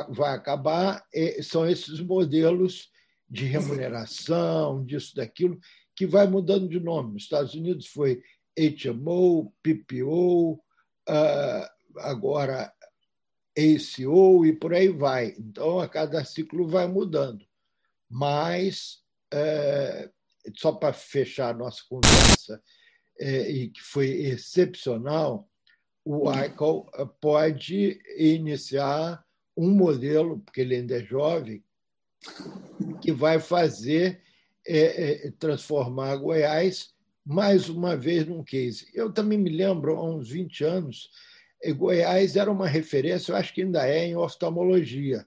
vai 0.09 0.35
acabar 0.35 1.05
é, 1.13 1.41
são 1.41 1.67
esses 1.67 1.99
modelos 1.99 2.91
de 3.29 3.45
remuneração, 3.45 4.85
disso, 4.85 5.15
daquilo, 5.15 5.59
que 5.95 6.05
vai 6.05 6.27
mudando 6.27 6.67
de 6.67 6.79
nome. 6.79 7.13
Nos 7.13 7.23
Estados 7.23 7.53
Unidos 7.53 7.87
foi 7.87 8.21
HMO, 8.57 9.53
PPO, 9.61 10.63
ah, 11.07 11.71
agora 11.97 12.71
ACO 13.57 14.45
e 14.45 14.53
por 14.53 14.73
aí 14.73 14.89
vai. 14.89 15.35
Então, 15.37 15.79
a 15.79 15.87
cada 15.87 16.23
ciclo 16.25 16.67
vai 16.67 16.87
mudando. 16.87 17.45
Mas, 18.09 18.99
é, 19.31 20.09
só 20.55 20.71
para 20.71 20.93
fechar 20.93 21.49
a 21.49 21.57
nossa 21.57 21.81
conversa, 21.87 22.61
é, 23.19 23.49
e 23.49 23.69
que 23.69 23.81
foi 23.81 24.07
excepcional, 24.07 25.49
o 26.05 26.31
ICAO 26.31 26.89
pode 27.21 27.99
iniciar 28.17 29.23
um 29.55 29.69
modelo, 29.69 30.39
porque 30.39 30.61
ele 30.61 30.75
ainda 30.75 30.97
é 30.99 31.03
jovem, 31.03 31.63
que 33.01 33.11
vai 33.11 33.39
fazer 33.39 34.21
é, 34.65 35.27
é, 35.27 35.31
transformar 35.31 36.15
Goiás 36.15 36.93
mais 37.25 37.69
uma 37.69 37.95
vez 37.95 38.25
num 38.25 38.43
case. 38.43 38.89
Eu 38.93 39.11
também 39.11 39.37
me 39.37 39.49
lembro, 39.49 39.95
há 39.95 40.03
uns 40.03 40.29
20 40.29 40.63
anos, 40.63 41.09
Goiás 41.71 42.35
era 42.35 42.51
uma 42.51 42.67
referência, 42.67 43.31
eu 43.31 43.35
acho 43.35 43.53
que 43.53 43.61
ainda 43.61 43.87
é, 43.87 44.07
em 44.07 44.15
oftalmologia. 44.15 45.25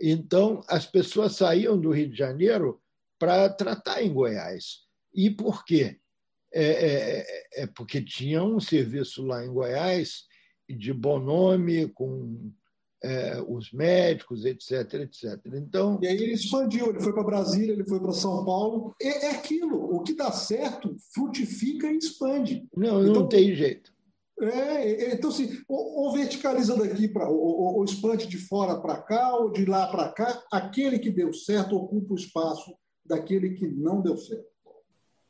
Então, 0.00 0.62
as 0.68 0.86
pessoas 0.86 1.36
saíam 1.36 1.80
do 1.80 1.90
Rio 1.90 2.08
de 2.10 2.16
Janeiro 2.16 2.80
para 3.18 3.48
tratar 3.48 4.02
em 4.02 4.12
Goiás. 4.12 4.84
E 5.12 5.30
por 5.30 5.64
quê? 5.64 5.98
É, 6.52 6.64
é, 6.64 7.62
é, 7.62 7.66
porque 7.66 8.00
tinha 8.00 8.42
um 8.42 8.60
serviço 8.60 9.24
lá 9.24 9.44
em 9.44 9.52
Goiás 9.52 10.24
de 10.68 10.92
bom 10.92 11.18
nome, 11.18 11.88
com 11.88 12.52
é, 13.02 13.42
os 13.46 13.70
médicos, 13.72 14.44
etc, 14.44 14.94
etc. 14.94 15.40
Então, 15.46 15.98
e 16.02 16.06
aí 16.06 16.16
ele 16.16 16.32
expandiu, 16.32 16.88
ele 16.88 17.00
foi 17.00 17.12
para 17.12 17.22
Brasília, 17.22 17.72
ele 17.72 17.84
foi 17.84 18.00
para 18.00 18.12
São 18.12 18.44
Paulo. 18.44 18.94
É, 19.00 19.26
é, 19.26 19.30
aquilo, 19.32 19.94
o 19.94 20.02
que 20.02 20.14
dá 20.14 20.32
certo 20.32 20.96
frutifica 21.12 21.86
e 21.90 21.98
expande. 21.98 22.66
Não, 22.74 23.02
então, 23.02 23.14
não 23.14 23.28
tem 23.28 23.54
jeito. 23.54 23.93
É, 24.40 24.46
é, 24.46 25.14
então, 25.14 25.30
assim, 25.30 25.58
ou, 25.68 26.04
ou 26.04 26.12
verticaliza 26.12 26.76
daqui 26.76 27.08
para. 27.08 27.28
Ou, 27.28 27.76
ou 27.76 27.84
expande 27.84 28.26
de 28.26 28.36
fora 28.36 28.80
para 28.80 29.00
cá, 29.00 29.36
ou 29.36 29.50
de 29.50 29.64
lá 29.64 29.86
para 29.86 30.08
cá, 30.08 30.42
aquele 30.50 30.98
que 30.98 31.10
deu 31.10 31.32
certo 31.32 31.76
ocupa 31.76 32.14
o 32.14 32.16
espaço 32.16 32.74
daquele 33.04 33.50
que 33.50 33.66
não 33.66 34.00
deu 34.00 34.16
certo. 34.16 34.44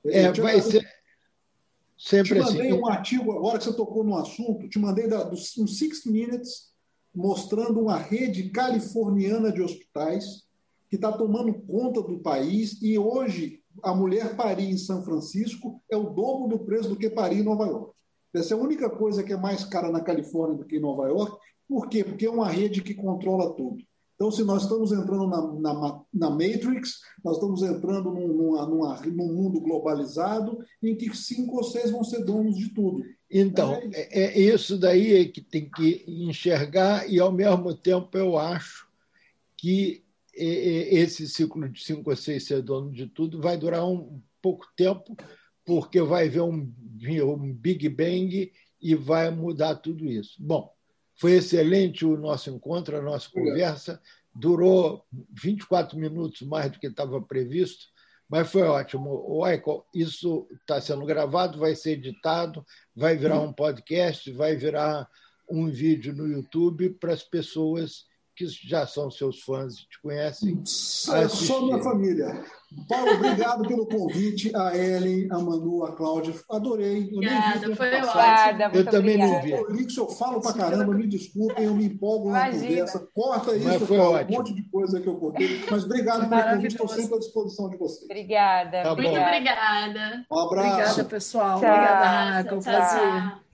É, 0.07 0.33
vai 0.33 0.61
ser. 0.61 0.87
Sempre 1.97 2.35
te 2.35 2.41
mandei 2.41 2.71
assim. 2.71 2.81
um 2.81 2.87
artigo, 2.87 3.33
agora 3.33 3.59
que 3.59 3.65
você 3.65 3.73
tocou 3.73 4.05
no 4.05 4.17
assunto, 4.17 4.69
te 4.69 4.79
mandei 4.79 5.07
da, 5.07 5.23
do, 5.23 5.37
um 5.37 5.67
Six 5.67 6.05
Minutes 6.07 6.73
mostrando 7.15 7.81
uma 7.81 7.97
rede 7.97 8.51
californiana 8.51 9.53
de 9.53 9.63
hospitais 9.63 10.45
que 10.91 10.97
está 10.97 11.13
tomando 11.13 11.55
conta 11.63 12.03
do 12.03 12.19
país 12.19 12.83
e 12.83 12.99
hoje 12.99 13.63
a 13.83 13.95
mulher 13.95 14.37
parir 14.37 14.69
em 14.69 14.77
São 14.77 15.05
Francisco 15.05 15.81
é 15.91 15.97
o 15.97 16.11
dobro 16.11 16.49
do 16.49 16.65
preço 16.65 16.89
do 16.89 16.97
que 16.97 17.09
parir 17.09 17.39
em 17.39 17.45
Nova 17.45 17.67
York. 17.67 17.93
Essa 18.35 18.55
é 18.55 18.57
a 18.57 18.61
única 18.61 18.91
coisa 18.91 19.22
que 19.22 19.32
é 19.32 19.37
mais 19.37 19.64
cara 19.64 19.91
na 19.91 20.01
Califórnia 20.01 20.59
do 20.59 20.64
que 20.64 20.76
em 20.76 20.80
Nova 20.80 21.07
York. 21.09 21.37
Por 21.68 21.89
quê? 21.89 22.03
Porque 22.05 22.26
é 22.26 22.30
uma 22.30 22.49
rede 22.49 22.82
que 22.82 22.95
controla 22.95 23.55
tudo. 23.55 23.82
Então, 24.14 24.30
se 24.30 24.45
nós 24.45 24.62
estamos 24.62 24.93
entrando 24.93 25.26
na, 25.26 25.72
na, 25.72 26.01
na 26.12 26.30
Matrix, 26.30 27.01
nós 27.24 27.37
estamos 27.37 27.62
entrando 27.62 28.12
num, 28.12 28.28
numa, 28.28 28.66
numa, 28.66 29.01
num 29.07 29.32
mundo 29.32 29.61
globalizado 29.61 30.59
em 30.82 30.95
que 30.95 31.14
cinco 31.16 31.57
ou 31.57 31.64
seis 31.64 31.91
vão 31.91 32.05
ser 32.05 32.24
donos 32.24 32.57
de 32.57 32.68
tudo. 32.72 33.03
Então, 33.28 33.74
é, 33.93 34.37
é 34.37 34.41
isso 34.41 34.78
daí 34.78 35.16
é 35.16 35.24
que 35.24 35.41
tem 35.41 35.68
que 35.68 36.05
enxergar, 36.07 37.11
e 37.11 37.18
ao 37.18 37.32
mesmo 37.32 37.74
tempo 37.74 38.16
eu 38.16 38.39
acho 38.39 38.87
que 39.57 40.05
esse 40.37 41.28
ciclo 41.28 41.68
de 41.68 41.82
cinco 41.82 42.11
ou 42.11 42.16
seis 42.16 42.45
ser 42.45 42.62
dono 42.62 42.93
de 42.93 43.07
tudo 43.07 43.41
vai 43.41 43.57
durar 43.57 43.85
um 43.85 44.20
pouco 44.41 44.66
tempo, 44.76 45.16
porque 45.65 46.01
vai 46.03 46.27
haver 46.27 46.43
um, 46.43 46.73
um 47.25 47.53
Big 47.53 47.89
Bang 47.89 48.53
e 48.81 48.95
vai 48.95 49.31
mudar 49.31 49.77
tudo 49.77 50.05
isso. 50.05 50.37
Bom, 50.39 50.73
foi 51.17 51.33
excelente 51.33 52.05
o 52.05 52.17
nosso 52.17 52.51
encontro, 52.51 52.97
a 52.97 53.03
nossa 53.03 53.31
conversa. 53.31 54.01
Durou 54.35 55.05
24 55.31 55.99
minutos 55.99 56.43
mais 56.43 56.71
do 56.71 56.79
que 56.79 56.89
estava 56.89 57.21
previsto, 57.23 57.87
mas 58.29 58.51
foi 58.51 58.62
ótimo. 58.62 59.11
O 59.11 59.45
Michael, 59.45 59.87
isso 59.95 60.47
está 60.61 60.81
sendo 60.81 61.07
gravado, 61.07 61.59
vai 61.59 61.75
ser 61.75 61.93
editado, 61.93 62.65
vai 62.95 63.17
virar 63.17 63.41
um 63.41 63.53
podcast, 63.53 64.31
vai 64.33 64.57
virar 64.57 65.09
um 65.49 65.71
vídeo 65.71 66.15
no 66.15 66.27
YouTube 66.27 66.91
para 66.91 67.12
as 67.12 67.23
pessoas 67.23 68.07
que 68.35 68.47
já 68.49 68.87
são 68.87 69.11
seus 69.11 69.41
fãs 69.43 69.74
e 69.74 69.89
te 69.89 70.01
conhecem. 70.01 70.61
Só 70.64 71.62
minha 71.62 71.82
família. 71.82 72.45
Paulo, 72.89 73.12
obrigado 73.12 73.66
pelo 73.68 73.87
convite. 73.87 74.55
A 74.55 74.76
Ellen, 74.76 75.28
a 75.30 75.39
Manu, 75.39 75.85
a 75.85 75.93
Cláudia. 75.93 76.35
Adorei. 76.51 77.09
Eu 77.11 77.18
obrigada, 77.18 77.76
foi 77.76 77.95
ótimo. 77.95 78.70
Eu 78.74 78.85
também 78.87 79.18
não 79.18 79.41
vi. 79.41 79.53
Eu, 79.53 79.68
eu 79.97 80.09
falo 80.09 80.41
pra 80.41 80.53
caramba, 80.53 80.93
me 80.93 81.07
desculpem, 81.07 81.64
eu 81.64 81.74
me 81.74 81.85
empolgo 81.87 82.30
na 82.30 82.51
conversa. 82.51 83.09
Corta 83.14 83.57
isso, 83.57 83.68
Mas 83.68 83.82
foi 83.82 83.99
ótimo. 83.99 84.30
um 84.30 84.39
monte 84.39 84.55
de 84.55 84.62
coisa 84.64 85.01
que 85.01 85.07
eu 85.07 85.16
cortei. 85.16 85.64
Mas 85.70 85.85
obrigado 85.85 86.28
pelo 86.28 86.43
convite, 86.43 86.72
estou 86.72 86.89
sempre 86.89 87.14
à 87.14 87.18
disposição 87.18 87.70
de 87.70 87.76
vocês. 87.76 88.05
Obrigada. 88.05 88.82
Tá 88.82 88.95
Muito 88.97 89.09
obrigada. 89.09 90.26
Um 90.30 90.39
abraço. 90.39 90.70
Obrigada, 90.74 91.05
pessoal. 91.05 91.61
Tchau. 91.61 91.70
Obrigada, 91.70 92.05
Raca. 92.07 92.55
Um 92.57 92.61
prazer. 92.61 93.35